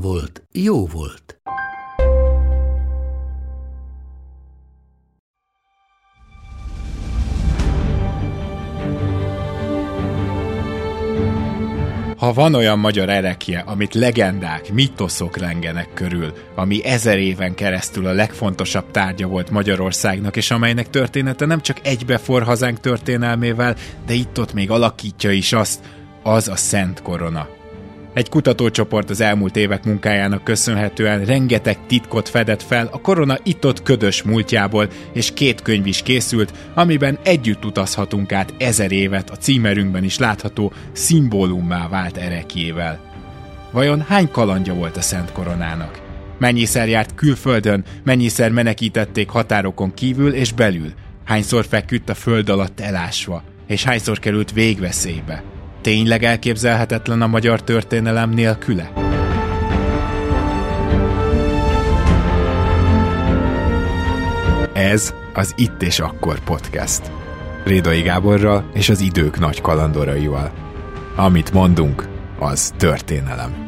volt, 0.00 0.42
jó 0.52 0.86
volt. 0.86 1.40
Ha 12.16 12.32
van 12.32 12.54
olyan 12.54 12.78
magyar 12.78 13.08
erekje, 13.08 13.58
amit 13.66 13.94
legendák, 13.94 14.72
mitoszok 14.72 15.36
rengenek 15.36 15.88
körül, 15.94 16.32
ami 16.54 16.84
ezer 16.84 17.18
éven 17.18 17.54
keresztül 17.54 18.06
a 18.06 18.12
legfontosabb 18.12 18.90
tárgya 18.90 19.26
volt 19.26 19.50
Magyarországnak, 19.50 20.36
és 20.36 20.50
amelynek 20.50 20.90
története 20.90 21.46
nem 21.46 21.60
csak 21.60 21.80
egybefor 21.82 22.42
hazánk 22.42 22.80
történelmével, 22.80 23.76
de 24.06 24.12
itt-ott 24.12 24.52
még 24.52 24.70
alakítja 24.70 25.30
is 25.30 25.52
azt, 25.52 25.80
az 26.22 26.48
a 26.48 26.56
Szent 26.56 27.02
Korona. 27.02 27.55
Egy 28.16 28.28
kutatócsoport 28.28 29.10
az 29.10 29.20
elmúlt 29.20 29.56
évek 29.56 29.84
munkájának 29.84 30.44
köszönhetően 30.44 31.24
rengeteg 31.24 31.78
titkot 31.86 32.28
fedett 32.28 32.62
fel 32.62 32.88
a 32.92 33.00
korona 33.00 33.38
itt-ott 33.42 33.82
ködös 33.82 34.22
múltjából, 34.22 34.88
és 35.12 35.32
két 35.34 35.62
könyv 35.62 35.86
is 35.86 36.02
készült, 36.02 36.52
amiben 36.74 37.18
együtt 37.22 37.64
utazhatunk 37.64 38.32
át 38.32 38.54
ezer 38.58 38.92
évet 38.92 39.30
a 39.30 39.36
címerünkben 39.36 40.04
is 40.04 40.18
látható 40.18 40.72
szimbólummá 40.92 41.88
vált 41.88 42.16
erekjével. 42.16 43.00
Vajon 43.70 44.00
hány 44.00 44.30
kalandja 44.30 44.74
volt 44.74 44.96
a 44.96 45.02
Szent 45.02 45.32
Koronának? 45.32 46.00
Mennyiszer 46.38 46.88
járt 46.88 47.14
külföldön, 47.14 47.84
mennyiszer 48.04 48.50
menekítették 48.50 49.28
határokon 49.28 49.94
kívül 49.94 50.32
és 50.32 50.52
belül? 50.52 50.92
Hányszor 51.24 51.66
feküdt 51.66 52.08
a 52.08 52.14
föld 52.14 52.48
alatt 52.48 52.80
elásva? 52.80 53.42
És 53.66 53.84
hányszor 53.84 54.18
került 54.18 54.52
végveszélybe? 54.52 55.55
Tényleg 55.86 56.22
elképzelhetetlen 56.22 57.22
a 57.22 57.26
magyar 57.26 57.62
történelem 57.62 58.30
nélküle? 58.30 58.92
Ez 64.72 65.14
az 65.34 65.52
Itt 65.56 65.82
és 65.82 65.98
Akkor 65.98 66.40
podcast. 66.40 67.10
Rédai 67.64 68.00
Gáborral 68.00 68.70
és 68.74 68.88
az 68.88 69.00
idők 69.00 69.38
nagy 69.38 69.60
kalandoraival. 69.60 70.52
Amit 71.16 71.52
mondunk, 71.52 72.08
az 72.38 72.72
történelem. 72.76 73.65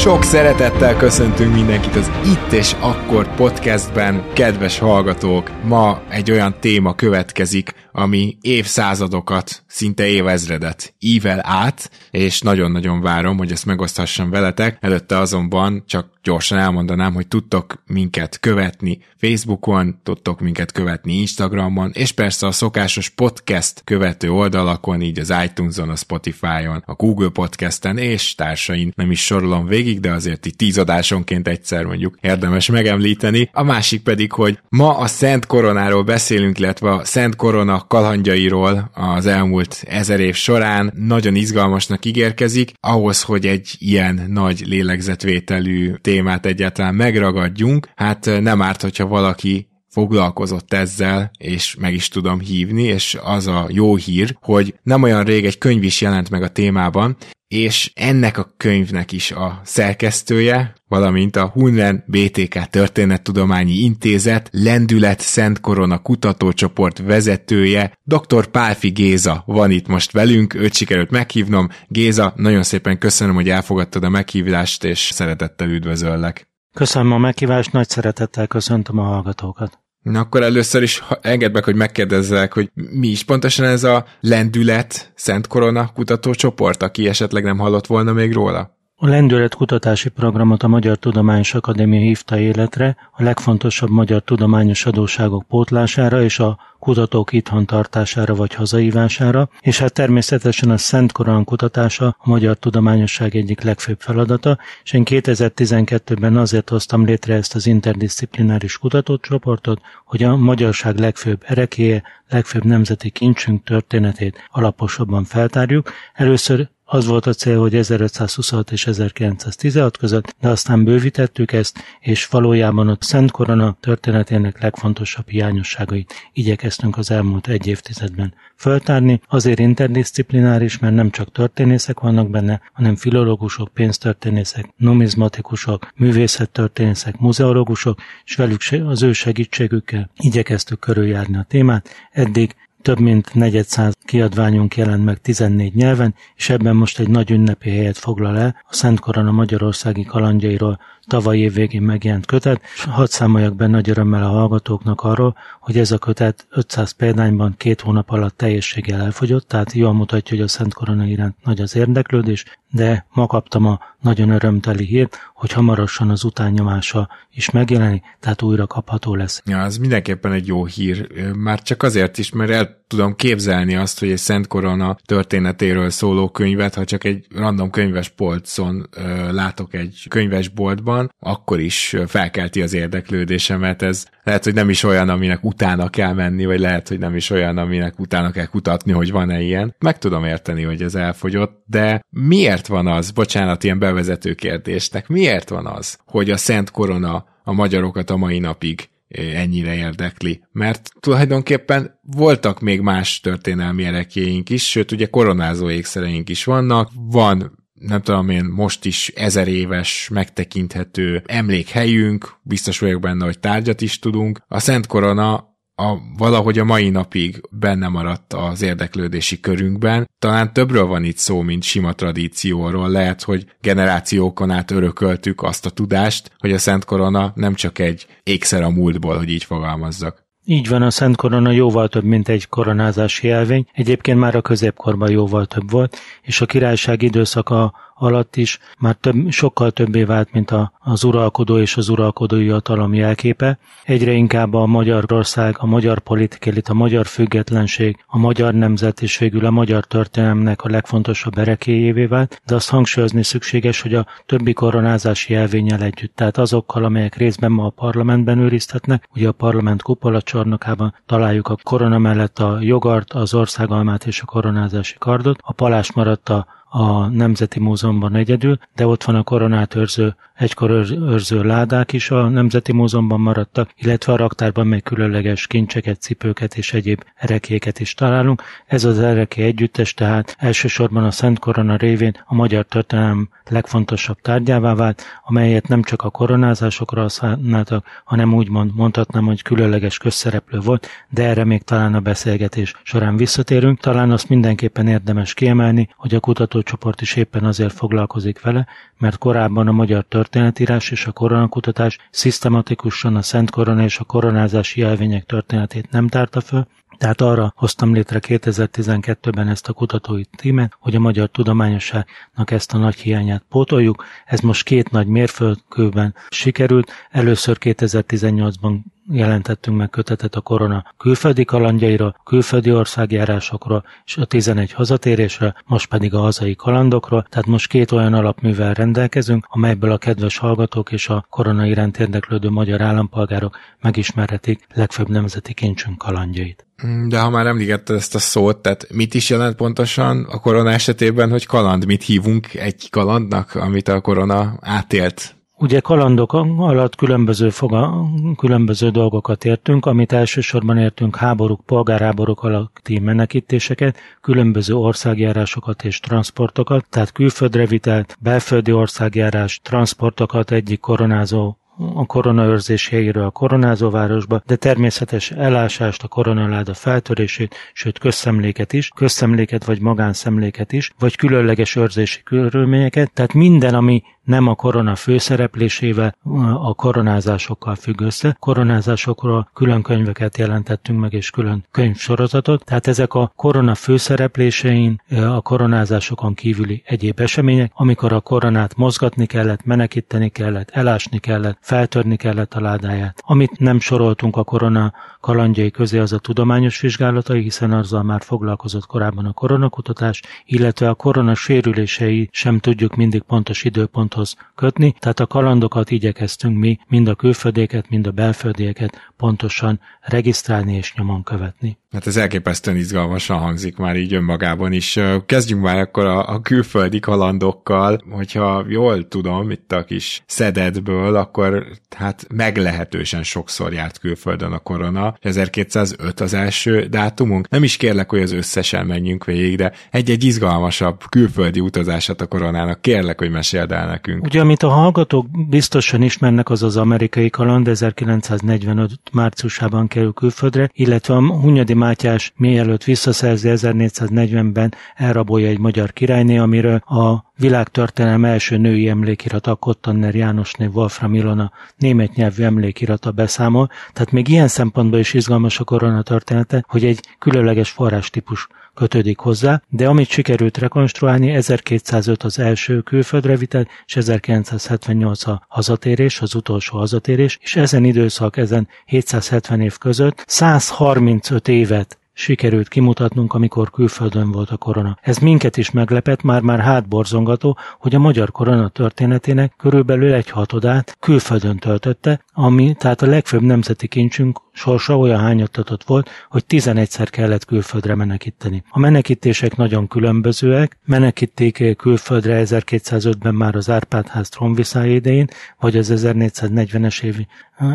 Sok 0.00 0.22
szeretettel 0.22 0.96
köszöntünk 0.96 1.54
mindenkit 1.54 1.96
az 1.96 2.10
Itt 2.24 2.52
és 2.52 2.72
Akkor 2.72 3.34
podcastben, 3.34 4.24
kedves 4.32 4.78
hallgatók! 4.78 5.50
Ma 5.64 6.02
egy 6.08 6.30
olyan 6.30 6.54
téma 6.60 6.94
következik, 6.94 7.74
ami 7.92 8.36
évszázadokat, 8.40 9.62
szinte 9.66 10.06
évezredet 10.06 10.94
ível 10.98 11.40
át, 11.42 11.90
és 12.10 12.40
nagyon-nagyon 12.40 13.00
várom, 13.00 13.36
hogy 13.36 13.52
ezt 13.52 13.66
megoszthassam 13.66 14.30
veletek. 14.30 14.76
Előtte 14.80 15.18
azonban 15.18 15.82
csak 15.86 16.10
gyorsan 16.22 16.58
elmondanám, 16.58 17.14
hogy 17.14 17.28
tudtok 17.28 17.82
minket 17.86 18.40
követni 18.40 18.98
Facebookon, 19.16 19.98
tudtok 20.02 20.40
minket 20.40 20.72
követni 20.72 21.12
Instagramon, 21.12 21.90
és 21.94 22.12
persze 22.12 22.46
a 22.46 22.52
szokásos 22.52 23.08
podcast 23.08 23.82
követő 23.84 24.30
oldalakon, 24.30 25.02
így 25.02 25.18
az 25.18 25.34
iTunes-on, 25.44 25.88
a 25.88 25.96
Spotify-on, 25.96 26.82
a 26.86 26.94
Google 26.94 27.28
Podcasten 27.28 27.98
és 27.98 28.34
társain 28.34 28.92
nem 28.96 29.10
is 29.10 29.24
sorolom 29.24 29.66
végig, 29.66 30.00
de 30.00 30.12
azért 30.12 30.46
itt 30.46 30.56
tíz 30.56 30.78
adásonként 30.78 31.48
egyszer 31.48 31.84
mondjuk 31.84 32.18
érdemes 32.20 32.68
megemlíteni. 32.68 33.50
A 33.52 33.62
másik 33.62 34.02
pedig, 34.02 34.32
hogy 34.32 34.58
ma 34.68 34.96
a 34.98 35.06
Szent 35.06 35.46
Koronáról 35.46 36.02
beszélünk, 36.02 36.58
illetve 36.58 36.92
a 36.92 37.04
Szent 37.04 37.36
Korona 37.36 37.79
kalandjairól 37.86 38.90
az 38.94 39.26
elmúlt 39.26 39.82
ezer 39.86 40.20
év 40.20 40.34
során 40.34 40.92
nagyon 40.94 41.34
izgalmasnak 41.34 42.04
ígérkezik, 42.04 42.72
ahhoz, 42.80 43.22
hogy 43.22 43.46
egy 43.46 43.74
ilyen 43.78 44.24
nagy 44.28 44.62
lélegzetvételű 44.66 45.94
témát 46.00 46.46
egyáltalán 46.46 46.94
megragadjunk, 46.94 47.88
hát 47.94 48.30
nem 48.40 48.62
árt, 48.62 48.82
hogyha 48.82 49.06
valaki 49.06 49.68
foglalkozott 49.90 50.72
ezzel, 50.72 51.30
és 51.38 51.76
meg 51.78 51.94
is 51.94 52.08
tudom 52.08 52.40
hívni, 52.40 52.82
és 52.82 53.18
az 53.22 53.46
a 53.46 53.66
jó 53.68 53.96
hír, 53.96 54.36
hogy 54.40 54.74
nem 54.82 55.02
olyan 55.02 55.24
rég 55.24 55.44
egy 55.44 55.58
könyv 55.58 55.82
is 55.82 56.00
jelent 56.00 56.30
meg 56.30 56.42
a 56.42 56.48
témában, 56.48 57.16
és 57.50 57.92
ennek 57.94 58.38
a 58.38 58.54
könyvnek 58.56 59.12
is 59.12 59.30
a 59.30 59.60
szerkesztője, 59.64 60.74
valamint 60.88 61.36
a 61.36 61.46
Hunren 61.46 62.04
BTK 62.06 62.64
Történettudományi 62.70 63.72
Intézet 63.72 64.48
Lendület 64.52 65.20
Szent 65.20 65.60
Korona 65.60 65.98
kutatócsoport 65.98 66.98
vezetője, 66.98 67.98
dr. 68.02 68.46
Pálfi 68.46 68.88
Géza 68.88 69.42
van 69.46 69.70
itt 69.70 69.86
most 69.86 70.12
velünk, 70.12 70.54
őt 70.54 70.74
sikerült 70.74 71.10
meghívnom. 71.10 71.68
Géza, 71.88 72.32
nagyon 72.36 72.62
szépen 72.62 72.98
köszönöm, 72.98 73.34
hogy 73.34 73.48
elfogadtad 73.48 74.04
a 74.04 74.08
meghívást, 74.08 74.84
és 74.84 74.98
szeretettel 74.98 75.68
üdvözöllek. 75.68 76.48
Köszönöm 76.74 77.12
a 77.12 77.18
meghívást, 77.18 77.72
nagy 77.72 77.88
szeretettel 77.88 78.46
köszöntöm 78.46 78.98
a 78.98 79.02
hallgatókat. 79.02 79.79
Na 80.02 80.20
akkor 80.20 80.42
először 80.42 80.82
is 80.82 81.02
engedd 81.20 81.52
meg, 81.52 81.64
hogy 81.64 81.74
megkérdezzek, 81.74 82.52
hogy 82.52 82.70
mi 82.74 83.08
is 83.08 83.24
pontosan 83.24 83.64
ez 83.64 83.84
a 83.84 84.06
Lendület 84.20 85.12
Szent 85.14 85.46
Korona 85.46 85.92
kutatócsoport, 85.92 86.82
aki 86.82 87.08
esetleg 87.08 87.44
nem 87.44 87.58
hallott 87.58 87.86
volna 87.86 88.12
még 88.12 88.32
róla? 88.32 88.78
A 89.02 89.06
lendület 89.06 89.54
kutatási 89.54 90.08
programot 90.08 90.62
a 90.62 90.68
Magyar 90.68 90.96
Tudományos 90.96 91.54
Akadémia 91.54 92.00
hívta 92.00 92.38
életre 92.38 92.96
a 93.12 93.22
legfontosabb 93.22 93.90
magyar 93.90 94.22
tudományos 94.22 94.86
adóságok 94.86 95.44
pótlására 95.48 96.22
és 96.22 96.38
a 96.38 96.58
kutatók 96.78 97.32
itthon 97.32 97.66
tartására 97.66 98.34
vagy 98.34 98.54
hazaívására, 98.54 99.48
és 99.60 99.78
hát 99.78 99.92
természetesen 99.92 100.70
a 100.70 100.76
Szent 100.76 101.12
Korán 101.12 101.44
kutatása 101.44 102.06
a 102.18 102.28
magyar 102.28 102.56
tudományosság 102.56 103.36
egyik 103.36 103.60
legfőbb 103.60 104.00
feladata, 104.00 104.58
és 104.84 104.92
én 104.92 105.02
2012-ben 105.06 106.36
azért 106.36 106.68
hoztam 106.68 107.04
létre 107.04 107.34
ezt 107.34 107.54
az 107.54 107.66
interdisziplináris 107.66 108.78
kutatócsoportot, 108.78 109.80
hogy 110.04 110.22
a 110.22 110.36
magyarság 110.36 110.98
legfőbb 110.98 111.42
erekéje, 111.46 112.02
legfőbb 112.28 112.64
nemzeti 112.64 113.10
kincsünk 113.10 113.64
történetét 113.64 114.48
alaposabban 114.50 115.24
feltárjuk. 115.24 115.92
Először 116.12 116.68
az 116.92 117.06
volt 117.06 117.26
a 117.26 117.32
cél, 117.32 117.58
hogy 117.58 117.74
1526 117.74 118.70
és 118.70 118.86
1916 118.86 119.96
között, 119.96 120.34
de 120.40 120.48
aztán 120.48 120.84
bővítettük 120.84 121.52
ezt, 121.52 121.78
és 122.00 122.26
valójában 122.26 122.88
a 122.88 122.96
Szent 123.00 123.30
Korona 123.30 123.76
történetének 123.80 124.62
legfontosabb 124.62 125.28
hiányosságait 125.28 126.14
igyekeztünk 126.32 126.96
az 126.96 127.10
elmúlt 127.10 127.48
egy 127.48 127.66
évtizedben 127.66 128.34
föltárni. 128.56 129.20
Azért 129.28 129.58
interdisziplináris, 129.58 130.78
mert 130.78 130.94
nem 130.94 131.10
csak 131.10 131.32
történészek 131.32 132.00
vannak 132.00 132.30
benne, 132.30 132.60
hanem 132.72 132.96
filológusok, 132.96 133.68
pénztörténészek, 133.68 134.68
numizmatikusok, 134.76 135.92
művészettörténészek, 135.96 137.18
muzeológusok, 137.18 137.98
és 138.24 138.34
velük 138.34 138.60
az 138.84 139.02
ő 139.02 139.12
segítségükkel 139.12 140.10
igyekeztük 140.16 140.78
körüljárni 140.78 141.36
a 141.36 141.46
témát. 141.48 141.88
Eddig 142.10 142.54
több 142.82 142.98
mint 142.98 143.34
negyedszáz 143.34 143.96
kiadványunk 144.04 144.76
jelent 144.76 145.04
meg 145.04 145.20
14 145.20 145.74
nyelven, 145.74 146.14
és 146.34 146.48
ebben 146.50 146.76
most 146.76 146.98
egy 146.98 147.08
nagy 147.08 147.30
ünnepi 147.30 147.70
helyet 147.70 147.98
foglal 147.98 148.38
el 148.38 148.56
a 148.68 148.74
Szent 148.74 149.00
Korona 149.00 149.30
Magyarországi 149.30 150.04
kalandjairól 150.04 150.80
tavaly 151.10 151.38
év 151.38 151.52
végén 151.52 151.82
megjelent 151.82 152.26
kötet, 152.26 152.60
hadd 152.88 153.06
számoljak 153.06 153.56
be 153.56 153.66
nagy 153.66 153.90
örömmel 153.90 154.22
a 154.22 154.28
hallgatóknak 154.28 155.00
arról, 155.00 155.36
hogy 155.60 155.78
ez 155.78 155.90
a 155.90 155.98
kötet 155.98 156.46
500 156.50 156.90
példányban 156.90 157.54
két 157.56 157.80
hónap 157.80 158.10
alatt 158.10 158.36
teljességgel 158.36 159.00
elfogyott, 159.00 159.48
tehát 159.48 159.72
jól 159.72 159.92
mutatja, 159.92 160.36
hogy 160.36 160.44
a 160.44 160.48
Szent 160.48 160.74
Korona 160.74 161.04
iránt 161.04 161.36
nagy 161.44 161.60
az 161.60 161.76
érdeklődés, 161.76 162.44
de 162.70 163.06
ma 163.12 163.26
kaptam 163.26 163.66
a 163.66 163.80
nagyon 164.00 164.30
örömteli 164.30 164.84
hírt, 164.84 165.16
hogy 165.34 165.52
hamarosan 165.52 166.10
az 166.10 166.24
utánnyomása 166.24 167.08
is 167.34 167.50
megjelenik, 167.50 168.02
tehát 168.20 168.42
újra 168.42 168.66
kapható 168.66 169.14
lesz. 169.14 169.42
Ja, 169.44 169.58
ez 169.58 169.76
mindenképpen 169.76 170.32
egy 170.32 170.46
jó 170.46 170.64
hír, 170.64 171.08
már 171.36 171.62
csak 171.62 171.82
azért 171.82 172.18
is, 172.18 172.30
mert 172.30 172.50
el 172.50 172.79
tudom 172.90 173.16
képzelni 173.16 173.76
azt, 173.76 173.98
hogy 173.98 174.10
egy 174.10 174.18
Szent 174.18 174.46
Korona 174.46 174.96
történetéről 175.04 175.90
szóló 175.90 176.28
könyvet, 176.28 176.74
ha 176.74 176.84
csak 176.84 177.04
egy 177.04 177.26
random 177.34 177.70
könyves 177.70 178.08
polcon 178.08 178.88
ö, 178.96 179.32
látok 179.32 179.74
egy 179.74 180.04
könyvesboltban, 180.08 181.12
akkor 181.18 181.60
is 181.60 181.96
felkelti 182.06 182.62
az 182.62 182.72
érdeklődésemet. 182.72 183.82
Ez 183.82 184.06
lehet, 184.24 184.44
hogy 184.44 184.54
nem 184.54 184.68
is 184.68 184.82
olyan, 184.82 185.08
aminek 185.08 185.44
utána 185.44 185.88
kell 185.88 186.12
menni, 186.12 186.44
vagy 186.44 186.60
lehet, 186.60 186.88
hogy 186.88 186.98
nem 186.98 187.16
is 187.16 187.30
olyan, 187.30 187.58
aminek 187.58 187.98
utána 187.98 188.30
kell 188.30 188.46
kutatni, 188.46 188.92
hogy 188.92 189.10
van-e 189.10 189.40
ilyen. 189.40 189.74
Meg 189.78 189.98
tudom 189.98 190.24
érteni, 190.24 190.62
hogy 190.62 190.82
ez 190.82 190.94
elfogyott, 190.94 191.62
de 191.66 192.04
miért 192.10 192.66
van 192.66 192.86
az, 192.86 193.10
bocsánat, 193.10 193.64
ilyen 193.64 193.78
bevezető 193.78 194.34
kérdésnek, 194.34 195.08
miért 195.08 195.48
van 195.48 195.66
az, 195.66 195.98
hogy 196.06 196.30
a 196.30 196.36
Szent 196.36 196.70
Korona 196.70 197.24
a 197.44 197.52
magyarokat 197.52 198.10
a 198.10 198.16
mai 198.16 198.38
napig 198.38 198.88
ennyire 199.18 199.74
érdekli. 199.74 200.42
Mert 200.52 200.90
tulajdonképpen 201.00 201.98
voltak 202.02 202.60
még 202.60 202.80
más 202.80 203.20
történelmi 203.20 203.84
erekjéink 203.84 204.50
is, 204.50 204.70
sőt 204.70 204.92
ugye 204.92 205.06
koronázó 205.06 205.70
ékszereink 205.70 206.28
is 206.28 206.44
vannak, 206.44 206.90
van 206.94 207.58
nem 207.80 208.02
tudom 208.02 208.28
én, 208.28 208.44
most 208.44 208.84
is 208.84 209.08
ezer 209.08 209.48
éves, 209.48 210.08
megtekinthető 210.12 211.22
emlékhelyünk, 211.26 212.36
biztos 212.42 212.78
vagyok 212.78 213.00
benne, 213.00 213.24
hogy 213.24 213.38
tárgyat 213.38 213.80
is 213.80 213.98
tudunk. 213.98 214.42
A 214.48 214.58
Szent 214.58 214.86
Korona 214.86 215.49
a, 215.80 216.00
valahogy 216.16 216.58
a 216.58 216.64
mai 216.64 216.90
napig 216.90 217.40
benne 217.50 217.88
maradt 217.88 218.32
az 218.32 218.62
érdeklődési 218.62 219.40
körünkben. 219.40 220.08
Talán 220.18 220.52
többről 220.52 220.86
van 220.86 221.04
itt 221.04 221.16
szó, 221.16 221.40
mint 221.40 221.62
sima 221.62 221.92
tradícióról. 221.92 222.88
Lehet, 222.88 223.22
hogy 223.22 223.46
generációkon 223.60 224.50
át 224.50 224.70
örököltük 224.70 225.42
azt 225.42 225.66
a 225.66 225.70
tudást, 225.70 226.30
hogy 226.38 226.52
a 226.52 226.58
Szent 226.58 226.84
Korona 226.84 227.32
nem 227.34 227.54
csak 227.54 227.78
egy 227.78 228.06
ékszer 228.22 228.62
a 228.62 228.70
múltból, 228.70 229.16
hogy 229.16 229.30
így 229.30 229.44
fogalmazzak. 229.44 230.28
Így 230.44 230.68
van, 230.68 230.82
a 230.82 230.90
Szent 230.90 231.16
Korona 231.16 231.50
jóval 231.50 231.88
több, 231.88 232.04
mint 232.04 232.28
egy 232.28 232.48
koronázási 232.48 233.26
jelvény. 233.26 233.66
Egyébként 233.72 234.18
már 234.18 234.34
a 234.34 234.40
középkorban 234.40 235.10
jóval 235.10 235.46
több 235.46 235.70
volt, 235.70 235.98
és 236.22 236.40
a 236.40 236.46
királyság 236.46 237.02
időszaka 237.02 237.74
alatt 238.00 238.36
is 238.36 238.58
már 238.78 238.94
több, 238.94 239.30
sokkal 239.30 239.70
többé 239.70 240.04
vált, 240.04 240.32
mint 240.32 240.50
a, 240.50 240.72
az 240.78 241.04
uralkodó 241.04 241.58
és 241.58 241.76
az 241.76 241.88
uralkodói 241.88 242.48
hatalom 242.48 242.94
jelképe. 242.94 243.58
Egyre 243.84 244.12
inkább 244.12 244.54
a 244.54 244.66
Magyarország, 244.66 245.56
a 245.58 245.66
magyar 245.66 245.98
politika, 245.98 246.50
a 246.64 246.74
magyar 246.74 247.06
függetlenség, 247.06 248.04
a 248.06 248.18
magyar 248.18 248.54
nemzet 248.54 249.02
és 249.02 249.18
végül 249.18 249.44
a 249.46 249.50
magyar 249.50 249.84
történelmnek 249.84 250.62
a 250.62 250.68
legfontosabb 250.68 251.38
erekéjévé 251.38 252.06
vált, 252.06 252.40
de 252.46 252.54
azt 252.54 252.70
hangsúlyozni 252.70 253.22
szükséges, 253.22 253.80
hogy 253.80 253.94
a 253.94 254.06
többi 254.26 254.52
koronázási 254.52 255.32
jelvényel 255.32 255.82
együtt, 255.82 256.16
tehát 256.16 256.38
azokkal, 256.38 256.84
amelyek 256.84 257.16
részben 257.16 257.52
ma 257.52 257.64
a 257.64 257.70
parlamentben 257.70 258.38
őriztetnek, 258.38 259.08
ugye 259.14 259.28
a 259.28 259.32
parlament 259.32 259.82
kupola 259.82 260.22
csarnokában 260.22 260.94
találjuk 261.06 261.48
a 261.48 261.56
korona 261.62 261.98
mellett 261.98 262.38
a 262.38 262.58
jogart, 262.60 263.12
az 263.12 263.34
országalmát 263.34 264.06
és 264.06 264.20
a 264.20 264.24
koronázási 264.24 264.94
kardot, 264.98 265.38
a 265.42 265.52
palás 265.52 265.92
maradt 265.92 266.28
a 266.28 266.46
a 266.72 267.06
Nemzeti 267.06 267.60
Múzeumban 267.60 268.14
egyedül, 268.14 268.58
de 268.74 268.86
ott 268.86 269.04
van 269.04 269.14
a 269.14 269.22
koronát 269.22 269.74
őrző, 269.74 270.16
egykor 270.34 270.70
őrző 270.70 271.42
ládák 271.42 271.92
is 271.92 272.10
a 272.10 272.28
Nemzeti 272.28 272.72
Múzeumban 272.72 273.20
maradtak, 273.20 273.70
illetve 273.76 274.12
a 274.12 274.16
raktárban 274.16 274.66
még 274.66 274.82
különleges 274.82 275.46
kincseket, 275.46 276.00
cipőket 276.00 276.56
és 276.56 276.72
egyéb 276.72 277.04
erekéket 277.14 277.80
is 277.80 277.94
találunk. 277.94 278.42
Ez 278.66 278.84
az 278.84 278.98
ereké 278.98 279.42
együttes 279.42 279.94
tehát 279.94 280.36
elsősorban 280.38 281.04
a 281.04 281.10
Szent 281.10 281.38
Korona 281.38 281.76
révén 281.76 282.16
a 282.24 282.34
magyar 282.34 282.64
történelem 282.64 283.28
legfontosabb 283.48 284.20
tárgyává 284.20 284.74
vált, 284.74 285.02
amelyet 285.24 285.68
nem 285.68 285.82
csak 285.82 286.02
a 286.02 286.10
koronázásokra 286.10 287.00
használtak, 287.00 287.86
hanem 288.04 288.34
úgymond 288.34 288.74
mondhatnám, 288.74 289.24
hogy 289.24 289.42
különleges 289.42 289.98
közszereplő 289.98 290.58
volt, 290.58 290.88
de 291.08 291.22
erre 291.22 291.44
még 291.44 291.62
talán 291.62 291.94
a 291.94 292.00
beszélgetés 292.00 292.74
során 292.82 293.16
visszatérünk. 293.16 293.80
Talán 293.80 294.10
azt 294.10 294.28
mindenképpen 294.28 294.86
érdemes 294.86 295.34
kiemelni, 295.34 295.88
hogy 295.96 296.14
a 296.14 296.20
kutató 296.20 296.59
kutatócsoport 296.60 297.00
is 297.00 297.16
éppen 297.16 297.44
azért 297.44 297.72
foglalkozik 297.72 298.40
vele, 298.40 298.66
mert 298.98 299.18
korábban 299.18 299.68
a 299.68 299.72
magyar 299.72 300.04
történetírás 300.08 300.90
és 300.90 301.06
a 301.06 301.12
koronakutatás 301.12 301.98
szisztematikusan 302.10 303.16
a 303.16 303.22
Szent 303.22 303.50
Korona 303.50 303.82
és 303.82 303.98
a 303.98 304.04
koronázási 304.04 304.80
jelvények 304.80 305.24
történetét 305.24 305.90
nem 305.90 306.08
tárta 306.08 306.40
föl, 306.40 306.66
tehát 307.00 307.20
arra 307.20 307.52
hoztam 307.56 307.94
létre 307.94 308.18
2012-ben 308.22 309.48
ezt 309.48 309.68
a 309.68 309.72
kutatói 309.72 310.22
tímet, 310.36 310.76
hogy 310.80 310.94
a 310.94 311.00
magyar 311.00 311.28
tudományosságnak 311.28 312.50
ezt 312.50 312.72
a 312.72 312.78
nagy 312.78 312.94
hiányát 312.94 313.44
pótoljuk. 313.48 314.04
Ez 314.26 314.40
most 314.40 314.64
két 314.64 314.90
nagy 314.90 315.06
mérföldkőben 315.06 316.14
sikerült. 316.28 316.92
Először 317.10 317.56
2018-ban 317.60 318.78
jelentettünk 319.10 319.76
meg 319.76 319.90
kötetet 319.90 320.34
a 320.34 320.40
korona 320.40 320.84
külföldi 320.96 321.44
kalandjaira, 321.44 322.14
külföldi 322.24 322.72
országjárásokra 322.72 323.82
és 324.04 324.16
a 324.16 324.24
11 324.24 324.72
hazatérésre, 324.72 325.54
most 325.66 325.88
pedig 325.88 326.14
a 326.14 326.20
hazai 326.20 326.54
kalandokra, 326.54 327.24
tehát 327.28 327.46
most 327.46 327.68
két 327.68 327.92
olyan 327.92 328.14
alapművel 328.14 328.74
rendelkezünk, 328.74 329.46
amelyből 329.48 329.92
a 329.92 329.98
kedves 329.98 330.38
hallgatók 330.38 330.92
és 330.92 331.08
a 331.08 331.26
korona 331.30 331.66
iránt 331.66 331.98
érdeklődő 331.98 332.48
magyar 332.50 332.80
állampolgárok 332.80 333.58
megismerhetik 333.80 334.66
legfőbb 334.74 335.08
nemzeti 335.08 335.54
kincsünk 335.54 335.98
kalandjait. 335.98 336.64
De 337.08 337.20
ha 337.20 337.30
már 337.30 337.46
említetted 337.46 337.96
ezt 337.96 338.14
a 338.14 338.18
szót, 338.18 338.56
tehát 338.56 338.86
mit 338.92 339.14
is 339.14 339.30
jelent 339.30 339.56
pontosan 339.56 340.24
a 340.24 340.40
korona 340.40 340.70
esetében, 340.70 341.30
hogy 341.30 341.46
kaland? 341.46 341.86
Mit 341.86 342.02
hívunk 342.02 342.54
egy 342.54 342.90
kalandnak, 342.90 343.54
amit 343.54 343.88
a 343.88 344.00
korona 344.00 344.58
átélt? 344.60 345.34
Ugye 345.62 345.80
kalandok 345.80 346.32
alatt 346.32 346.96
különböző, 346.96 347.50
foga, 347.50 348.06
különböző 348.36 348.90
dolgokat 348.90 349.44
értünk, 349.44 349.86
amit 349.86 350.12
elsősorban 350.12 350.78
értünk 350.78 351.16
háborúk, 351.16 351.60
polgárháborúk 351.66 352.42
alatti 352.42 352.98
menekítéseket, 352.98 353.98
különböző 354.20 354.74
országjárásokat 354.74 355.84
és 355.84 356.00
transportokat, 356.00 356.86
tehát 356.90 357.12
külföldre 357.12 357.66
vitelt, 357.66 358.16
belföldi 358.20 358.72
országjárás, 358.72 359.60
transportokat 359.62 360.50
egyik 360.50 360.80
koronázó 360.80 361.59
a 361.94 362.06
koronaőrzés 362.06 362.88
helyéről 362.88 363.24
a 363.24 363.30
koronázóvárosba, 363.30 364.42
de 364.46 364.56
természetes 364.56 365.30
elásást, 365.30 366.02
a 366.02 366.08
koronaláda 366.08 366.74
feltörését, 366.74 367.54
sőt 367.72 367.98
közszemléket 367.98 368.72
is, 368.72 368.88
közszemléket 368.94 369.64
vagy 369.64 369.80
magánszemléket 369.80 370.72
is, 370.72 370.92
vagy 370.98 371.16
különleges 371.16 371.76
őrzési 371.76 372.22
körülményeket, 372.22 373.12
tehát 373.12 373.32
minden, 373.32 373.74
ami 373.74 374.02
nem 374.24 374.46
a 374.46 374.54
korona 374.54 374.94
főszereplésével, 374.94 376.16
a 376.62 376.74
koronázásokkal 376.74 377.74
függ 377.74 378.00
össze. 378.00 378.36
Koronázásokról 378.38 379.50
külön 379.54 379.82
könyveket 379.82 380.38
jelentettünk 380.38 381.00
meg, 381.00 381.12
és 381.12 381.30
külön 381.30 381.64
könyvsorozatot, 381.70 382.64
tehát 382.64 382.86
ezek 382.86 383.14
a 383.14 383.32
korona 383.36 383.74
főszereplésein, 383.74 385.02
a 385.10 385.40
koronázásokon 385.40 386.34
kívüli 386.34 386.82
egyéb 386.86 387.20
események, 387.20 387.72
amikor 387.74 388.12
a 388.12 388.20
koronát 388.20 388.76
mozgatni 388.76 389.26
kellett, 389.26 389.64
menekíteni 389.64 390.28
kellett, 390.28 390.70
elásni 390.70 391.18
kellett, 391.18 391.58
feltörni 391.70 392.16
kellett 392.16 392.54
a 392.54 392.60
ládáját. 392.60 393.22
Amit 393.26 393.58
nem 393.58 393.80
soroltunk 393.80 394.36
a 394.36 394.44
korona 394.44 394.92
kalandjai 395.20 395.70
közé, 395.70 395.98
az 395.98 396.12
a 396.12 396.18
tudományos 396.18 396.80
vizsgálatai, 396.80 397.42
hiszen 397.42 397.72
azzal 397.72 398.02
már 398.02 398.22
foglalkozott 398.22 398.86
korábban 398.86 399.26
a 399.26 399.32
koronakutatás, 399.32 400.22
illetve 400.44 400.88
a 400.88 400.94
korona 400.94 401.34
sérülései 401.34 402.28
sem 402.32 402.58
tudjuk 402.58 402.96
mindig 402.96 403.22
pontos 403.22 403.64
időponthoz 403.64 404.36
kötni, 404.54 404.94
tehát 404.98 405.20
a 405.20 405.26
kalandokat 405.26 405.90
igyekeztünk 405.90 406.58
mi 406.58 406.78
mind 406.88 407.08
a 407.08 407.14
külföldéket, 407.14 407.90
mind 407.90 408.06
a 408.06 408.10
belföldieket 408.10 409.12
pontosan 409.16 409.80
regisztrálni 410.00 410.74
és 410.74 410.94
nyomon 410.94 411.22
követni. 411.22 411.78
Hát 411.92 412.06
ez 412.06 412.16
elképesztően 412.16 412.76
izgalmasan 412.76 413.38
hangzik 413.38 413.76
már 413.76 413.96
így 413.96 414.14
önmagában 414.14 414.72
is. 414.72 414.98
Kezdjünk 415.26 415.62
már 415.62 415.78
akkor 415.78 416.04
a, 416.04 416.28
a 416.28 416.40
külföldi 416.40 417.00
kalandokkal, 417.00 418.00
hogyha 418.10 418.64
jól 418.68 419.08
tudom, 419.08 419.50
itt 419.50 419.72
a 419.72 419.84
kis 419.84 420.22
szedetből, 420.26 421.16
akkor 421.16 421.49
hát 421.96 422.26
meglehetősen 422.34 423.22
sokszor 423.22 423.72
járt 423.72 423.98
külföldön 423.98 424.52
a 424.52 424.58
korona. 424.58 425.14
1205 425.20 426.20
az 426.20 426.34
első 426.34 426.86
dátumunk. 426.86 427.48
Nem 427.48 427.62
is 427.62 427.76
kérlek, 427.76 428.10
hogy 428.10 428.22
az 428.22 428.32
összesen 428.32 428.86
menjünk 428.86 429.24
végig, 429.24 429.56
de 429.56 429.72
egy-egy 429.90 430.24
izgalmasabb 430.24 431.02
külföldi 431.08 431.60
utazását 431.60 432.20
a 432.20 432.26
koronának 432.26 432.80
kérlek, 432.80 433.18
hogy 433.18 433.30
meséld 433.30 433.72
el 433.72 433.86
nekünk. 433.86 434.24
Ugye, 434.24 434.40
amit 434.40 434.62
a 434.62 434.68
hallgatók 434.68 435.48
biztosan 435.48 436.02
ismernek, 436.02 436.50
az 436.50 436.62
az 436.62 436.76
amerikai 436.76 437.30
kaland 437.30 437.68
1945 437.68 438.90
márciusában 439.12 439.86
kerül 439.88 440.12
külföldre, 440.12 440.70
illetve 440.72 441.14
a 441.14 441.20
Hunyadi 441.20 441.74
Mátyás 441.74 442.32
mielőtt 442.36 442.84
visszaszerzi 442.84 443.48
1440-ben 443.52 444.74
elrabolja 444.94 445.48
egy 445.48 445.58
magyar 445.58 445.92
királyné, 445.92 446.36
amiről 446.36 446.76
a 446.76 447.29
világtörténelem 447.40 448.24
első 448.24 448.56
női 448.56 448.88
emlékirata 448.88 449.54
Kottanner 449.54 450.14
Jánosné 450.14 450.66
Wolfram 450.66 451.14
Ilona 451.14 451.52
német 451.76 452.14
nyelvű 452.14 452.42
emlékirata 452.42 453.10
beszámol, 453.10 453.70
tehát 453.92 454.12
még 454.12 454.28
ilyen 454.28 454.48
szempontból 454.48 454.98
is 454.98 455.14
izgalmas 455.14 455.60
a 455.60 455.64
korona 455.64 456.02
története, 456.02 456.64
hogy 456.68 456.84
egy 456.84 457.00
különleges 457.18 457.70
forrástípus 457.70 458.48
kötődik 458.74 459.18
hozzá, 459.18 459.62
de 459.68 459.88
amit 459.88 460.08
sikerült 460.08 460.58
rekonstruálni, 460.58 461.30
1205 461.34 462.22
az 462.22 462.38
első 462.38 462.80
külföldre 462.80 463.36
vitel, 463.36 463.68
és 463.86 463.96
1978 463.96 465.26
a 465.26 465.44
hazatérés, 465.48 466.20
az 466.20 466.34
utolsó 466.34 466.78
hazatérés, 466.78 467.38
és 467.42 467.56
ezen 467.56 467.84
időszak, 467.84 468.36
ezen 468.36 468.68
770 468.84 469.60
év 469.60 469.78
között 469.78 470.24
135 470.26 471.48
évet 471.48 471.99
sikerült 472.20 472.68
kimutatnunk, 472.68 473.34
amikor 473.34 473.70
külföldön 473.70 474.32
volt 474.32 474.50
a 474.50 474.56
korona. 474.56 474.98
Ez 475.02 475.18
minket 475.18 475.56
is 475.56 475.70
meglepett, 475.70 476.22
már-már 476.22 476.60
hátborzongató, 476.60 477.58
hogy 477.78 477.94
a 477.94 477.98
magyar 477.98 478.30
korona 478.30 478.68
történetének 478.68 479.54
körülbelül 479.56 480.12
egy 480.12 480.30
hatodát 480.30 480.96
külföldön 481.00 481.56
töltötte, 481.56 482.24
ami 482.32 482.74
tehát 482.78 483.02
a 483.02 483.06
legfőbb 483.06 483.42
nemzeti 483.42 483.86
kincsünk 483.86 484.40
sorsa 484.52 484.98
olyan 484.98 485.20
hányattatott 485.20 485.84
volt, 485.84 486.10
hogy 486.28 486.44
11-szer 486.48 487.06
kellett 487.10 487.44
külföldre 487.44 487.94
menekíteni. 487.94 488.62
A 488.68 488.78
menekítések 488.78 489.56
nagyon 489.56 489.88
különbözőek, 489.88 490.78
menekíték 490.84 491.76
külföldre 491.76 492.42
1205-ben 492.44 493.34
már 493.34 493.54
az 493.54 493.70
Árpádház 493.70 494.28
tronviszály 494.28 494.90
idején, 494.90 495.28
vagy 495.58 495.76
az 495.76 495.92
1440-es 495.94 497.02
évi 497.02 497.26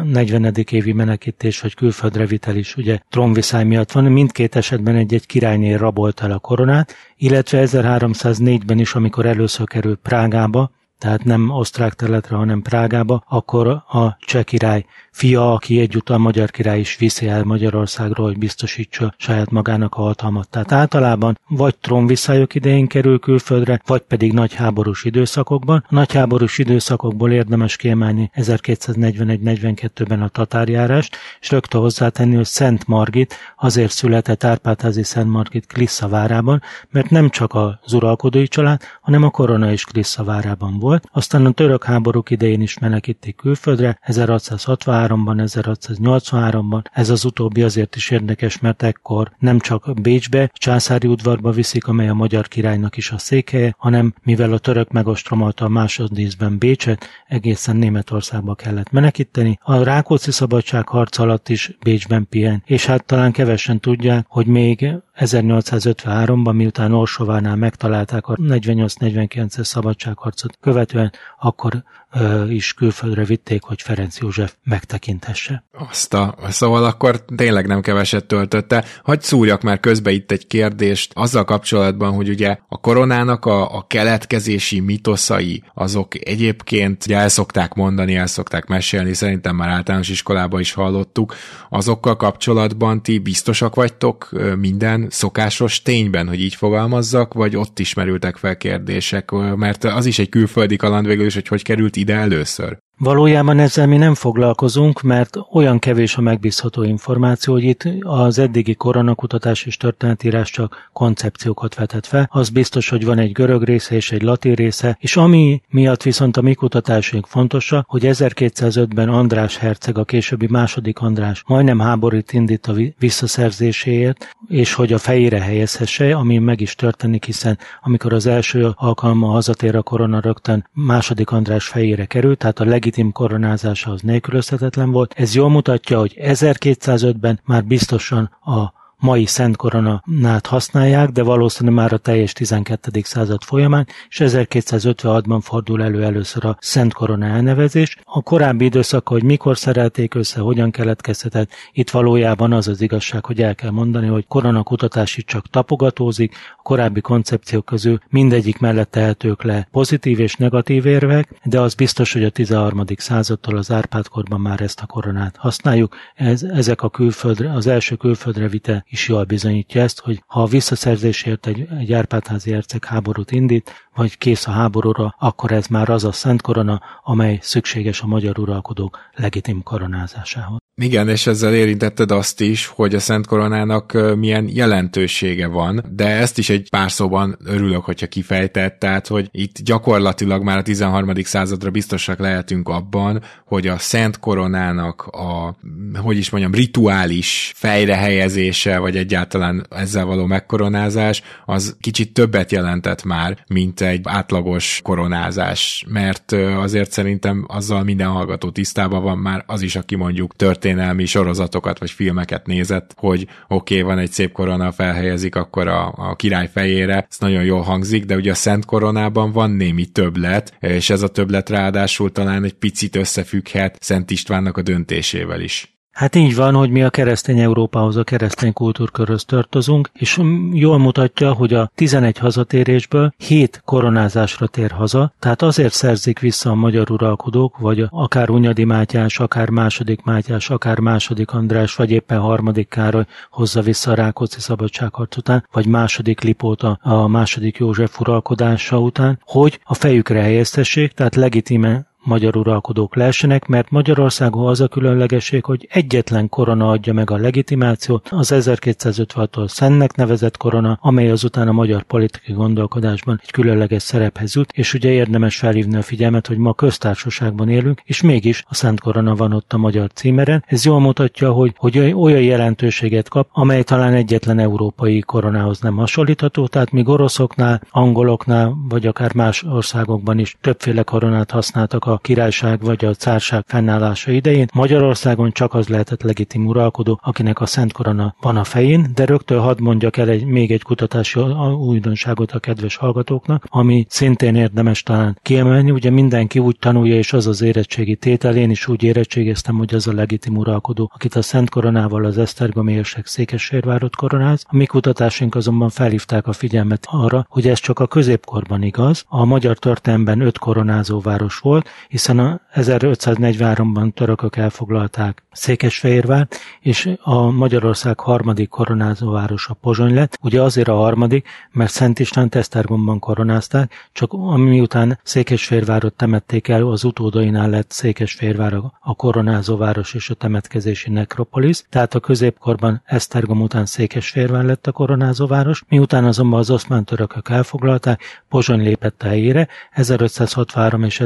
40. 0.04 0.54
évi 0.70 0.94
menekítés 0.94 1.62
vagy 1.62 1.74
külföldre 1.74 2.26
vitel 2.26 2.56
is 2.56 2.76
ugye 2.76 3.00
tronviszály 3.10 3.64
miatt 3.64 3.92
van, 3.92 4.04
mindkét 4.04 4.56
esetben 4.56 4.96
egy-egy 4.96 5.26
királynél 5.26 5.78
rabolt 5.78 6.22
el 6.22 6.32
a 6.32 6.40
koronát, 6.40 6.96
illetve 7.18 7.64
1304-ben 7.66 8.80
is, 8.80 8.96
amikor 8.96 9.26
először 9.26 9.68
került 9.68 10.00
Prágába, 10.04 10.72
tehát 10.98 11.24
nem 11.24 11.50
osztrák 11.50 11.94
területre, 11.94 12.36
hanem 12.36 12.62
Prágába, 12.62 13.24
akkor 13.28 13.68
a 13.68 14.18
cseh 14.20 14.44
király 14.44 14.86
fia, 15.16 15.54
aki 15.54 15.80
egyúttal 15.80 16.18
magyar 16.18 16.52
király 16.52 16.80
is 16.80 16.96
viszi 16.98 17.28
el 17.28 17.44
Magyarországról, 17.44 18.26
hogy 18.26 18.38
biztosítsa 18.38 19.14
saját 19.18 19.52
magának 19.52 19.96
a 19.96 20.02
hatalmat. 20.02 20.50
Tehát 20.50 20.72
általában 20.72 21.40
vagy 21.48 21.76
trónviszályok 21.78 22.56
idején 22.56 22.88
kerül 22.88 23.20
külföldre, 23.20 23.82
vagy 23.86 24.02
pedig 24.02 24.34
nagy 24.34 24.54
háborús 24.54 25.04
időszakokban. 25.04 25.86
A 25.88 25.94
nagy 25.94 26.14
háborús 26.14 26.58
időszakokból 26.58 27.32
érdemes 27.32 27.76
kiemelni 27.76 28.32
1241-42-ben 28.34 30.22
a 30.22 30.28
tatárjárást, 30.28 31.16
és 31.42 31.52
rögtön 31.52 31.82
hozzátenni, 31.82 32.36
hogy 32.36 32.46
Szent 32.46 32.88
Margit 32.88 33.36
azért 33.58 33.92
született 33.92 34.44
Árpádházi 34.44 35.04
Szent 35.04 35.30
Margit 35.30 35.66
Klissza 35.66 36.08
várában, 36.08 36.62
mert 36.90 37.10
nem 37.10 37.30
csak 37.30 37.54
az 37.54 37.94
uralkodói 37.94 38.48
család, 38.48 38.82
hanem 39.02 39.24
a 39.24 39.30
korona 39.30 39.72
is 39.72 39.84
Klissza 39.84 40.24
várában 40.24 40.80
volt. 40.80 41.10
Aztán 41.12 41.46
a 41.46 41.52
török 41.52 41.84
háborúk 41.84 42.30
idején 42.30 42.62
is 42.62 42.80
menekítik 42.80 43.36
külföldre, 43.36 43.98
1663 44.02 45.05
ban 45.08 45.42
1683-ban. 45.46 46.84
Ez 46.92 47.10
az 47.10 47.26
utóbbi 47.26 47.62
azért 47.62 47.96
is 47.96 48.10
érdekes, 48.10 48.60
mert 48.60 48.84
ekkor 48.84 49.32
nem 49.40 49.60
csak 49.60 50.02
Bécsbe, 50.02 50.52
császári 50.54 51.08
udvarba 51.08 51.52
viszik, 51.52 51.88
amely 51.88 52.10
a 52.10 52.14
magyar 52.14 52.48
királynak 52.48 52.98
is 52.98 53.12
a 53.12 53.18
székhelye, 53.18 53.76
hanem 53.78 54.14
mivel 54.24 54.54
a 54.54 54.58
török 54.58 54.92
megostromolta 54.92 55.66
a 55.66 55.70
másodnézben 55.70 56.58
Bécset, 56.58 57.08
egészen 57.28 57.76
Németországba 57.76 58.56
kellett 58.56 58.92
menekíteni. 58.92 59.60
A 59.62 59.84
Rákóczi 59.84 60.32
szabadságharc 60.32 61.18
alatt 61.18 61.50
is 61.50 61.78
Bécsben 61.84 62.28
pihen, 62.30 62.64
és 62.66 62.86
hát 62.86 63.06
talán 63.06 63.32
kevesen 63.32 63.80
tudják, 63.80 64.26
hogy 64.30 64.46
még 64.46 64.88
1853-ban, 65.20 66.54
miután 66.54 66.94
Orsovánál 66.94 67.56
megtalálták 67.56 68.28
a 68.28 68.36
48-49-es 68.36 69.64
szabadságharcot 69.64 70.58
követően, 70.62 71.12
akkor 71.40 71.84
ö, 72.14 72.50
is 72.50 72.74
külföldre 72.74 73.24
vitték, 73.24 73.64
hogy 73.64 73.82
Ferenc 73.82 74.18
József 74.18 74.54
megtekintesse. 74.64 75.64
Azt 75.90 76.14
a, 76.14 76.36
szóval 76.50 76.84
akkor 76.84 77.26
tényleg 77.36 77.68
nem 77.68 77.82
keveset 77.82 78.26
töltötte. 78.26 78.84
Hagy 79.04 79.22
szúrjak 79.22 79.62
már 79.62 79.80
közbe 79.80 80.12
itt 80.12 80.32
egy 80.32 80.48
kérdést 80.48 81.12
azzal 81.16 81.44
kapcsolatban, 81.44 82.14
hogy 82.14 82.30
ugye 82.30 82.58
a 82.68 82.80
koronának 82.80 83.46
a, 83.46 83.76
a 83.78 83.86
keletkezési 83.88 84.80
mitoszai, 84.80 85.64
azok 85.74 86.28
egyébként 86.28 87.06
ugye 87.06 87.18
el 87.18 87.30
szokták 87.30 87.74
mondani, 87.74 88.16
el 88.16 88.28
szokták 88.28 88.66
mesélni, 88.66 89.14
szerintem 89.14 89.56
már 89.56 89.70
általános 89.70 90.10
iskolában 90.10 90.60
is 90.60 90.74
hallottuk, 90.74 91.36
azokkal 91.70 92.16
kapcsolatban 92.16 93.04
ti 93.04 93.20
biztosak 93.20 93.76
vagytok 93.76 94.30
minden 94.60 95.05
szokásos 95.10 95.82
tényben, 95.82 96.28
hogy 96.28 96.42
így 96.42 96.56
fogalmazzak, 96.56 97.34
vagy 97.34 97.56
ott 97.56 97.80
is 97.80 97.94
merültek 97.94 98.38
fel 98.38 98.58
kérdések, 98.58 99.32
mert 99.32 99.84
az 99.84 100.06
is 100.06 100.20
egy 100.20 100.30
külföldi 100.30 100.76
kaland 100.76 101.08
végül 101.08 101.26
is, 101.26 101.34
hogy 101.34 101.48
hogy 101.48 101.64
került 101.64 101.96
ide 101.96 102.16
először. 102.16 102.78
Valójában 102.98 103.60
ezzel 103.60 103.88
mi 103.88 103.98
nem 103.98 104.14
foglalkozunk, 104.14 105.02
mert 105.02 105.38
olyan 105.52 105.80
kevés 105.80 106.16
a 106.16 106.22
megbízható 106.22 106.84
információ, 106.84 107.54
hogy 107.54 107.64
itt 107.64 107.84
az 108.02 108.40
eddigi 108.40 108.76
koronakutatás 108.76 109.66
és 109.66 109.78
történetírás 109.78 110.52
csak 110.52 110.90
koncepciókat 110.94 111.76
vetett 111.76 112.06
fel. 112.06 112.30
Az 112.32 112.50
biztos, 112.50 112.90
hogy 112.90 113.06
van 113.06 113.18
egy 113.18 113.32
görög 113.32 113.64
része 113.64 113.96
és 113.96 114.12
egy 114.12 114.22
latin 114.22 114.54
része, 114.54 114.98
és 115.00 115.18
ami 115.18 115.62
miatt 115.70 116.04
viszont 116.04 116.38
a 116.38 116.42
mi 116.42 116.54
kutatásunk 116.54 117.26
fontosa, 117.26 117.86
hogy 117.88 118.02
1205-ben 118.06 119.10
András 119.10 119.58
herceg, 119.58 119.98
a 119.98 120.04
későbbi 120.04 120.48
második 120.50 121.00
András 121.00 121.44
majdnem 121.48 121.80
háborút 121.80 122.34
indít 122.34 122.68
a 122.68 122.74
visszaszerzéséért, 123.00 124.36
és 124.48 124.74
hogy 124.74 124.94
a 124.94 124.98
fejére 124.98 125.42
helyezhesse, 125.42 126.16
ami 126.16 126.38
meg 126.38 126.62
is 126.62 126.76
történik, 126.76 127.26
hiszen 127.26 127.58
amikor 127.82 128.14
az 128.14 128.26
első 128.26 128.72
alkalma 128.76 129.28
hazatér 129.28 129.76
a 129.76 129.82
korona 129.82 130.20
rögtön 130.20 130.68
második 130.74 131.32
András 131.32 131.68
fejére 131.68 132.06
került, 132.06 132.38
tehát 132.38 132.60
a 132.60 132.66
leg 132.66 132.85
legitim 132.86 133.12
koronázása 133.12 133.92
az 133.92 134.02
nélkülözhetetlen 134.02 134.92
volt. 134.92 135.14
Ez 135.18 135.36
jól 135.36 135.50
mutatja, 135.50 136.00
hogy 136.00 136.16
1205-ben 136.20 137.40
már 137.44 137.66
biztosan 137.66 138.38
a 138.42 138.74
mai 138.98 139.26
Szent 139.26 139.56
Koronát 139.56 140.46
használják, 140.48 141.10
de 141.10 141.24
valószínűleg 141.24 141.80
már 141.80 141.94
a 141.94 141.98
teljes 141.98 142.34
12. 142.34 143.02
század 143.04 143.44
folyamán, 143.44 143.88
és 144.10 144.22
1256-ban 144.24 145.40
fordul 145.42 145.84
elő 145.84 146.04
először 146.04 146.46
a 146.46 146.58
Szent 146.60 146.94
Korona 146.94 147.26
elnevezés. 147.26 147.98
A 148.04 148.22
korábbi 148.22 148.66
időszak, 148.66 149.08
hogy 149.08 149.24
mikor 149.24 149.58
szerelték 149.58 150.14
össze, 150.14 150.40
hogyan 150.40 150.72
keletkezhetett, 150.72 151.52
itt 151.72 151.90
valójában 151.90 152.54
az 152.54 152.68
az 152.68 152.82
igazság, 152.82 153.26
hogy 153.26 153.42
el 153.42 153.56
kell 153.56 153.72
mondani, 153.72 154.08
hogy 154.08 154.28
korona 154.28 154.64
kutatás 154.64 155.18
itt 155.18 155.28
csak 155.28 155.48
tapogatózik, 155.48 156.36
a 156.58 156.62
korábbi 156.62 157.02
koncepciók 157.02 157.66
közül 157.66 158.00
mindegyik 158.10 158.58
mellett 158.58 158.92
tehetők 158.92 159.44
le 159.44 159.68
pozitív 159.72 160.20
és 160.20 160.36
negatív 160.36 160.86
érvek, 160.86 161.30
de 161.44 161.60
az 161.60 161.74
biztos, 161.74 162.14
hogy 162.14 162.24
a 162.24 162.30
13. 162.30 162.84
századtól 162.98 163.58
az 163.58 163.72
Árpádkorban 163.72 164.42
már 164.42 164.62
ezt 164.62 164.82
a 164.82 164.86
koronát 164.86 165.36
használjuk. 165.38 165.96
Ez, 166.16 166.44
ezek 166.44 166.82
a 166.82 166.90
külföldre, 166.90 167.54
az 167.54 167.68
első 167.68 167.96
külföldre 167.96 168.48
vite 168.48 168.85
is 168.90 169.08
jól 169.08 169.24
bizonyítja 169.24 169.82
ezt, 169.82 170.00
hogy 170.00 170.24
ha 170.28 170.42
a 170.42 170.46
visszaszerzésért 170.46 171.48
egy, 171.48 171.68
egy 171.80 171.94
Árpádházi 171.94 172.52
herceg 172.52 172.86
háborút 172.86 173.32
indít, 173.32 173.72
vagy 173.96 174.18
kész 174.18 174.48
a 174.48 174.52
háborúra, 174.52 175.16
akkor 175.20 175.52
ez 175.52 175.68
már 175.68 175.90
az 175.90 176.04
a 176.04 176.12
szent 176.12 176.42
korona, 176.42 176.82
amely 177.04 177.40
szükséges 177.42 178.02
a 178.02 178.08
magyar 178.08 178.40
uralkodók 178.40 179.00
legitim 179.14 179.64
koronázásához. 179.64 180.64
Igen, 180.82 181.10
és 181.10 181.28
ezzel 181.28 181.54
érintetted 181.54 182.12
azt 182.12 182.42
is, 182.42 182.66
hogy 182.68 182.96
a 182.96 183.00
Szent 183.00 183.28
Koronának 183.28 184.16
milyen 184.18 184.50
jelentősége 184.54 185.48
van, 185.48 185.84
de 185.92 186.08
ezt 186.08 186.38
is 186.38 186.50
egy 186.50 186.70
pár 186.70 186.92
szóban 186.92 187.38
örülök, 187.46 187.84
hogyha 187.84 188.08
kifejtett, 188.08 188.80
tehát, 188.80 189.08
hogy 189.08 189.28
itt 189.32 189.62
gyakorlatilag 189.62 190.44
már 190.44 190.58
a 190.58 190.62
13. 190.62 191.14
századra 191.16 191.70
biztosak 191.70 192.20
lehetünk 192.20 192.70
abban, 192.70 193.22
hogy 193.46 193.68
a 193.68 193.78
Szent 193.78 194.20
Koronának 194.20 195.02
a, 195.02 195.58
hogy 196.02 196.18
is 196.18 196.30
mondjam, 196.30 196.54
rituális 196.54 197.52
fejrehelyezése, 197.56 198.75
vagy 198.80 198.98
egyáltalán 198.98 199.66
ezzel 199.70 200.06
való 200.06 200.26
megkoronázás, 200.26 201.22
az 201.46 201.78
kicsit 201.80 202.14
többet 202.14 202.52
jelentett 202.52 203.04
már, 203.04 203.38
mint 203.48 203.82
egy 203.82 204.00
átlagos 204.04 204.80
koronázás, 204.84 205.86
mert 205.88 206.32
azért 206.32 206.92
szerintem 206.92 207.46
azzal 207.48 207.84
minden 207.84 208.08
hallgató 208.08 208.50
tisztában 208.50 209.04
van 209.04 209.18
már 209.18 209.44
az 209.48 209.62
is, 209.62 209.76
aki 209.76 209.96
mondjuk 209.96 210.36
történelmi 210.36 211.06
sorozatokat 211.06 211.80
vagy 211.80 211.92
filmeket 211.92 212.46
nézett, 212.46 212.94
hogy 212.98 213.28
oké, 213.48 213.80
okay, 213.80 213.82
van 213.82 214.00
egy 214.00 214.12
szép 214.12 214.32
korona, 214.32 214.72
felhelyezik 214.72 215.36
akkor 215.36 215.68
a, 215.68 215.94
a 215.98 216.16
király 216.16 216.50
fejére, 216.54 217.08
ez 217.10 217.18
nagyon 217.20 217.44
jól 217.44 217.62
hangzik, 217.62 218.06
de 218.06 218.16
ugye 218.16 218.32
a 218.32 218.36
Szent 218.36 218.66
Koronában 218.66 219.32
van 219.32 219.52
némi 219.52 219.86
többlet, 219.86 220.58
és 220.60 220.90
ez 220.90 221.02
a 221.02 221.08
többlet 221.08 221.50
ráadásul 221.50 222.12
talán 222.12 222.44
egy 222.44 222.54
picit 222.54 222.96
összefügghet 222.96 223.78
Szent 223.82 224.12
Istvánnak 224.12 224.58
a 224.58 224.62
döntésével 224.62 225.42
is. 225.42 225.75
Hát 225.96 226.16
így 226.16 226.36
van, 226.36 226.54
hogy 226.54 226.70
mi 226.70 226.84
a 226.84 226.90
keresztény 226.90 227.40
Európához, 227.40 227.96
a 227.96 228.04
keresztény 228.04 228.54
kultúrkörhöz 228.54 229.26
tartozunk, 229.26 229.90
és 229.94 230.20
jól 230.52 230.78
mutatja, 230.78 231.34
hogy 231.34 231.54
a 231.54 231.72
11 231.76 232.18
hazatérésből 232.18 233.14
7 233.18 233.62
koronázásra 233.66 234.48
tér 234.48 234.72
haza, 234.72 235.14
tehát 235.20 235.42
azért 235.42 235.74
szerzik 235.74 236.20
vissza 236.20 236.50
a 236.50 236.56
magyar 236.56 236.92
uralkodók, 236.92 237.58
vagy 237.58 237.86
akár 237.90 238.30
Unyadi 238.30 238.64
Mátyás, 238.64 239.20
akár 239.20 239.50
második 239.50 240.04
Mátyás, 240.04 240.50
akár 240.50 240.80
második 240.80 241.32
András, 241.32 241.76
vagy 241.76 241.92
éppen 241.92 242.20
harmadik 242.20 242.70
Károly 242.70 243.06
hozza 243.30 243.62
vissza 243.62 243.92
a 243.92 243.96
Rákóczi 243.96 244.40
szabadságharc 244.40 245.18
után, 245.18 245.48
vagy 245.52 245.66
második 245.66 246.22
Lipóta 246.22 246.80
a 246.82 247.08
második 247.08 247.58
József 247.58 248.00
uralkodása 248.00 248.80
után, 248.80 249.20
hogy 249.26 249.60
a 249.64 249.74
fejükre 249.74 250.22
helyeztessék, 250.22 250.92
tehát 250.92 251.16
legitime 251.16 251.86
magyar 252.06 252.36
uralkodók 252.36 252.96
lehessenek, 252.96 253.46
mert 253.48 253.70
Magyarországon 253.70 254.48
az 254.48 254.62
a 254.62 254.68
különlegesség, 254.68 255.46
hogy 255.46 255.68
egyetlen 255.72 256.30
korona 256.30 256.70
adja 256.70 256.94
meg 256.94 257.10
a 257.12 257.18
legitimációt, 257.18 258.08
az 258.12 258.32
1256-tól 258.36 259.48
Szennek 259.48 259.96
nevezett 259.96 260.38
korona, 260.38 260.78
amely 260.82 261.12
azután 261.12 261.48
a 261.48 261.52
magyar 261.52 261.84
politikai 261.84 262.36
gondolkodásban 262.36 263.20
egy 263.24 263.32
különleges 263.32 263.84
szerephez 263.84 264.36
jut, 264.36 264.52
és 264.54 264.74
ugye 264.74 264.90
érdemes 264.90 265.38
felhívni 265.38 265.76
a 265.76 265.82
figyelmet, 265.82 266.28
hogy 266.28 266.38
ma 266.38 266.54
köztársaságban 266.54 267.50
élünk, 267.50 267.82
és 267.86 268.02
mégis 268.02 268.44
a 268.48 268.54
Szent 268.56 268.80
Korona 268.80 269.16
van 269.16 269.34
ott 269.34 269.54
a 269.54 269.58
magyar 269.58 269.90
címeren. 269.94 270.44
Ez 270.48 270.66
jól 270.66 270.80
mutatja, 270.80 271.32
hogy, 271.32 271.54
hogy 271.58 271.78
olyan 271.78 272.22
jelentőséget 272.22 273.10
kap, 273.10 273.30
amely 273.32 273.64
talán 273.64 273.94
egyetlen 273.94 274.40
európai 274.40 275.00
koronához 275.00 275.60
nem 275.60 275.76
hasonlítható, 275.76 276.48
tehát 276.48 276.72
míg 276.72 276.88
oroszoknál, 276.88 277.62
angoloknál, 277.70 278.58
vagy 278.70 278.88
akár 278.88 279.14
más 279.14 279.44
országokban 279.44 280.20
is 280.20 280.38
többféle 280.42 280.84
koronát 280.84 281.32
használtak 281.32 281.86
a 281.86 281.95
királyság 281.98 282.62
vagy 282.62 282.86
a 282.86 282.94
cárság 282.94 283.44
fennállása 283.48 284.12
idején, 284.12 284.48
Magyarországon 284.54 285.32
csak 285.32 285.54
az 285.54 285.68
lehetett 285.68 286.02
legitim 286.02 286.46
uralkodó, 286.46 287.00
akinek 287.04 287.42
a 287.42 287.46
Szent 287.46 287.72
Korona 287.72 288.16
van 288.22 288.38
a 288.38 288.44
fején, 288.44 288.92
de 288.96 289.06
rögtön 289.06 289.40
hadd 289.40 289.62
mondjak 289.62 289.98
el 289.98 290.10
egy, 290.10 290.26
még 290.26 290.52
egy 290.52 290.62
kutatási 290.62 291.20
újdonságot 291.60 292.32
a 292.32 292.40
kedves 292.40 292.76
hallgatóknak, 292.76 293.46
ami 293.50 293.86
szintén 293.90 294.36
érdemes 294.36 294.84
talán 294.84 295.20
kiemelni. 295.22 295.72
Ugye 295.72 295.90
mindenki 295.90 296.40
úgy 296.40 296.58
tanulja, 296.60 296.96
és 296.96 297.14
az 297.14 297.28
az 297.28 297.42
érettségi 297.42 297.96
tétel, 297.96 298.36
én 298.36 298.50
is 298.50 298.68
úgy 298.68 298.84
érettségeztem, 298.84 299.58
hogy 299.58 299.74
az 299.74 299.88
a 299.88 299.94
legitim 299.94 300.38
uralkodó, 300.38 300.92
akit 300.94 301.16
a 301.16 301.22
Szent 301.22 301.50
Koronával 301.50 302.06
az 302.06 302.18
Esztergomi 302.18 302.74
érsek 302.74 303.06
Székesfehérvárot 303.08 303.96
koronáz. 303.96 304.44
A 304.48 304.56
mi 304.56 304.66
kutatásaink 304.66 305.36
azonban 305.36 305.70
felhívták 305.70 306.28
a 306.28 306.34
figyelmet 306.34 306.88
arra, 306.90 307.26
hogy 307.30 307.48
ez 307.48 307.60
csak 307.60 307.80
a 307.80 307.88
középkorban 307.88 308.64
igaz. 308.64 309.06
A 309.08 309.26
magyar 309.26 309.58
történelemben 309.58 310.22
öt 310.22 310.38
koronázó 310.38 311.00
város 311.00 311.38
volt, 311.38 311.70
hiszen 311.88 312.20
a 312.20 312.42
1543-ban 312.56 313.94
törökök 313.94 314.36
elfoglalták 314.36 315.24
Székesfehérvár, 315.32 316.28
és 316.62 316.90
a 317.02 317.32
Magyarország 317.32 318.00
harmadik 318.00 318.50
koronázó 318.50 319.12
városa 319.12 319.54
Pozsony 319.54 319.94
lett. 319.94 320.18
Ugye 320.22 320.42
azért 320.42 320.68
a 320.68 320.76
harmadik, 320.76 321.28
mert 321.52 321.72
Szent 321.72 322.00
István 322.00 322.30
Esztergomban 322.32 323.00
koronázták, 323.00 323.90
csak 323.92 324.38
miután 324.38 325.00
Székesfehérvárot 325.04 325.94
temették 325.94 326.48
el, 326.48 326.68
az 326.68 326.84
utódainál 326.84 327.50
lett 327.50 327.72
Székesfehérvár 327.72 328.54
a 328.80 328.96
koronázó 328.96 329.58
város 329.58 329.94
és 329.94 330.10
a 330.10 330.14
temetkezési 330.14 330.90
nekropolis, 330.90 331.64
tehát 331.70 331.96
a 331.96 332.00
középkorban 332.00 332.82
Esztergom 332.86 333.42
után 333.42 333.66
Székesfehérvár 333.66 334.44
lett 334.44 334.68
a 334.68 334.72
koronázó 334.72 335.28
város, 335.28 335.64
miután 335.68 336.06
azonban 336.06 336.40
az 336.40 336.50
oszmán 336.50 336.86
törökök 336.86 337.30
elfoglalták, 337.30 338.02
Pozsony 338.30 338.62
lépett 338.62 339.04
a 339.04 339.08
helyére, 339.08 339.48
1563 339.72 340.84
és 340.84 341.00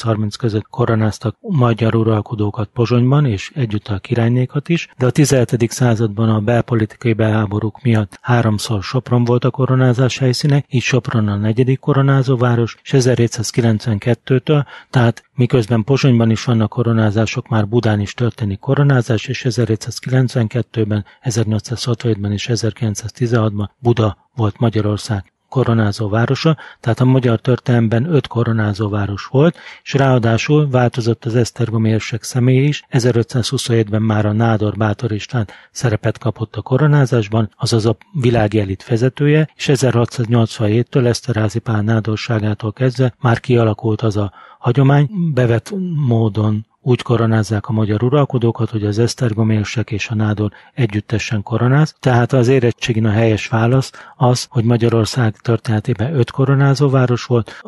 1830 0.00 0.36
között 0.36 0.66
koronáztak 0.70 1.36
magyar 1.40 1.94
uralkodókat 1.94 2.68
Pozsonyban, 2.72 3.26
és 3.26 3.52
együtt 3.54 3.88
a 3.88 3.98
királynékat 3.98 4.68
is, 4.68 4.88
de 4.98 5.06
a 5.06 5.10
17. 5.10 5.70
században 5.70 6.28
a 6.28 6.40
belpolitikai 6.40 7.12
belháborúk 7.12 7.82
miatt 7.82 8.18
háromszor 8.20 8.82
Sopron 8.82 9.24
volt 9.24 9.44
a 9.44 9.50
koronázás 9.50 10.18
helyszíne, 10.18 10.64
így 10.68 10.82
Sopron 10.82 11.28
a 11.28 11.36
negyedik 11.36 11.78
koronázóváros, 11.78 12.76
és 12.82 12.94
1792-től, 12.96 14.64
tehát 14.90 15.24
miközben 15.34 15.84
Pozsonyban 15.84 16.30
is 16.30 16.44
vannak 16.44 16.70
koronázások, 16.70 17.48
már 17.48 17.68
Budán 17.68 18.00
is 18.00 18.14
történik 18.14 18.58
koronázás, 18.58 19.26
és 19.26 19.46
1792-ben, 19.48 21.04
1867-ben 21.22 22.32
és 22.32 22.48
1916-ban 22.52 23.68
Buda 23.78 24.28
volt 24.34 24.58
Magyarország 24.58 25.32
koronázó 25.50 26.08
városa, 26.08 26.56
tehát 26.80 27.00
a 27.00 27.04
magyar 27.04 27.40
történelemben 27.40 28.14
öt 28.14 28.26
koronázó 28.26 28.88
város 28.88 29.26
volt, 29.26 29.56
és 29.82 29.92
ráadásul 29.92 30.68
változott 30.68 31.24
az 31.24 31.34
Esztergom 31.34 31.84
érsek 31.84 32.22
személy 32.22 32.66
is, 32.66 32.84
1527-ben 32.90 34.02
már 34.02 34.26
a 34.26 34.32
Nádor 34.32 34.76
Bátor 34.76 35.12
István 35.12 35.48
szerepet 35.70 36.18
kapott 36.18 36.56
a 36.56 36.62
koronázásban, 36.62 37.50
azaz 37.56 37.86
a 37.86 37.96
világi 38.12 38.60
elit 38.60 38.86
vezetője, 38.86 39.50
és 39.56 39.70
1687-től 39.72 41.06
Eszterházi 41.06 41.58
Pál 41.58 41.82
nádorságától 41.82 42.72
kezdve 42.72 43.14
már 43.20 43.40
kialakult 43.40 44.02
az 44.02 44.16
a 44.16 44.32
hagyomány, 44.58 45.10
bevett 45.34 45.72
módon 46.06 46.68
úgy 46.82 47.02
koronázzák 47.02 47.68
a 47.68 47.72
magyar 47.72 48.02
uralkodókat, 48.02 48.70
hogy 48.70 48.84
az 48.84 48.98
Esztergom 48.98 49.50
és 49.84 50.08
a 50.08 50.14
nádor 50.14 50.52
együttesen 50.74 51.42
koronáz. 51.42 51.94
Tehát 52.00 52.32
az 52.32 52.48
érettségin 52.48 53.06
a 53.06 53.10
helyes 53.10 53.48
válasz 53.48 53.90
az, 54.16 54.46
hogy 54.50 54.64
Magyarország 54.64 55.36
történetében 55.36 56.14
öt 56.14 56.30
koronázóváros 56.30 57.24
volt, 57.24 57.62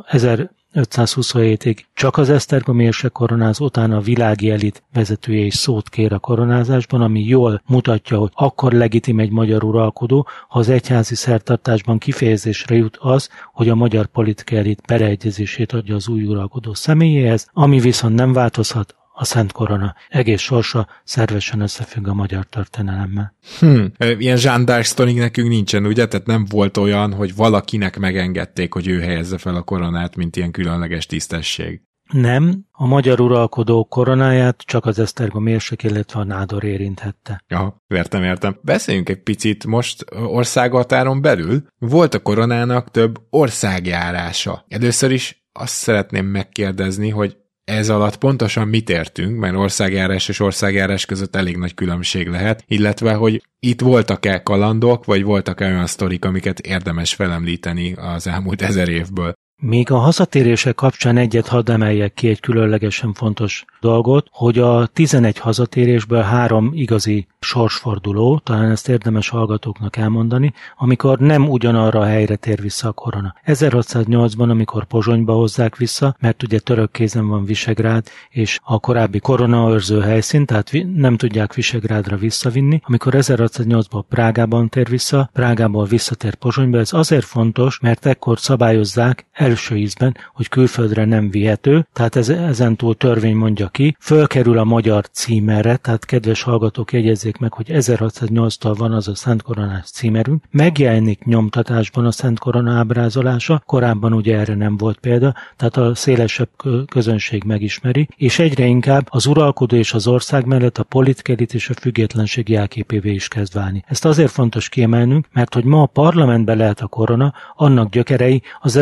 1527-ig 0.75 1.79
csak 1.95 2.17
az 2.17 2.31
Esztergom 2.31 2.81
érsek 2.81 3.13
koronáz, 3.13 3.61
utána 3.61 3.97
a 3.97 4.01
világi 4.01 4.51
elit 4.51 4.83
vezetője 4.93 5.45
is 5.45 5.55
szót 5.55 5.89
kér 5.89 6.13
a 6.13 6.19
koronázásban, 6.19 7.01
ami 7.01 7.21
jól 7.21 7.63
mutatja, 7.67 8.19
hogy 8.19 8.31
akkor 8.35 8.73
legitim 8.73 9.19
egy 9.19 9.31
magyar 9.31 9.65
uralkodó, 9.65 10.27
ha 10.49 10.59
az 10.59 10.69
egyházi 10.69 11.15
szertartásban 11.15 11.99
kifejezésre 11.99 12.75
jut 12.75 12.97
az, 13.01 13.29
hogy 13.53 13.69
a 13.69 13.75
magyar 13.75 14.07
politikai 14.07 14.59
elit 14.59 14.83
beleegyezését 14.87 15.73
adja 15.73 15.95
az 15.95 16.09
új 16.09 16.25
uralkodó 16.25 16.75
személyéhez, 16.75 17.49
ami 17.53 17.81
viszont 17.81 18.15
nem 18.15 18.33
változhat, 18.33 18.95
a 19.23 19.25
Szent 19.25 19.53
Korona 19.53 19.95
egész 20.09 20.41
sorsa 20.41 20.89
szervesen 21.05 21.61
összefügg 21.61 22.09
a 22.09 22.15
magyar 22.15 22.45
történelemmel. 22.45 23.35
Hm, 23.59 23.85
ilyen 24.19 24.37
zsándár 24.37 24.87
sztoring 24.87 25.19
nekünk 25.19 25.49
nincsen, 25.49 25.87
ugye? 25.87 26.07
Tehát 26.07 26.27
nem 26.27 26.45
volt 26.51 26.77
olyan, 26.77 27.15
hogy 27.15 27.35
valakinek 27.35 27.99
megengedték, 27.99 28.73
hogy 28.73 28.89
ő 28.89 29.01
helyezze 29.01 29.39
fel 29.39 29.55
a 29.55 29.63
koronát, 29.63 30.17
mint 30.17 30.37
ilyen 30.37 30.51
különleges 30.51 31.07
tisztesség. 31.07 31.81
Nem, 32.13 32.65
a 32.73 32.87
magyar 32.87 33.21
uralkodó 33.21 33.85
koronáját 33.85 34.63
csak 34.67 34.87
az 34.87 34.99
Esztergom 34.99 35.47
érsek, 35.47 35.83
illetve 35.83 36.21
a 36.21 36.25
nádor 36.25 36.65
érinthette. 36.65 37.45
Ja, 37.49 37.83
értem, 37.89 38.23
értem. 38.23 38.59
Beszéljünk 38.63 39.09
egy 39.09 39.23
picit 39.23 39.67
most 39.67 40.05
országhatáron 40.11 41.21
belül. 41.21 41.63
Volt 41.79 42.15
a 42.15 42.23
koronának 42.23 42.91
több 42.91 43.19
országjárása. 43.31 44.65
Először 44.69 45.11
is 45.11 45.47
azt 45.53 45.75
szeretném 45.75 46.27
megkérdezni, 46.27 47.09
hogy 47.09 47.37
ez 47.65 47.89
alatt 47.89 48.17
pontosan 48.17 48.69
mit 48.69 48.91
értünk, 48.91 49.39
mert 49.39 49.57
országjárás 49.57 50.29
és 50.29 50.41
országjárás 50.41 51.07
között 51.07 51.37
elég 51.37 51.57
nagy 51.57 51.75
különbség 51.75 52.29
lehet, 52.29 52.65
illetve 52.67 53.15
hogy 53.15 53.43
itt 53.59 53.81
voltak-e 53.81 54.43
kalandok, 54.43 55.05
vagy 55.05 55.23
voltak-e 55.23 55.67
olyan 55.67 55.87
sztorik, 55.87 56.25
amiket 56.25 56.61
érdemes 56.61 57.15
felemlíteni 57.15 57.93
az 57.93 58.27
elmúlt 58.27 58.63
ezer 58.63 58.89
évből. 58.89 59.35
Még 59.65 59.91
a 59.91 59.97
hazatérések 59.97 60.75
kapcsán 60.75 61.17
egyet 61.17 61.49
hadd 61.49 61.71
emeljek 61.71 62.15
ki 62.15 62.29
egy 62.29 62.41
különlegesen 62.41 63.13
fontos 63.13 63.65
dolgot, 63.81 64.27
hogy 64.31 64.59
a 64.59 64.87
11 64.87 65.39
hazatérésből 65.39 66.23
három 66.23 66.71
igazi 66.75 67.27
sorsforduló, 67.41 68.41
talán 68.45 68.71
ezt 68.71 68.89
érdemes 68.89 69.29
hallgatóknak 69.29 69.97
elmondani, 69.97 70.53
amikor 70.77 71.19
nem 71.19 71.49
ugyanarra 71.49 72.01
a 72.01 72.05
helyre 72.05 72.37
tér 72.37 72.61
vissza 72.61 72.89
a 72.89 72.93
korona. 72.93 73.35
1608-ban, 73.47 74.51
amikor 74.51 74.85
Pozsonyba 74.85 75.33
hozzák 75.33 75.77
vissza, 75.77 76.17
mert 76.21 76.43
ugye 76.43 76.59
török 76.59 76.91
kézen 76.91 77.29
van 77.29 77.45
Visegrád, 77.45 78.07
és 78.31 78.59
a 78.63 78.79
korábbi 78.79 79.19
koronaőrző 79.19 80.01
helyszín, 80.01 80.47
tehát 80.47 80.71
nem 80.95 81.17
tudják 81.17 81.55
Visegrádra 81.55 82.17
visszavinni. 82.17 82.81
Amikor 82.85 83.13
1608-ban 83.17 84.03
Prágában 84.09 84.69
tér 84.69 84.89
vissza, 84.89 85.31
Prágából 85.33 85.85
visszatér 85.85 86.35
Pozsonyba, 86.35 86.79
ez 86.79 86.93
azért 86.93 87.25
fontos, 87.25 87.79
mert 87.81 88.07
ekkor 88.07 88.39
szabályozzák 88.39 89.27
első 89.53 89.77
ízben, 89.77 90.17
hogy 90.35 90.49
külföldre 90.49 91.05
nem 91.05 91.31
vihető, 91.31 91.87
tehát 91.93 92.17
ez, 92.17 92.29
ezentúl 92.29 92.95
törvény 92.95 93.37
mondja 93.37 93.69
ki, 93.69 93.97
fölkerül 94.01 94.59
a 94.59 94.65
magyar 94.65 95.09
címerre, 95.11 95.77
tehát 95.77 96.05
kedves 96.05 96.43
hallgatók 96.43 96.93
jegyezzék 96.93 97.37
meg, 97.37 97.53
hogy 97.53 97.67
1608-tal 97.69 98.75
van 98.79 98.93
az 98.93 99.09
a 99.09 99.15
Szent 99.15 99.43
Koronás 99.43 99.91
címerünk, 99.91 100.43
megjelenik 100.51 101.25
nyomtatásban 101.25 102.07
a 102.07 102.11
Szent 102.11 102.39
Korona 102.39 102.73
ábrázolása, 102.73 103.63
korábban 103.67 104.13
ugye 104.13 104.39
erre 104.39 104.55
nem 104.55 104.77
volt 104.77 104.99
példa, 104.99 105.35
tehát 105.57 105.77
a 105.77 105.95
szélesebb 105.95 106.49
közönség 106.87 107.45
megismeri, 107.45 108.09
és 108.17 108.39
egyre 108.39 108.65
inkább 108.65 109.07
az 109.11 109.27
uralkodó 109.27 109.77
és 109.77 109.93
az 109.93 110.07
ország 110.07 110.47
mellett 110.47 110.79
a 110.79 110.83
politikelit 110.83 111.55
és 111.55 111.69
a 111.69 111.75
függetlenség 111.75 112.49
jelképévé 112.49 113.13
is 113.13 113.29
kezd 113.29 113.55
válni. 113.55 113.85
Ezt 113.87 114.05
azért 114.05 114.31
fontos 114.31 114.69
kiemelnünk, 114.69 115.27
mert 115.33 115.55
hogy 115.55 115.65
ma 115.65 115.83
a 115.83 115.87
parlamentben 115.87 116.57
lehet 116.57 116.81
a 116.81 116.87
korona, 116.87 117.35
annak 117.57 117.91
gyökerei 117.91 118.43
az 118.61 118.77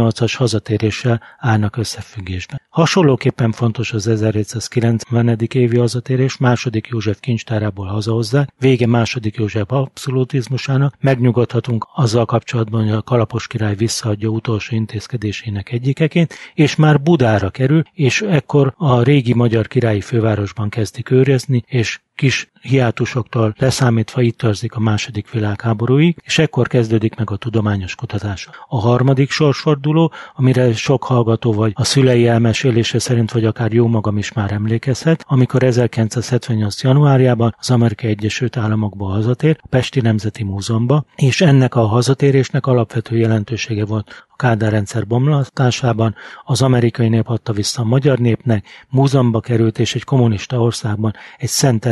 1608-as 0.00 0.34
hazatéréssel 0.36 1.22
állnak 1.38 1.76
összefüggésben. 1.76 2.60
Hasonlóképpen 2.68 3.52
fontos 3.52 3.92
az 3.92 4.06
1790. 4.06 5.38
évi 5.52 5.78
hazatérés, 5.78 6.36
második 6.36 6.86
József 6.86 7.20
kincstárából 7.20 7.86
hazahozzák, 7.86 8.48
vége 8.58 8.86
második 8.86 9.36
József 9.36 9.70
abszolutizmusának, 9.70 10.94
megnyugodhatunk 11.00 11.86
azzal 11.94 12.24
kapcsolatban, 12.24 12.82
hogy 12.82 12.92
a 12.92 13.02
Kalapos 13.02 13.46
király 13.46 13.74
visszaadja 13.74 14.28
utolsó 14.28 14.76
intézkedésének 14.76 15.72
egyikeként, 15.72 16.34
és 16.54 16.76
már 16.76 17.00
Budára 17.00 17.50
kerül, 17.50 17.82
és 17.92 18.20
ekkor 18.20 18.74
a 18.76 19.02
régi 19.02 19.34
magyar 19.34 19.66
királyi 19.66 20.00
fővárosban 20.00 20.68
kezdik 20.68 21.10
őrizni, 21.10 21.62
és 21.66 22.00
kis 22.14 22.50
hiátusoktól 22.60 23.54
leszámítva 23.58 24.20
itt 24.20 24.38
törzik 24.38 24.74
a 24.74 24.80
második 24.80 25.30
világháborúig, 25.30 26.16
és 26.24 26.38
ekkor 26.38 26.66
kezdődik 26.66 27.14
meg 27.14 27.30
a 27.30 27.36
tudományos 27.36 27.94
kutatás. 27.94 28.48
A 28.68 28.80
harmadik 28.80 29.30
sorsforduló, 29.30 30.12
amire 30.34 30.74
sok 30.74 31.04
hallgató 31.04 31.52
vagy 31.52 31.72
a 31.74 31.84
szülei 31.84 32.26
elmesélése 32.26 32.98
szerint, 32.98 33.32
vagy 33.32 33.44
akár 33.44 33.72
jó 33.72 33.86
magam 33.86 34.18
is 34.18 34.32
már 34.32 34.52
emlékezhet, 34.52 35.24
amikor 35.28 35.62
1978. 35.62 36.82
januárjában 36.82 37.54
az 37.58 37.70
Amerikai 37.70 38.10
Egyesült 38.10 38.56
Államokba 38.56 39.06
hazatér, 39.06 39.58
a 39.62 39.66
Pesti 39.66 40.00
Nemzeti 40.00 40.44
Múzeumba, 40.44 41.04
és 41.16 41.40
ennek 41.40 41.74
a 41.74 41.86
hazatérésnek 41.86 42.66
alapvető 42.66 43.16
jelentősége 43.16 43.84
volt 43.84 44.28
Kádár 44.40 44.70
rendszer 44.72 45.06
bomlatásában, 45.06 46.14
az 46.44 46.62
amerikai 46.62 47.08
nép 47.08 47.28
adta 47.28 47.52
vissza 47.52 47.82
a 47.82 47.84
magyar 47.84 48.18
népnek, 48.18 48.66
múzeumba 48.88 49.40
került 49.40 49.78
és 49.78 49.94
egy 49.94 50.04
kommunista 50.04 50.60
országban 50.60 51.14
egy 51.38 51.48
szent 51.48 51.84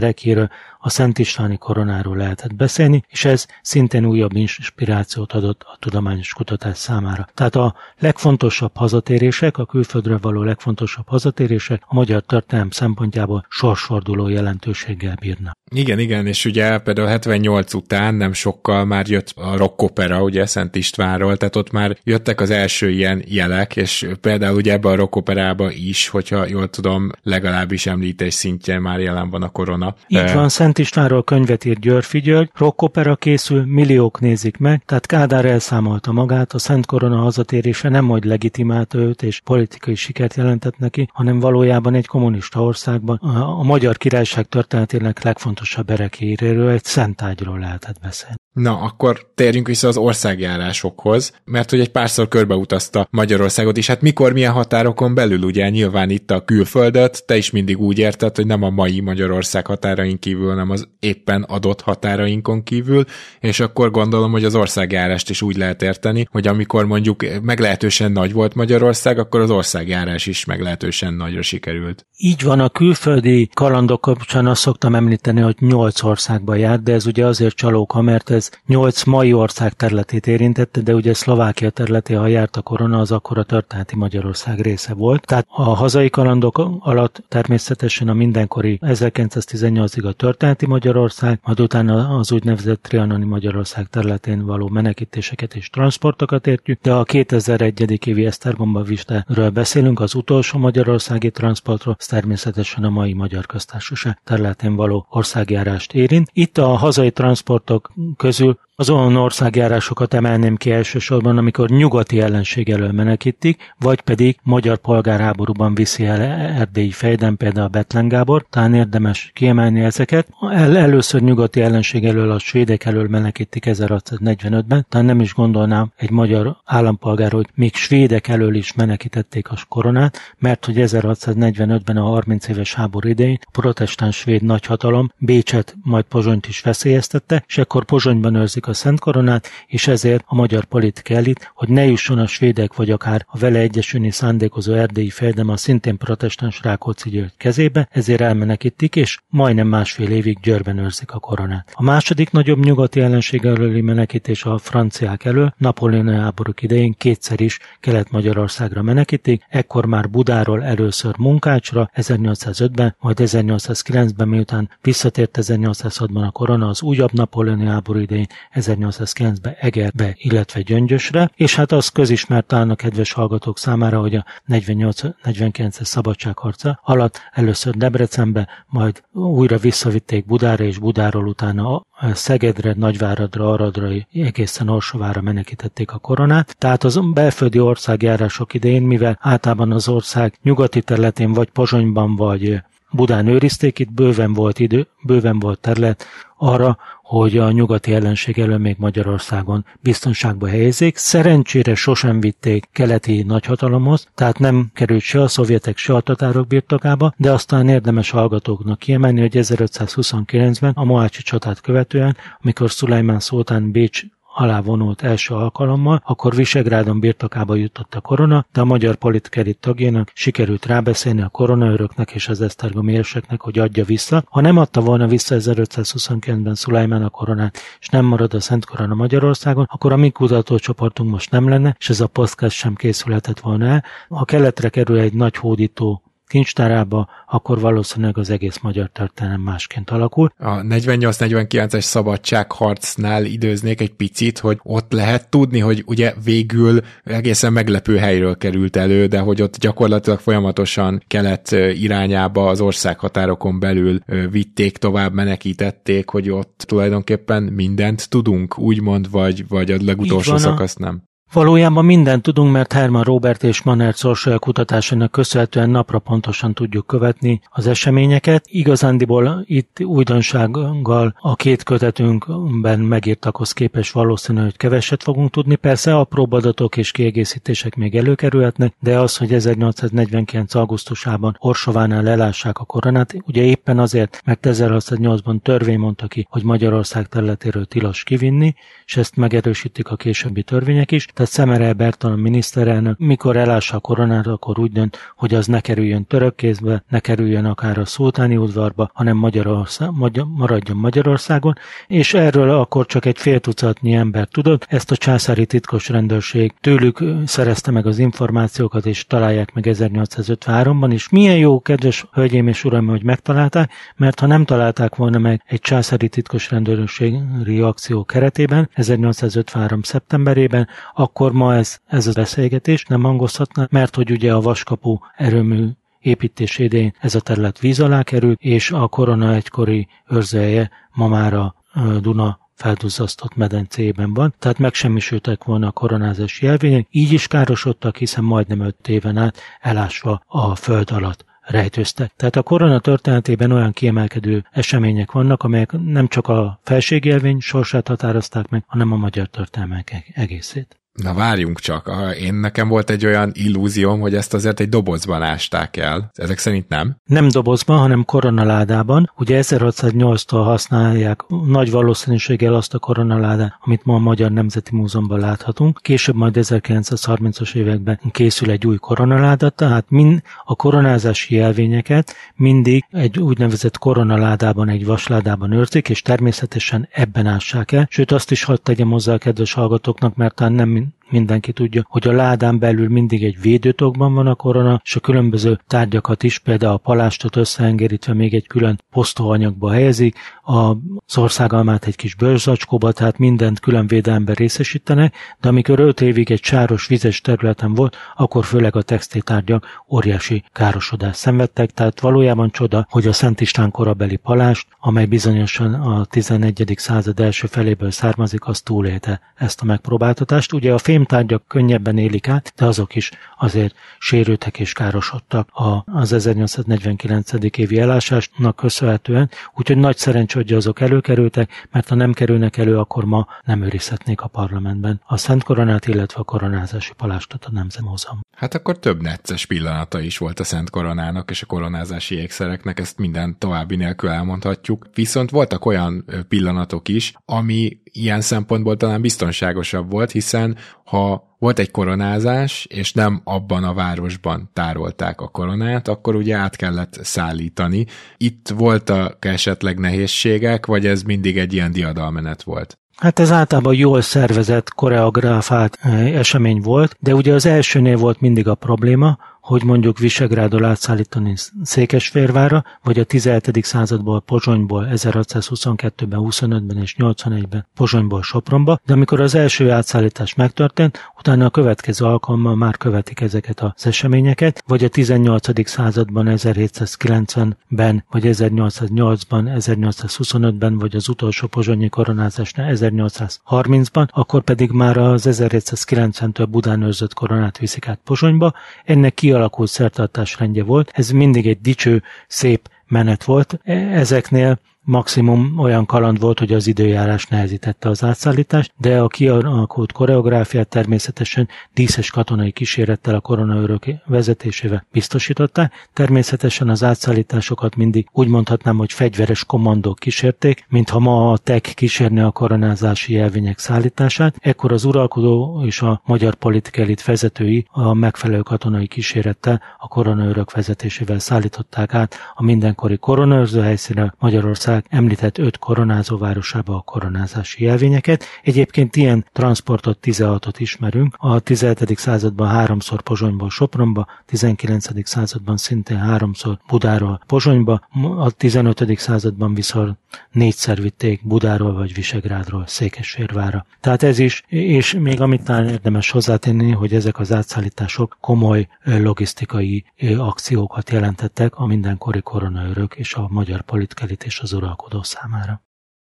a 0.78 0.90
Szent 0.90 1.18
Istváni 1.18 1.56
koronáról 1.58 2.16
lehetett 2.16 2.54
beszélni, 2.54 3.02
és 3.08 3.24
ez 3.24 3.46
szintén 3.62 4.04
újabb 4.04 4.36
inspirációt 4.36 5.32
adott 5.32 5.62
a 5.62 5.76
tudományos 5.80 6.32
kutatás 6.32 6.78
számára. 6.78 7.28
Tehát 7.34 7.54
a 7.54 7.74
legfontosabb 7.98 8.76
hazatérések, 8.76 9.58
a 9.58 9.66
külföldre 9.66 10.16
való 10.16 10.42
legfontosabb 10.42 11.08
hazatérések 11.08 11.82
a 11.86 11.94
magyar 11.94 12.22
történelem 12.22 12.70
szempontjából 12.70 13.46
sorsforduló 13.48 14.28
jelentőséggel 14.28 15.16
bírnak. 15.20 15.56
Igen, 15.74 15.98
igen, 15.98 16.26
és 16.26 16.44
ugye 16.44 16.78
például 16.78 17.08
78 17.08 17.74
után 17.74 18.14
nem 18.14 18.32
sokkal 18.32 18.84
már 18.84 19.08
jött 19.08 19.32
a 19.36 19.56
rockopera, 19.56 20.22
ugye 20.22 20.46
Szent 20.46 20.74
Istvánról, 20.76 21.36
tehát 21.36 21.56
ott 21.56 21.70
már 21.70 21.96
jöttek 22.04 22.40
az 22.40 22.50
első 22.50 22.90
ilyen 22.90 23.22
jelek, 23.26 23.76
és 23.76 24.08
például 24.20 24.56
ugye 24.56 24.72
ebbe 24.72 24.88
a 24.88 24.94
rockoperába 24.94 25.70
is, 25.70 26.08
hogyha 26.08 26.46
jól 26.46 26.68
tudom, 26.68 27.10
legalábbis 27.22 27.86
említés 27.86 28.34
szintjén 28.34 28.80
már 28.80 29.00
jelen 29.00 29.30
van 29.30 29.42
a 29.42 29.48
korona. 29.48 29.94
Így 30.06 30.32
van, 30.32 30.48
Szent 30.48 30.67
Istvánról 30.76 31.24
könyvet 31.24 31.64
írt 31.64 31.81
Györfi 31.81 32.20
György, 32.20 32.50
rockopera 32.54 33.16
készül, 33.16 33.64
milliók 33.66 34.20
nézik 34.20 34.57
meg, 34.57 34.83
tehát 34.87 35.07
Kádár 35.07 35.44
elszámolta 35.44 36.12
magát, 36.12 36.52
a 36.52 36.59
Szent 36.59 36.87
Korona 36.87 37.16
hazatérése 37.16 37.88
nem 37.88 38.04
majd 38.04 38.24
legitimált 38.24 38.94
őt 38.94 39.22
és 39.22 39.40
politikai 39.40 39.94
sikert 39.94 40.35
jelentett 40.35 40.78
neki, 40.78 41.09
hanem 41.12 41.40
valójában 41.40 41.94
egy 41.94 42.07
kommunista 42.07 42.62
országban 42.62 43.16
a, 43.16 43.59
a 43.59 43.62
magyar 43.62 43.96
királyság 43.96 44.46
történetének 44.46 45.22
legfontosabb 45.22 45.90
erekéréről, 45.90 46.70
egy 46.70 46.85
szentágyról 46.85 47.59
lehetett 47.59 48.00
beszélni. 48.02 48.37
Na, 48.52 48.81
akkor 48.81 49.31
térjünk 49.35 49.66
vissza 49.66 49.88
az 49.88 49.96
országjárásokhoz, 49.96 51.33
mert 51.44 51.70
hogy 51.70 51.81
egy 51.81 51.90
párszor 51.90 52.28
körbeutazta 52.28 53.09
Magyarországot, 53.11 53.76
és 53.76 53.87
hát 53.87 54.00
mikor, 54.00 54.33
milyen 54.33 54.52
határokon 54.52 55.14
belül, 55.14 55.42
ugye 55.42 55.68
nyilván 55.68 56.11
itt 56.11 56.31
a 56.31 56.44
külföldet, 56.44 57.26
te 57.26 57.37
is 57.37 57.50
mindig 57.50 57.81
úgy 57.81 57.98
érted, 57.98 58.37
hogy 58.37 58.46
nem 58.46 58.62
a 58.62 58.70
mai 58.70 59.00
Magyarország 59.00 59.66
határain 59.66 60.18
kívül, 60.18 60.54
hanem 60.59 60.73
az 60.73 60.88
éppen 60.99 61.42
adott 61.42 61.81
határainkon 61.81 62.62
kívül, 62.62 63.05
és 63.40 63.61
akkor 63.61 63.90
gondolom, 63.90 64.31
hogy 64.31 64.44
az 64.44 64.55
országjárást 64.55 65.31
is 65.31 65.42
úgy 65.42 65.57
lehet 65.57 65.83
érteni, 65.83 66.27
hogy 66.31 66.47
amikor 66.47 66.87
mondjuk 66.87 67.25
meglehetősen 67.42 68.12
nagy 68.12 68.33
volt 68.33 68.55
Magyarország, 68.55 69.18
akkor 69.18 69.40
az 69.40 69.51
országjárás 69.51 70.27
is 70.27 70.44
meglehetősen 70.44 71.14
nagyra 71.14 71.42
sikerült. 71.42 72.07
Így 72.16 72.42
van, 72.42 72.61
a 72.61 72.68
külföldi 72.68 73.49
kalandok 73.55 74.01
kapcsán 74.01 74.47
azt 74.47 74.61
szoktam 74.61 74.94
említeni, 74.94 75.40
hogy 75.40 75.57
nyolc 75.59 76.03
országba 76.03 76.55
járt, 76.55 76.83
de 76.83 76.92
ez 76.92 77.07
ugye 77.07 77.27
azért 77.27 77.57
csalóka, 77.57 78.01
mert 78.01 78.31
ez 78.31 78.51
nyolc 78.66 79.05
mai 79.05 79.33
ország 79.33 79.73
területét 79.73 80.27
érintette, 80.27 80.81
de 80.81 80.94
ugye 80.94 81.14
Szlovákia 81.14 81.71
területé, 81.71 82.14
ha 82.14 82.27
járt 82.27 82.57
a 82.57 82.62
korona, 82.62 82.99
az 82.99 83.12
akkor 83.12 83.38
a 83.38 83.42
történeti 83.42 83.97
Magyarország 83.97 84.61
része 84.61 84.94
volt. 84.94 85.27
Tehát 85.27 85.47
a 85.49 85.62
hazai 85.62 86.11
kalandok 86.11 86.62
alatt 86.79 87.25
természetesen 87.29 88.09
a 88.09 88.12
mindenkori 88.12 88.79
1918-ig 88.83 90.05
a 90.05 90.12
történeti 90.48 90.66
Magyarország, 90.66 91.40
majd 91.42 91.61
utána 91.61 92.18
az 92.18 92.32
úgynevezett 92.32 92.82
trianoni 92.82 93.24
Magyarország 93.24 93.87
területén 93.87 94.46
való 94.46 94.68
menekítéseket 94.68 95.54
és 95.54 95.70
transportokat 95.70 96.46
értjük, 96.46 96.80
de 96.82 96.92
a 96.92 97.04
2001. 97.04 98.06
évi 98.06 98.26
Esztergomba 98.26 98.82
Vistáról 98.82 99.50
beszélünk, 99.50 100.00
az 100.00 100.14
utolsó 100.14 100.58
magyarországi 100.58 101.30
transportról, 101.30 101.96
ez 101.98 102.06
természetesen 102.06 102.84
a 102.84 102.90
mai 102.90 103.12
Magyar 103.12 103.46
Köztársaság 103.46 104.20
területén 104.24 104.76
való 104.76 105.06
országjárást 105.11 105.94
érint. 105.94 106.30
Itt 106.32 106.58
a 106.58 106.66
hazai 106.66 107.11
transportok 107.11 107.92
közül 108.16 108.58
az 108.80 108.90
olyan 108.90 109.16
országjárásokat 109.16 110.14
emelném 110.14 110.56
ki 110.56 110.70
elsősorban, 110.70 111.38
amikor 111.38 111.68
nyugati 111.68 112.20
ellenség 112.20 112.70
elől 112.70 112.92
menekítik, 112.92 113.74
vagy 113.78 114.00
pedig 114.00 114.38
magyar 114.42 114.76
polgárháborúban 114.76 115.74
viszi 115.74 116.04
el 116.06 116.20
erdélyi 116.20 116.90
fejden, 116.90 117.36
például 117.36 117.68
Betlen 117.68 118.08
Gábor, 118.08 118.46
talán 118.50 118.74
érdemes 118.74 119.30
kiemelni 119.34 119.80
ezeket. 119.80 120.28
El, 120.40 120.76
először 120.76 121.20
nyugati 121.20 121.60
ellenség 121.60 122.04
elől 122.04 122.30
a 122.30 122.38
svédek 122.38 122.84
elől 122.84 123.08
menekítik 123.08 123.64
1645-ben, 123.66 124.86
talán 124.88 125.06
nem 125.06 125.20
is 125.20 125.34
gondolnám 125.34 125.92
egy 125.96 126.10
magyar 126.10 126.56
állampolgár, 126.64 127.32
hogy 127.32 127.46
még 127.54 127.74
svédek 127.74 128.28
elől 128.28 128.54
is 128.54 128.74
menekítették 128.74 129.50
a 129.50 129.56
koronát, 129.68 130.18
mert 130.38 130.64
hogy 130.64 130.74
1645-ben 130.78 131.96
a 131.96 132.02
30 132.02 132.48
éves 132.48 132.74
háború 132.74 133.08
idején 133.08 133.38
a 133.40 133.50
protestáns 133.52 134.16
svéd 134.16 134.42
nagyhatalom 134.42 135.12
Bécset, 135.16 135.76
majd 135.82 136.04
Pozsonyt 136.04 136.46
is 136.46 136.60
veszélyeztette, 136.60 137.44
és 137.46 137.58
ekkor 137.58 137.84
Pozsonyban 137.84 138.34
őrzik 138.34 138.66
a 138.68 138.74
Szent 138.74 139.00
Koronát, 139.00 139.48
és 139.66 139.87
ezért 139.87 140.24
a 140.26 140.35
magyar 140.35 140.64
politika 140.64 141.14
elit, 141.14 141.52
hogy 141.54 141.68
ne 141.68 141.85
jusson 141.85 142.18
a 142.18 142.26
svédek 142.26 142.74
vagy 142.74 142.90
akár 142.90 143.26
a 143.28 143.38
vele 143.38 143.59
egyesülni 143.59 144.11
szándékozó 144.11 144.72
erdélyi 144.72 145.11
fejdem 145.11 145.48
a 145.48 145.57
szintén 145.57 145.96
protestáns 145.96 146.61
Rákóczi 146.62 147.11
György 147.11 147.33
kezébe, 147.37 147.88
ezért 147.90 148.20
elmenekítik, 148.20 148.96
és 148.96 149.18
majdnem 149.28 149.66
másfél 149.66 150.11
évig 150.11 150.38
Győrben 150.40 150.78
őrzik 150.78 151.11
a 151.11 151.18
koronát. 151.18 151.72
A 151.74 151.83
második 151.83 152.31
nagyobb 152.31 152.64
nyugati 152.64 153.00
ellenség 153.00 153.44
előli 153.44 153.81
menekítés 153.81 154.44
a 154.44 154.59
franciák 154.59 155.24
elől, 155.24 155.54
Napóleon 155.57 156.20
háborúk 156.20 156.62
idején 156.62 156.94
kétszer 156.98 157.40
is 157.40 157.59
Kelet-Magyarországra 157.81 158.83
menekítik, 158.83 159.44
ekkor 159.48 159.87
már 159.87 160.11
Budáról 160.11 160.64
először 160.64 161.14
Munkácsra, 161.18 161.90
1805-ben, 161.96 162.96
majd 163.00 163.18
1809-ben, 163.20 164.28
miután 164.28 164.70
visszatért 164.83 165.38
1806-ban 165.40 166.26
a 166.26 166.31
korona 166.31 166.68
az 166.68 166.83
újabb 166.83 167.12
Napóleoni 167.12 167.66
háború 167.66 167.98
idején 167.98 168.26
1809-ben 168.61 169.57
Egerbe, 169.61 170.14
illetve 170.16 170.61
Gyöngyösre, 170.61 171.31
és 171.35 171.55
hát 171.55 171.73
az 171.73 171.88
közismert 171.88 172.47
talán 172.47 172.71
a 172.71 172.75
kedves 172.75 173.12
hallgatók 173.12 173.59
számára, 173.59 174.01
hogy 174.01 174.14
a 174.14 174.25
48-49-es 174.49 175.85
szabadságharca 175.85 176.81
alatt 176.83 177.21
először 177.31 177.75
Debrecenbe, 177.75 178.49
majd 178.66 179.03
újra 179.12 179.57
visszavitték 179.57 180.27
Budára, 180.27 180.64
és 180.64 180.79
Budáról 180.79 181.27
utána 181.29 181.87
Szegedre, 182.12 182.75
Nagyváradra, 182.77 183.51
Aradra, 183.51 183.88
egészen 184.12 184.68
Orsovára 184.68 185.21
menekítették 185.21 185.92
a 185.92 185.99
koronát. 185.99 186.57
Tehát 186.59 186.85
az 186.85 187.01
belföldi 187.12 187.61
országjárások 187.61 188.55
idején, 188.55 188.83
mivel 188.83 189.18
általában 189.21 189.73
az 189.73 189.88
ország 189.88 190.38
nyugati 190.42 190.83
területén 190.83 191.33
vagy 191.33 191.51
Pozsonyban, 191.51 192.16
vagy 192.16 192.62
Budán 192.90 193.27
őrizték, 193.27 193.79
itt 193.79 193.92
bőven 193.92 194.33
volt 194.33 194.59
idő, 194.59 194.87
bőven 195.03 195.38
volt 195.38 195.61
terület 195.61 196.05
arra, 196.37 196.79
hogy 197.03 197.38
a 197.38 197.51
nyugati 197.51 197.94
ellenség 197.94 198.38
elől 198.38 198.59
még 198.59 198.77
Magyarországon 198.79 199.64
biztonságba 199.81 200.48
helyezik. 200.48 200.96
Szerencsére 200.96 201.74
sosem 201.74 202.20
vitték 202.20 202.68
keleti 202.72 203.22
nagyhatalomhoz, 203.22 204.09
tehát 204.14 204.38
nem 204.38 204.70
került 204.74 205.01
se 205.01 205.22
a 205.22 205.29
szovjetek, 205.29 205.77
se 205.77 205.94
a 205.94 206.01
tatárok 206.01 206.46
birtokába, 206.46 207.14
de 207.16 207.33
aztán 207.33 207.68
érdemes 207.68 208.11
hallgatóknak 208.11 208.79
kiemelni, 208.79 209.20
hogy 209.20 209.33
1529-ben 209.35 210.72
a 210.74 210.85
Moácsi 210.85 211.22
csatát 211.22 211.61
követően, 211.61 212.16
amikor 212.42 212.70
Szulajmán 212.70 213.20
Szultán 213.20 213.70
Bécs 213.70 214.03
alá 214.40 214.61
vonult 214.61 215.03
első 215.03 215.35
alkalommal, 215.35 216.03
akkor 216.05 216.35
Visegrádon 216.35 217.01
birtokába 217.01 217.55
jutott 217.55 217.94
a 217.94 218.01
korona, 218.01 218.46
de 218.53 218.61
a 218.61 218.64
magyar 218.64 218.94
politikai 218.94 219.55
tagjának 219.55 220.11
sikerült 220.14 220.66
rábeszélni 220.66 221.22
a 221.22 221.29
koronaöröknek 221.29 222.11
és 222.11 222.29
az 222.29 222.40
esztergomi 222.40 222.92
érseknek, 222.92 223.40
hogy 223.40 223.59
adja 223.59 223.85
vissza. 223.85 224.22
Ha 224.29 224.40
nem 224.40 224.57
adta 224.57 224.81
volna 224.81 225.07
vissza 225.07 225.37
1529-ben 225.38 226.55
Szulajmán 226.55 227.03
a 227.03 227.09
koronát, 227.09 227.59
és 227.81 227.88
nem 227.88 228.05
marad 228.05 228.35
a 228.35 228.40
Szent 228.40 228.64
Korona 228.64 228.94
Magyarországon, 228.94 229.66
akkor 229.68 229.92
a 229.92 229.96
mi 229.96 230.11
kutatócsoportunk 230.11 231.11
most 231.11 231.31
nem 231.31 231.48
lenne, 231.48 231.77
és 231.79 231.88
ez 231.88 232.01
a 232.01 232.07
podcast 232.07 232.57
sem 232.57 232.74
készülhetett 232.74 233.40
volna 233.40 233.66
el. 233.66 233.85
Ha 234.09 234.24
keletre 234.24 234.68
kerül 234.68 234.98
egy 234.98 235.12
nagy 235.12 235.37
hódító 235.37 236.03
kincstárába, 236.28 237.08
akkor 237.26 237.60
valószínűleg 237.60 238.18
az 238.18 238.30
egész 238.30 238.58
magyar 238.58 238.90
történelem 238.92 239.40
másként 239.40 239.90
alakul. 239.90 240.32
A 240.38 240.60
48-49-es 240.60 241.80
szabadságharcnál 241.80 243.24
időznék 243.24 243.80
egy 243.80 243.94
picit, 243.94 244.38
hogy 244.38 244.58
ott 244.62 244.92
lehet 244.92 245.28
tudni, 245.28 245.58
hogy 245.58 245.82
ugye 245.86 246.14
végül 246.24 246.80
egészen 247.04 247.52
meglepő 247.52 247.96
helyről 247.96 248.36
került 248.36 248.76
elő, 248.76 249.06
de 249.06 249.18
hogy 249.18 249.42
ott 249.42 249.58
gyakorlatilag 249.58 250.18
folyamatosan 250.18 251.02
kelet 251.06 251.50
irányába 251.72 252.48
az 252.48 252.60
országhatárokon 252.60 253.60
belül 253.60 253.98
vitték 254.30 254.76
tovább, 254.76 255.12
menekítették, 255.12 256.08
hogy 256.08 256.30
ott 256.30 256.64
tulajdonképpen 256.66 257.42
mindent 257.42 258.08
tudunk, 258.08 258.58
úgymond, 258.58 259.10
vagy, 259.10 259.48
vagy 259.48 259.70
a 259.70 259.76
legutolsó 259.80 260.36
szakasz 260.36 260.74
nem. 260.74 261.08
Valójában 261.32 261.84
mindent 261.84 262.22
tudunk, 262.22 262.52
mert 262.52 262.72
Herman 262.72 263.02
Robert 263.02 263.42
és 263.42 263.62
Manert 263.62 263.96
Szorsolya 263.96 264.38
kutatásának 264.38 265.10
köszönhetően 265.10 265.70
napra 265.70 265.98
pontosan 265.98 266.54
tudjuk 266.54 266.86
követni 266.86 267.40
az 267.50 267.66
eseményeket. 267.66 268.44
Igazándiból 268.46 269.44
itt 269.46 269.80
újdonsággal 269.80 271.14
a 271.20 271.36
két 271.36 271.62
kötetünkben 271.62 272.80
megírtakhoz 272.80 273.52
képes 273.52 273.90
valószínű, 273.90 274.40
hogy 274.40 274.56
keveset 274.56 275.02
fogunk 275.02 275.30
tudni. 275.30 275.54
Persze 275.54 275.96
apró 275.96 276.26
adatok 276.30 276.76
és 276.76 276.90
kiegészítések 276.90 277.74
még 277.74 277.96
előkerülhetnek, 277.96 278.74
de 278.80 278.98
az, 278.98 279.16
hogy 279.16 279.32
1849. 279.32 280.54
augusztusában 280.54 281.36
Orsovánál 281.38 282.02
lelássák 282.02 282.58
a 282.58 282.64
koronát, 282.64 283.14
ugye 283.26 283.42
éppen 283.42 283.78
azért, 283.78 284.20
mert 284.24 284.46
1608-ban 284.48 285.42
törvény 285.42 285.78
mondta 285.78 286.06
ki, 286.06 286.26
hogy 286.30 286.42
Magyarország 286.42 287.06
területéről 287.06 287.64
tilos 287.64 288.02
kivinni, 288.02 288.54
és 288.84 288.96
ezt 288.96 289.16
megerősítik 289.16 289.88
a 289.88 289.96
későbbi 289.96 290.42
törvények 290.42 290.92
is, 290.92 291.06
tehát 291.18 291.33
Szemere 291.33 291.72
Bertalan 291.72 292.18
miniszterelnök, 292.18 292.98
mikor 292.98 293.37
elássa 293.37 293.76
a 293.76 293.81
koronát, 293.81 294.26
akkor 294.26 294.59
úgy 294.59 294.72
dönt, 294.72 294.98
hogy 295.16 295.35
az 295.35 295.46
ne 295.46 295.61
kerüljön 295.61 296.07
török 296.07 296.37
kézbe, 296.37 296.85
ne 296.88 297.00
kerüljön 297.00 297.44
akár 297.44 297.78
a 297.78 297.85
szultáni 297.85 298.37
udvarba, 298.37 298.90
hanem 298.94 299.16
Magyarország, 299.16 299.90
magyar, 299.92 300.26
maradjon 300.37 300.76
Magyarországon, 300.76 301.54
és 301.87 302.14
erről 302.14 302.50
akkor 302.50 302.87
csak 302.87 303.04
egy 303.04 303.18
fél 303.18 303.40
tucatnyi 303.40 303.94
ember 303.94 304.28
tudott. 304.28 304.66
Ezt 304.68 304.90
a 304.90 304.96
császári 304.96 305.46
titkos 305.46 305.88
rendőrség 305.88 306.54
tőlük 306.61 307.04
szerezte 307.26 307.70
meg 307.70 307.87
az 307.87 307.98
információkat, 307.98 308.87
és 308.87 309.07
találják 309.07 309.54
meg 309.54 309.64
1853-ban, 309.68 310.92
és 310.92 311.09
milyen 311.09 311.37
jó, 311.37 311.61
kedves 311.61 312.07
hölgyeim 312.12 312.48
és 312.48 312.64
uraim, 312.64 312.87
hogy 312.87 313.02
megtalálták, 313.02 313.72
mert 313.96 314.20
ha 314.20 314.26
nem 314.26 314.44
találták 314.44 314.96
volna 314.96 315.18
meg 315.18 315.42
egy 315.46 315.61
császári 315.61 316.09
titkos 316.09 316.50
rendőrségi 316.50 317.61
akció 317.61 318.04
keretében, 318.04 318.70
1853. 318.72 319.83
szeptemberében, 319.83 320.68
akkor 320.94 321.07
ma 321.33 321.55
ez, 321.55 321.79
ez 321.87 322.07
a 322.07 322.12
beszélgetés 322.12 322.85
nem 322.85 323.03
hangozhatna, 323.03 323.66
mert 323.71 323.94
hogy 323.94 324.11
ugye 324.11 324.35
a 324.35 324.40
vaskapu 324.40 324.99
erőmű 325.16 325.68
építés 326.01 326.59
idején 326.59 326.94
ez 327.01 327.14
a 327.14 327.21
terület 327.21 327.59
víz 327.59 327.81
alá 327.81 328.03
került, 328.03 328.40
és 328.40 328.71
a 328.71 328.88
korona 328.88 329.35
egykori 329.35 329.88
őrzője 330.09 330.71
ma 330.92 331.09
már 331.09 331.35
a 331.35 331.55
Duna 332.01 332.38
felduzzasztott 332.55 333.37
medencében 333.37 334.14
van, 334.14 334.35
tehát 334.38 334.59
megsemmisültek 334.59 335.44
volna 335.44 335.66
a 335.66 335.71
koronázás 335.71 336.40
jelvények, 336.40 336.87
így 336.90 337.12
is 337.12 337.27
károsodtak, 337.27 337.97
hiszen 337.97 338.25
majdnem 338.25 338.61
öt 338.61 338.88
éven 338.88 339.16
át 339.16 339.38
elásva 339.61 340.23
a 340.27 340.55
föld 340.55 340.90
alatt 340.90 341.25
rejtőztek. 341.40 342.12
Tehát 342.16 342.37
a 342.37 342.42
korona 342.42 342.79
történetében 342.79 343.51
olyan 343.51 343.73
kiemelkedő 343.73 344.44
események 344.51 345.12
vannak, 345.12 345.42
amelyek 345.42 345.73
nem 345.73 346.09
csak 346.09 346.29
a 346.29 346.61
felségjelvény 346.62 347.38
sorsát 347.40 347.88
határozták 347.88 348.49
meg, 348.49 348.64
hanem 348.66 348.92
a 348.92 348.97
magyar 348.97 349.27
történelmek 349.27 350.12
egészét. 350.14 350.77
Na 351.02 351.14
várjunk 351.14 351.61
csak, 351.61 351.90
én 352.20 352.34
nekem 352.34 352.68
volt 352.68 352.90
egy 352.90 353.06
olyan 353.06 353.30
illúzióm, 353.34 354.00
hogy 354.00 354.14
ezt 354.14 354.34
azért 354.34 354.61
egy 354.61 354.68
dobozban 354.68 355.22
ásták 355.22 355.76
el. 355.76 356.11
Ezek 356.14 356.38
szerint 356.38 356.68
nem? 356.68 356.96
Nem 357.04 357.28
dobozban, 357.28 357.78
hanem 357.78 358.04
koronaládában. 358.04 359.12
Ugye 359.16 359.40
1608-tól 359.42 360.42
használják 360.44 361.24
nagy 361.46 361.70
valószínűséggel 361.70 362.54
azt 362.54 362.74
a 362.74 362.78
koronaládát, 362.78 363.58
amit 363.61 363.84
ma 363.84 363.94
a 363.94 363.98
Magyar 363.98 364.30
Nemzeti 364.30 364.76
Múzeumban 364.76 365.20
láthatunk. 365.20 365.78
Később 365.82 366.14
majd 366.14 366.37
1930-as 366.38 367.54
években 367.54 368.00
készül 368.11 368.50
egy 368.50 368.66
új 368.66 368.76
koronaláda, 368.76 369.50
tehát 369.50 369.84
mind 369.88 370.22
a 370.44 370.54
koronázási 370.54 371.34
jelvényeket 371.34 372.14
mindig 372.34 372.84
egy 372.90 373.18
úgynevezett 373.18 373.78
koronaládában, 373.78 374.68
egy 374.68 374.87
vasládában 374.87 375.52
őrzik, 375.52 375.88
és 375.88 376.02
természetesen 376.02 376.88
ebben 376.92 377.26
ássák 377.26 377.72
el. 377.72 377.87
Sőt, 377.90 378.12
azt 378.12 378.30
is 378.30 378.44
hadd 378.44 378.58
tegyem 378.62 378.90
hozzá 378.90 379.12
a 379.12 379.18
kedves 379.18 379.52
hallgatóknak, 379.52 380.16
mert 380.16 380.38
nem 380.38 380.88
Amen. 380.88 380.97
Mindenki 381.11 381.53
tudja, 381.53 381.85
hogy 381.88 382.09
a 382.09 382.12
ládán 382.12 382.59
belül 382.59 382.88
mindig 382.88 383.25
egy 383.25 383.40
védőtokban 383.40 384.14
van 384.14 384.27
a 384.27 384.35
korona, 384.35 384.81
és 384.85 384.97
a 384.97 385.01
különböző 385.01 385.59
tárgyakat 385.66 386.23
is, 386.23 386.38
például 386.38 386.73
a 386.73 386.77
palástot 386.77 387.37
összeengedítve 387.37 388.14
még 388.14 388.35
egy 388.35 388.47
külön 388.47 388.83
posztóanyagba 388.90 389.71
helyezik, 389.71 390.16
a 390.42 390.77
országalmát 391.16 391.87
egy 391.87 391.97
kis 391.97 392.14
bőrzacskóba, 392.14 392.92
tehát 392.92 393.18
mindent 393.18 393.61
külön 393.61 393.87
védelemben 393.87 394.35
részesítenek, 394.35 395.14
de 395.40 395.49
amikor 395.49 395.81
öt 395.81 396.01
évig 396.01 396.31
egy 396.31 396.42
sáros, 396.44 396.87
vizes 396.87 397.21
területen 397.21 397.75
volt, 397.75 397.97
akkor 398.16 398.44
főleg 398.44 398.77
a 398.77 398.83
textiltárgyak 398.83 399.66
óriási 399.90 400.44
károsodást 400.53 401.18
szenvedtek, 401.18 401.71
tehát 401.71 402.01
valójában 402.01 402.51
csoda, 402.51 402.87
hogy 402.90 403.07
a 403.07 403.12
Szent 403.12 403.40
István 403.40 403.71
korabeli 403.71 404.16
palást, 404.16 404.68
amely 404.81 405.07
bizonyosan 405.07 405.75
a 405.75 406.05
11. 406.05 406.73
század 406.77 407.21
első 407.21 407.47
feléből 407.47 407.90
származik, 407.90 408.47
az 408.47 408.61
túlélte 408.61 409.21
ezt 409.35 409.61
a 409.61 409.64
megpróbáltatást. 409.64 410.53
Ugye 410.53 410.73
a 410.73 410.79
fémtárgyak 410.98 411.46
könnyebben 411.46 411.98
élik 411.98 412.28
át, 412.28 412.52
de 412.56 412.64
azok 412.64 412.94
is 412.94 413.11
azért 413.38 413.74
sérültek 413.98 414.58
és 414.58 414.72
károsodtak 414.72 415.48
az 415.84 416.12
1849. 416.12 417.32
évi 417.56 417.78
elásásnak 417.80 418.56
köszönhetően, 418.56 419.30
úgyhogy 419.54 419.76
nagy 419.76 419.96
szerencsé, 419.96 420.38
hogy 420.38 420.52
azok 420.52 420.80
előkerültek, 420.80 421.68
mert 421.70 421.88
ha 421.88 421.94
nem 421.94 422.12
kerülnek 422.12 422.56
elő, 422.56 422.78
akkor 422.78 423.04
ma 423.04 423.26
nem 423.44 423.62
őrizhetnék 423.62 424.20
a 424.20 424.28
parlamentben 424.28 425.00
a 425.06 425.16
Szent 425.16 425.42
Koronát, 425.42 425.87
illetve 425.87 426.20
a 426.20 426.24
koronázási 426.24 426.92
palástot 426.96 427.44
a 427.44 427.50
Nemzetmúzeum. 427.52 428.20
Hát 428.37 428.54
akkor 428.54 428.78
több 428.78 429.02
necces 429.02 429.46
pillanata 429.46 430.00
is 430.00 430.18
volt 430.18 430.40
a 430.40 430.44
Szent 430.44 430.70
Koronának 430.70 431.30
és 431.30 431.42
a 431.42 431.46
koronázási 431.46 432.14
ékszereknek, 432.14 432.80
ezt 432.80 432.98
minden 432.98 433.38
további 433.38 433.76
nélkül 433.76 434.11
elmondhatjuk. 434.11 434.87
Viszont 434.94 435.30
voltak 435.30 435.66
olyan 435.66 436.04
pillanatok 436.28 436.88
is, 436.88 437.12
ami 437.24 437.80
ilyen 437.84 438.20
szempontból 438.20 438.76
talán 438.76 439.00
biztonságosabb 439.00 439.90
volt, 439.90 440.11
hiszen 440.11 440.56
ha 440.88 441.37
volt 441.38 441.59
egy 441.59 441.70
koronázás, 441.70 442.66
és 442.70 442.92
nem 442.92 443.20
abban 443.24 443.64
a 443.64 443.74
városban 443.74 444.51
tárolták 444.53 445.20
a 445.20 445.29
koronát, 445.29 445.88
akkor 445.88 446.14
ugye 446.14 446.37
át 446.37 446.57
kellett 446.57 446.98
szállítani. 447.03 447.87
Itt 448.16 448.48
voltak 448.48 449.24
esetleg 449.24 449.79
nehézségek, 449.79 450.66
vagy 450.66 450.87
ez 450.87 451.03
mindig 451.03 451.38
egy 451.38 451.53
ilyen 451.53 451.72
diadalmenet 451.72 452.42
volt? 452.42 452.79
Hát 452.96 453.18
ez 453.18 453.33
általában 453.33 453.74
jól 453.74 454.01
szervezett, 454.01 454.70
koreográfált 454.70 455.79
esemény 456.14 456.61
volt, 456.61 456.96
de 457.01 457.14
ugye 457.14 457.33
az 457.33 457.46
elsőnél 457.46 457.96
volt 457.96 458.20
mindig 458.20 458.48
a 458.48 458.55
probléma, 458.55 459.18
hogy 459.48 459.64
mondjuk 459.64 459.98
Visegrádról 459.98 460.64
átszállítani 460.64 461.34
Székesférvára, 461.62 462.64
vagy 462.82 462.98
a 462.98 463.04
17. 463.04 463.64
századból 463.64 464.20
Pozsonyból 464.20 464.88
1622-ben, 464.90 466.20
25-ben 466.22 466.78
és 466.78 466.94
81-ben 466.98 467.66
Pozsonyból 467.74 468.22
Sopronba, 468.22 468.80
de 468.87 468.92
amikor 468.92 469.20
az 469.20 469.34
első 469.34 469.70
átszállítás 469.70 470.34
megtörtént, 470.34 470.98
utána 471.18 471.44
a 471.44 471.50
következő 471.50 472.04
alkalommal 472.04 472.56
már 472.56 472.76
követik 472.76 473.20
ezeket 473.20 473.61
az 473.61 473.87
eseményeket, 473.87 474.62
vagy 474.66 474.84
a 474.84 474.88
18. 474.88 475.68
században 475.68 476.26
1790-ben, 476.28 478.04
vagy 478.11 478.22
1808-ban, 478.26 479.52
1825-ben, 479.58 480.78
vagy 480.78 480.96
az 480.96 481.08
utolsó 481.08 481.46
pozsonyi 481.46 481.88
koronázásnál 481.88 482.72
1830-ban, 482.74 484.08
akkor 484.11 484.42
pedig 484.42 484.70
már 484.70 484.96
az 484.96 485.26
1790-től 485.30 486.46
Budán 486.50 486.82
őrzött 486.82 487.14
koronát 487.14 487.58
viszik 487.58 487.88
át 487.88 488.00
Pozsonyba. 488.04 488.52
Ennek 488.84 489.14
ki 489.14 489.37
kialakult 489.38 489.70
szertartásrendje 489.70 490.62
volt. 490.62 490.90
Ez 490.94 491.11
mindig 491.11 491.46
egy 491.46 491.61
dicső, 491.61 492.03
szép 492.27 492.68
menet 492.87 493.24
volt. 493.24 493.61
E, 493.62 493.72
ezeknél 493.74 494.59
maximum 494.88 495.59
olyan 495.59 495.87
kaland 495.87 496.20
volt, 496.20 496.38
hogy 496.38 496.53
az 496.53 496.66
időjárás 496.66 497.27
nehezítette 497.27 497.88
az 497.88 498.05
átszállítást, 498.05 498.72
de 498.77 499.01
a 499.01 499.07
kialakult 499.07 499.92
koreográfiát 499.92 500.68
természetesen 500.68 501.48
díszes 501.74 502.11
katonai 502.11 502.51
kísérettel 502.51 503.14
a 503.14 503.20
koronaőrök 503.20 503.85
vezetésével 504.07 504.87
biztosították. 504.92 505.88
Természetesen 505.92 506.68
az 506.68 506.85
átszállításokat 506.85 507.77
mindig 507.77 508.09
úgy 508.12 508.29
mondhatnám, 508.29 508.77
hogy 508.77 508.92
fegyveres 508.92 509.44
kommandók 509.44 509.98
kísérték, 509.98 510.64
mintha 510.68 510.98
ma 510.98 511.31
a 511.31 511.38
TEK 511.38 511.72
kísérne 511.74 512.27
a 512.27 512.31
koronázási 512.31 513.12
jelvények 513.12 513.59
szállítását. 513.59 514.37
Ekkor 514.38 514.72
az 514.72 514.85
uralkodó 514.85 515.62
és 515.64 515.83
a 515.83 516.03
magyar 516.05 516.35
politika 516.35 516.83
elit 516.83 517.05
vezetői 517.05 517.66
a 517.70 517.94
megfelelő 517.94 518.40
katonai 518.40 518.87
kísérettel 518.87 519.62
a 519.79 519.88
koronaőrök 519.88 520.53
vezetésével 520.53 521.18
szállították 521.18 521.94
át 521.94 522.16
a 522.35 522.42
mindenkori 522.42 522.98
koronaőrző 522.98 523.61
helyszínre 523.61 524.14
Magyarország 524.18 524.77
Magyarország 524.78 524.98
említett 524.98 525.38
öt 525.38 525.58
koronázó 525.58 526.16
városába 526.16 526.74
a 526.74 526.80
koronázási 526.80 527.64
jelvényeket. 527.64 528.24
Egyébként 528.42 528.96
ilyen 528.96 529.26
transportot 529.32 529.98
16-ot 530.02 530.54
ismerünk. 530.58 531.14
A 531.18 531.40
17. 531.40 531.98
században 531.98 532.48
háromszor 532.48 533.02
Pozsonyból 533.02 533.50
Sopronba, 533.50 534.06
19. 534.26 535.08
században 535.08 535.56
szintén 535.56 535.98
háromszor 535.98 536.58
Budáról 536.68 537.20
Pozsonyba, 537.26 537.80
a 538.16 538.30
15. 538.30 538.98
században 538.98 539.54
viszont 539.54 539.98
négyszer 540.30 540.80
vitték 540.80 541.26
Budáról 541.26 541.72
vagy 541.72 541.94
Visegrádról 541.94 542.64
Székesférvára. 542.66 543.66
Tehát 543.80 544.02
ez 544.02 544.18
is, 544.18 544.42
és 544.48 544.94
még 544.94 545.20
amit 545.20 545.42
talán 545.42 545.68
érdemes 545.68 546.10
hozzátenni, 546.10 546.70
hogy 546.70 546.94
ezek 546.94 547.18
az 547.18 547.32
átszállítások 547.32 548.16
komoly 548.20 548.68
logisztikai 548.84 549.84
akciókat 550.16 550.90
jelentettek 550.90 551.54
a 551.56 551.66
mindenkori 551.66 552.20
koronaörök 552.22 552.94
és 552.94 553.14
a 553.14 553.26
magyar 553.30 553.62
politikelit 553.62 554.24
és 554.24 554.40
az 554.40 554.52
uralkodó 554.59 555.03
számára. 555.03 555.62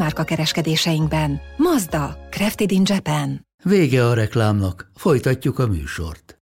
márka 0.00 0.24
kereskedéseinkben. 0.24 1.40
Mazda, 1.56 2.16
Crafted 2.30 2.70
in 2.70 2.82
Japan. 2.84 3.40
Vége 3.62 4.06
a 4.06 4.14
reklámnak, 4.14 4.90
folytatjuk 4.94 5.58
a 5.58 5.66
műsort. 5.66 6.38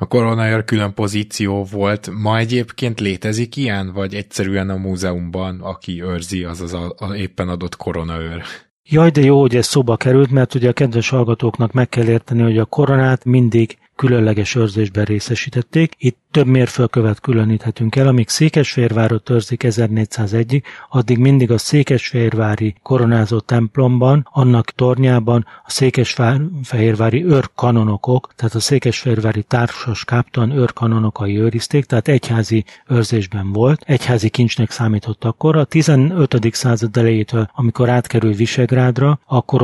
A 0.00 0.06
koronaőr 0.06 0.64
külön 0.64 0.94
pozíció 0.94 1.64
volt. 1.64 2.10
Ma 2.10 2.38
egyébként 2.38 3.00
létezik 3.00 3.56
ilyen, 3.56 3.92
vagy 3.92 4.14
egyszerűen 4.14 4.70
a 4.70 4.76
múzeumban, 4.76 5.60
aki 5.60 6.02
őrzi, 6.02 6.44
az 6.44 6.60
az 6.60 6.72
a, 6.72 6.94
a 6.98 7.14
éppen 7.14 7.48
adott 7.48 7.76
koronaőr? 7.76 8.42
Jaj, 8.88 9.10
de 9.10 9.20
jó, 9.20 9.40
hogy 9.40 9.56
ez 9.56 9.66
szóba 9.66 9.96
került, 9.96 10.30
mert 10.30 10.54
ugye 10.54 10.68
a 10.68 10.72
kedves 10.72 11.08
hallgatóknak 11.08 11.72
meg 11.72 11.88
kell 11.88 12.08
érteni, 12.08 12.42
hogy 12.42 12.58
a 12.58 12.64
koronát 12.64 13.24
mindig 13.24 13.78
különleges 13.96 14.54
őrzésben 14.54 15.04
részesítették. 15.04 15.94
Itt 15.98 16.18
több 16.30 16.46
mérföldkövet 16.46 17.20
különíthetünk 17.20 17.96
el, 17.96 18.06
amíg 18.06 18.28
Székesfehérvárot 18.28 19.30
őrzik 19.30 19.62
1401-ig, 19.64 20.62
addig 20.88 21.18
mindig 21.18 21.50
a 21.50 21.58
Székesfehérvári 21.58 22.74
koronázó 22.82 23.38
templomban, 23.38 24.28
annak 24.32 24.70
tornyában 24.70 25.46
a 25.64 25.70
Székesfehérvári 25.70 27.24
őrkanonokok, 27.24 28.32
tehát 28.36 28.54
a 28.54 28.60
Székesfehérvári 28.60 29.42
társas 29.42 30.04
káptan 30.04 30.50
őrkanonokai 30.50 31.38
őrizték, 31.38 31.84
tehát 31.84 32.08
egyházi 32.08 32.64
őrzésben 32.88 33.52
volt, 33.52 33.82
egyházi 33.86 34.28
kincsnek 34.28 34.70
számított 34.70 35.24
akkor. 35.24 35.56
A 35.56 35.64
15. 35.64 36.54
század 36.54 36.96
elejétől, 36.96 37.50
amikor 37.54 37.88
átkerül 37.88 38.32
Visegrádra, 38.32 39.20
akkor 39.26 39.62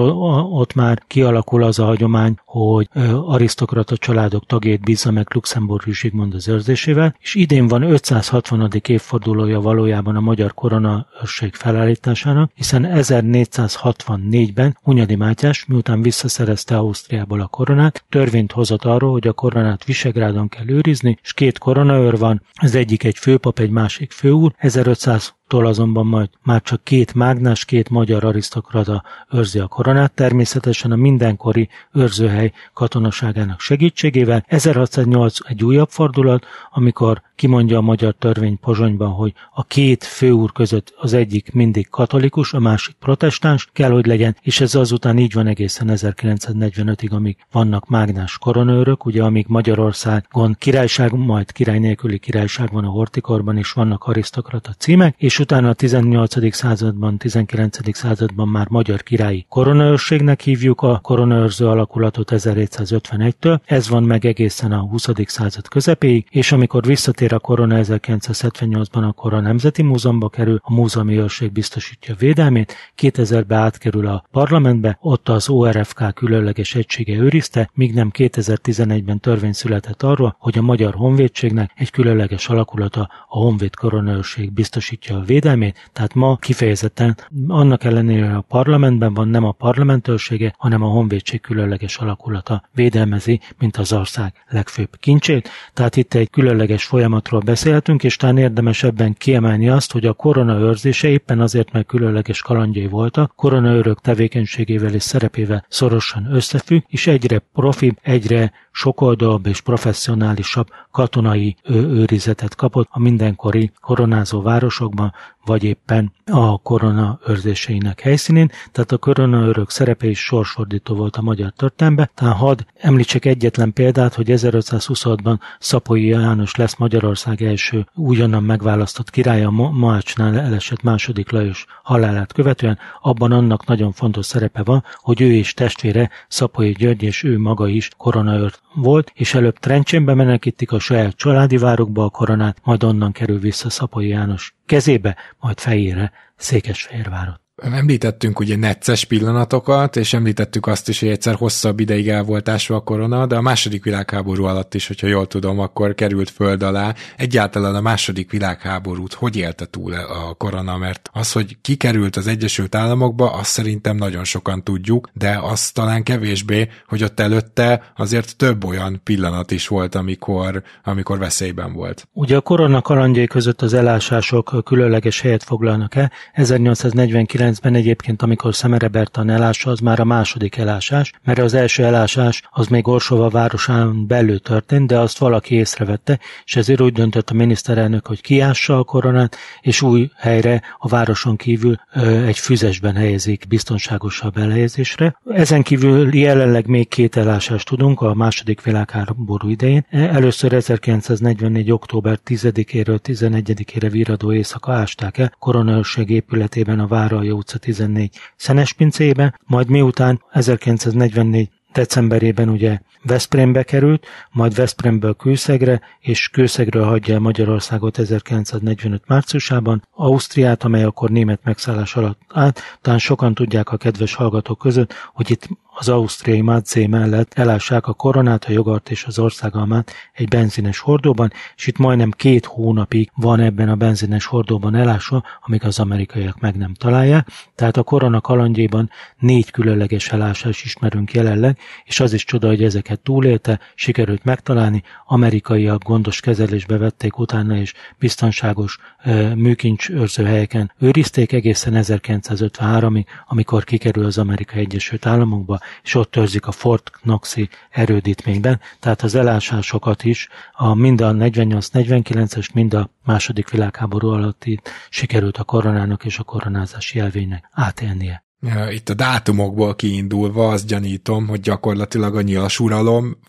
ott 0.51 0.75
már 0.75 1.03
kialakul 1.07 1.63
az 1.63 1.79
a 1.79 1.85
hagyomány, 1.85 2.37
hogy 2.45 2.89
arisztokrata 3.27 3.97
családok 4.21 4.47
tagjait 4.47 4.81
bízza 4.81 5.11
meg 5.11 5.27
Luxemburgi 5.35 5.93
Zsigmond 5.93 6.35
az 6.35 6.49
őrzésével, 6.49 7.15
és 7.21 7.35
idén 7.35 7.69
van 7.69 7.83
560. 7.83 8.71
évfordulója 8.87 9.61
valójában 9.61 10.17
a 10.17 10.21
magyar 10.21 10.55
koronaőrség 10.55 11.55
felállításának, 11.55 12.51
hiszen 12.55 12.87
1464-ben 12.91 14.79
Hunyadi 14.83 15.15
Mátyás, 15.15 15.65
miután 15.67 16.03
visszaszerezte 16.03 16.77
Ausztriából 16.77 17.41
a 17.41 17.47
koronát, 17.47 18.05
törvényt 18.09 18.53
hozott 18.53 18.85
arról, 18.85 19.13
hogy 19.13 19.27
a 19.27 19.33
koronát 19.33 19.85
Visegrádon 19.85 20.49
kell 20.49 20.69
őrizni, 20.69 21.19
és 21.23 21.33
két 21.33 21.59
koronaőr 21.59 22.19
van, 22.19 22.43
az 22.53 22.75
egyik 22.75 23.05
egy 23.05 23.19
főpap, 23.19 23.59
egy 23.59 23.71
másik 23.71 24.13
főúr, 24.13 24.55
1500 24.57 25.35
Tól 25.51 25.67
azonban 25.67 26.07
majd 26.07 26.29
már 26.43 26.63
csak 26.63 26.85
két 26.85 27.15
mágnás, 27.15 27.65
két 27.65 27.89
magyar 27.89 28.25
arisztokrata 28.25 29.03
őrzi 29.31 29.59
a 29.59 29.67
koronát, 29.67 30.13
természetesen 30.13 30.93
a 30.93 30.97
mindenkori 30.97 31.69
őrzőhely 31.93 32.53
katonaságának 32.73 33.61
segítségével. 33.61 34.45
1608 34.47 35.39
egy 35.49 35.65
újabb 35.65 35.89
fordulat, 35.89 36.47
amikor 36.71 37.23
kimondja 37.41 37.79
a 37.79 37.81
magyar 37.81 38.15
törvény 38.19 38.59
Pozsonyban, 38.59 39.11
hogy 39.11 39.33
a 39.53 39.65
két 39.65 40.05
főúr 40.05 40.53
között 40.53 40.95
az 40.97 41.13
egyik 41.13 41.53
mindig 41.53 41.89
katolikus, 41.89 42.53
a 42.53 42.59
másik 42.59 42.95
protestáns 42.99 43.69
kell, 43.73 43.91
hogy 43.91 44.07
legyen, 44.07 44.37
és 44.43 44.61
ez 44.61 44.75
azután 44.75 45.19
így 45.19 45.33
van 45.33 45.47
egészen 45.47 45.89
1945-ig, 45.91 47.11
amíg 47.11 47.37
vannak 47.53 47.89
mágnás 47.89 48.39
koronőrök, 48.39 49.05
ugye 49.05 49.23
amíg 49.23 49.45
Magyarországon 49.49 50.57
királyság, 50.59 51.13
majd 51.13 51.53
király 51.53 51.79
nélküli 51.79 52.19
királyság 52.19 52.73
van 52.73 52.85
a 52.85 52.89
hortikorban, 52.89 53.57
és 53.57 53.73
vannak 53.73 54.05
arisztokrata 54.05 54.73
címek, 54.79 55.15
és 55.19 55.39
utána 55.39 55.69
a 55.69 55.73
18. 55.73 56.55
században, 56.55 57.17
19. 57.17 57.97
században 57.97 58.49
már 58.49 58.69
magyar 58.69 59.03
királyi 59.03 59.47
koronaőrségnek 59.49 60.41
hívjuk 60.41 60.81
a 60.83 60.99
koronaőrző 61.03 61.67
alakulatot 61.67 62.31
1751-től, 62.33 63.59
ez 63.65 63.89
van 63.89 64.03
meg 64.03 64.25
egészen 64.25 64.73
a 64.73 64.81
20. 64.81 65.07
század 65.27 65.69
közepéig, 65.69 66.27
és 66.31 66.53
amikor 66.53 66.85
visszatér 66.85 67.29
a 67.33 67.39
korona 67.39 67.81
1978-ban, 67.83 69.09
akkor 69.09 69.35
a 69.35 69.41
Nemzeti 69.41 69.83
Múzeumba 69.83 70.29
kerül, 70.29 70.61
a 70.63 70.73
múzeumi 70.73 71.19
őrség 71.19 71.53
biztosítja 71.53 72.15
védelmét, 72.15 72.75
2000-ben 72.99 73.59
átkerül 73.59 74.07
a 74.07 74.25
parlamentbe, 74.31 74.99
ott 75.01 75.29
az 75.29 75.49
ORFK 75.49 76.15
különleges 76.15 76.75
egysége 76.75 77.17
őrizte, 77.17 77.71
míg 77.75 77.95
nem 77.95 78.11
2011-ben 78.13 79.21
törvény 79.21 79.53
született 79.53 80.03
arról, 80.03 80.37
hogy 80.39 80.59
a 80.59 80.63
Magyar 80.63 80.95
Honvédségnek 80.95 81.71
egy 81.77 81.91
különleges 81.91 82.49
alakulata 82.49 83.01
a 83.29 83.39
Honvéd 83.39 83.75
koronaőrség 83.75 84.53
biztosítja 84.53 85.17
a 85.17 85.21
védelmét, 85.21 85.91
tehát 85.93 86.15
ma 86.15 86.37
kifejezetten 86.37 87.17
annak 87.49 87.85
ellenére, 87.85 88.27
hogy 88.27 88.35
a 88.35 88.41
parlamentben 88.49 89.15
van 89.15 89.29
nem 89.29 89.45
a 89.45 89.53
parlamentőrsége, 89.53 90.55
hanem 90.59 90.83
a 90.83 90.89
honvédség 90.89 91.41
különleges 91.41 91.97
alakulata 91.97 92.69
védelmezi, 92.75 93.41
mint 93.59 93.77
az 93.77 93.93
ország 93.93 94.33
legfőbb 94.49 94.97
kincsét. 95.01 95.49
Tehát 95.75 95.97
itt 95.97 96.15
egy 96.15 96.31
különleges 96.31 96.85
folyamatról 97.21 97.41
beszélhetünk, 97.41 98.05
és 98.05 98.17
talán 98.17 98.39
érdemes 98.39 98.83
ebben 98.83 99.15
kiemelni 99.15 99.69
azt, 99.69 99.93
hogy 99.93 100.07
a 100.07 100.13
korona 100.13 100.59
őrzése 100.59 101.09
éppen 101.09 101.41
azért, 101.41 101.73
mert 101.73 101.87
különleges 101.87 102.43
kalandjai 102.43 102.87
voltak, 102.87 103.33
koronaőrök 103.37 104.01
tevékenységével 104.01 104.95
és 104.95 105.03
szerepével 105.03 105.65
szorosan 105.69 106.35
összefügg, 106.35 106.83
és 106.89 107.07
egyre 107.07 107.39
profibb, 107.53 107.99
egyre 108.03 108.53
sokoldalúbb 108.73 109.47
és 109.47 109.61
professzionálisabb 109.61 110.67
katonai 110.91 111.57
őrizetet 111.69 112.55
kapott 112.55 112.89
a 112.91 112.99
mindenkori 112.99 113.71
koronázó 113.81 114.43
városokban, 114.43 115.13
vagy 115.51 115.65
éppen 115.65 116.13
a 116.25 116.59
korona 116.59 117.19
őrzéseinek 117.27 118.01
helyszínén, 118.01 118.51
tehát 118.73 118.93
a 118.93 118.99
koronaőrök 118.99 119.71
szerepe 119.71 120.07
is 120.07 120.19
sorsfordító 120.19 120.95
volt 120.95 121.17
a 121.17 121.23
magyar 121.23 121.53
történelemben. 121.57 122.11
Tehát 122.15 122.37
hadd 122.37 122.61
említsek 122.75 123.25
egyetlen 123.25 123.73
példát, 123.73 124.15
hogy 124.15 124.27
1526-ban 124.29 125.39
Szapolyi 125.59 126.07
János 126.07 126.55
lesz 126.55 126.77
Magyarország 126.77 127.43
első 127.43 127.87
újonnan 127.95 128.43
megválasztott 128.43 129.11
királya. 129.11 129.51
Moácsnál 129.51 130.39
elesett 130.39 130.83
második 130.83 131.31
Lajos 131.31 131.67
halálát 131.83 132.33
követően, 132.33 132.79
abban 133.01 133.33
annak 133.33 133.67
nagyon 133.67 133.93
fontos 133.93 134.27
szerepe 134.27 134.63
van, 134.63 134.85
hogy 134.97 135.21
ő 135.21 135.33
és 135.33 135.55
testvére 135.55 136.11
Szapolyi 136.29 136.73
György 136.73 137.03
és 137.03 137.23
ő 137.23 137.39
maga 137.39 137.69
is 137.69 137.89
koronaőr 137.97 138.53
volt, 138.75 139.13
és 139.15 139.35
előbb 139.35 139.59
Trencsénbe 139.59 140.15
menekítik 140.15 140.73
a 140.73 140.79
saját 140.79 141.17
családi 141.17 141.57
várokba 141.57 142.05
a 142.05 142.09
koronát, 142.09 142.59
majd 142.63 142.85
onnan 142.85 143.13
kerül 143.13 143.39
vissza 143.39 143.71
Szapolyi 143.71 144.09
János 144.09 144.55
kezébe, 144.71 145.17
majd 145.39 145.59
fejére 145.59 146.13
Székesfehérvárot. 146.37 147.40
Említettünk 147.63 148.39
ugye 148.41 148.57
necces 148.57 149.05
pillanatokat, 149.05 149.97
és 149.97 150.13
említettük 150.13 150.67
azt 150.67 150.89
is, 150.89 151.01
hogy 151.01 151.09
egyszer 151.09 151.35
hosszabb 151.35 151.81
ideig 151.81 152.09
el 152.09 152.23
volt 152.23 152.49
ásva 152.49 152.77
a 152.77 152.81
korona, 152.81 153.27
de 153.27 153.37
a 153.37 153.41
második 153.41 153.85
világháború 153.85 154.45
alatt 154.45 154.75
is, 154.75 154.87
hogyha 154.87 155.07
jól 155.07 155.27
tudom, 155.27 155.59
akkor 155.59 155.95
került 155.95 156.31
föld 156.31 156.63
alá. 156.63 156.95
Egyáltalán 157.17 157.75
a 157.75 157.81
második 157.81 158.31
világháborút 158.31 159.13
hogy 159.13 159.37
élte 159.37 159.67
túl 159.67 159.93
a 159.95 160.35
korona, 160.35 160.77
mert 160.77 161.11
az, 161.13 161.33
hogy 161.33 161.57
kikerült 161.61 162.17
az 162.17 162.27
Egyesült 162.27 162.75
Államokba, 162.75 163.33
azt 163.33 163.51
szerintem 163.51 163.97
nagyon 163.97 164.25
sokan 164.25 164.65
tudjuk, 164.65 165.09
de 165.13 165.39
az 165.43 165.71
talán 165.71 166.03
kevésbé, 166.03 166.69
hogy 166.87 167.03
ott 167.03 167.21
előtte 167.21 167.93
azért 167.97 168.37
több 168.37 168.65
olyan 168.65 169.01
pillanat 169.05 169.51
is 169.51 169.69
volt, 169.69 169.95
amikor, 169.95 170.63
amikor 170.85 171.19
veszélyben 171.19 171.73
volt. 171.73 172.09
Ugye 172.13 172.37
a 172.37 172.41
korona 172.41 172.83
kalandjai 172.83 173.27
között 173.27 173.63
az 173.63 173.75
elásások 173.75 174.65
különleges 174.65 175.21
helyet 175.21 175.43
foglalnak 175.43 175.95
el. 175.95 176.13
1849 176.33 177.50
1999-ben 177.51 177.75
egyébként, 177.75 178.23
amikor 178.23 178.55
Szemerebertan 178.55 179.31
elása, 179.31 179.71
az 179.71 179.79
már 179.79 180.01
a 180.01 180.05
második 180.05 180.57
elásás, 180.57 181.13
mert 181.25 181.39
az 181.39 181.55
első 181.55 181.85
elásás 181.85 182.43
az 182.51 182.67
még 182.67 182.89
Orsova 182.89 183.29
városán 183.29 184.07
belül 184.07 184.41
történt, 184.41 184.87
de 184.87 184.99
azt 184.99 185.19
valaki 185.19 185.55
észrevette, 185.55 186.19
és 186.45 186.57
ezért 186.57 186.81
úgy 186.81 186.93
döntött 186.93 187.31
a 187.31 187.35
miniszterelnök, 187.35 188.07
hogy 188.07 188.21
kiássa 188.21 188.79
a 188.79 188.85
koronát, 188.85 189.37
és 189.61 189.83
új 189.83 190.11
helyre 190.17 190.63
a 190.79 190.89
városon 190.89 191.37
kívül 191.37 191.81
egy 192.27 192.39
füzesben 192.39 192.95
helyezik 192.95 193.45
biztonságosabb 193.49 194.37
elhelyezésre. 194.37 195.21
Ezen 195.27 195.63
kívül 195.63 196.15
jelenleg 196.15 196.67
még 196.67 196.89
két 196.89 197.17
elásást 197.17 197.69
tudunk 197.69 198.01
a 198.01 198.15
második 198.15 198.63
világháború 198.63 199.49
idején. 199.49 199.87
Először 199.91 200.53
1944. 200.53 201.73
október 201.73 202.19
10-éről 202.27 202.99
11-ére 203.05 203.89
viradó 203.91 204.33
éjszaka 204.33 204.73
ásták 204.73 205.19
el 205.19 205.35
koronaőrség 205.39 206.11
épületében 206.11 206.81
a 206.81 206.87
Várai 206.87 207.31
utca 207.41 207.59
14 207.59 208.19
Szenes 208.37 208.73
pincébe, 208.73 209.41
majd 209.47 209.69
miután 209.69 210.23
1944 210.31 211.51
decemberében 211.73 212.49
ugye 212.49 212.79
Veszprémbe 213.03 213.63
került, 213.63 214.07
majd 214.31 214.55
Veszprémből 214.55 215.15
Kőszegre, 215.15 215.81
és 216.01 216.29
Kőszegről 216.29 216.85
hagyja 216.85 217.15
el 217.15 217.21
Magyarországot 217.21 217.99
1945 217.99 219.03
márciusában, 219.07 219.83
Ausztriát, 219.91 220.65
amely 220.65 220.85
akkor 220.85 221.11
német 221.11 221.41
megszállás 221.45 221.97
alatt 221.97 222.21
állt, 222.29 222.61
talán 222.81 222.99
sokan 222.99 223.35
tudják 223.35 223.71
a 223.71 223.77
kedves 223.77 224.15
hallgatók 224.15 224.59
között, 224.59 224.95
hogy 225.13 225.31
itt 225.31 225.49
az 225.81 225.89
ausztriai 225.89 226.41
Madzé 226.41 226.87
mellett 226.87 227.35
elássák 227.35 227.87
a 227.87 227.93
koronát, 227.93 228.45
a 228.45 228.53
jogart 228.53 228.91
és 228.91 229.05
az 229.05 229.19
országalmát 229.19 229.93
egy 230.13 230.29
benzines 230.29 230.79
hordóban, 230.79 231.33
és 231.57 231.67
itt 231.67 231.79
majdnem 231.79 232.11
két 232.11 232.45
hónapig 232.45 233.11
van 233.15 233.41
ebben 233.41 233.69
a 233.69 233.75
benzines 233.75 234.25
hordóban 234.25 234.75
elásva, 234.75 235.23
amíg 235.47 235.65
az 235.65 235.79
amerikaiak 235.79 236.41
meg 236.41 236.57
nem 236.57 236.75
találják. 236.75 237.29
Tehát 237.55 237.77
a 237.77 237.83
korona 237.83 238.21
kalandjében 238.21 238.91
négy 239.19 239.51
különleges 239.51 240.09
elásás 240.09 240.65
ismerünk 240.65 241.13
jelenleg, 241.13 241.59
és 241.85 242.01
az 242.01 242.13
is 242.13 242.25
csoda, 242.25 242.47
hogy 242.47 242.63
ezeket 242.63 243.01
túlélte, 243.01 243.61
sikerült 243.75 244.25
megtalálni, 244.25 244.83
amerikaiak 245.07 245.85
gondos 245.85 246.21
kezelésbe 246.21 246.79
vették 246.79 247.19
utána, 247.19 247.57
és 247.57 247.75
biztonságos 247.99 248.79
e, 248.99 249.35
műkincs 249.35 249.89
helyeken 250.17 250.73
őrizték 250.79 251.33
egészen 251.33 251.73
1953-ig, 251.77 253.05
amikor 253.27 253.65
kikerül 253.65 254.05
az 254.05 254.19
Amerikai 254.19 254.61
Egyesült 254.61 255.07
Államokba, 255.07 255.59
és 255.83 255.95
ott 255.95 256.17
őrzik 256.17 256.47
a 256.47 256.53
Fort 256.53 256.91
Knoxi 256.91 257.49
erődítményben, 257.71 258.61
tehát 258.81 259.03
az 259.03 259.15
elásásokat 259.15 260.05
is 260.05 260.29
a 260.53 260.75
mind 260.75 261.01
a 261.01 261.13
48-49-es, 261.13 262.53
mind 262.53 262.75
a 262.75 262.91
második 263.05 263.51
világháború 263.51 264.09
alatt 264.09 264.45
itt 264.45 264.69
sikerült 264.91 265.37
a 265.37 265.45
koronának 265.45 266.05
és 266.05 266.19
a 266.19 266.23
koronázási 266.25 266.99
jelvénynek 266.99 267.49
átélnie. 267.53 268.25
Itt 268.71 268.89
a 268.89 268.95
dátumokból 268.95 269.75
kiindulva 269.75 270.49
azt 270.49 270.67
gyanítom, 270.67 271.27
hogy 271.27 271.41
gyakorlatilag 271.41 272.17
a 272.17 272.21
nyilas 272.21 272.61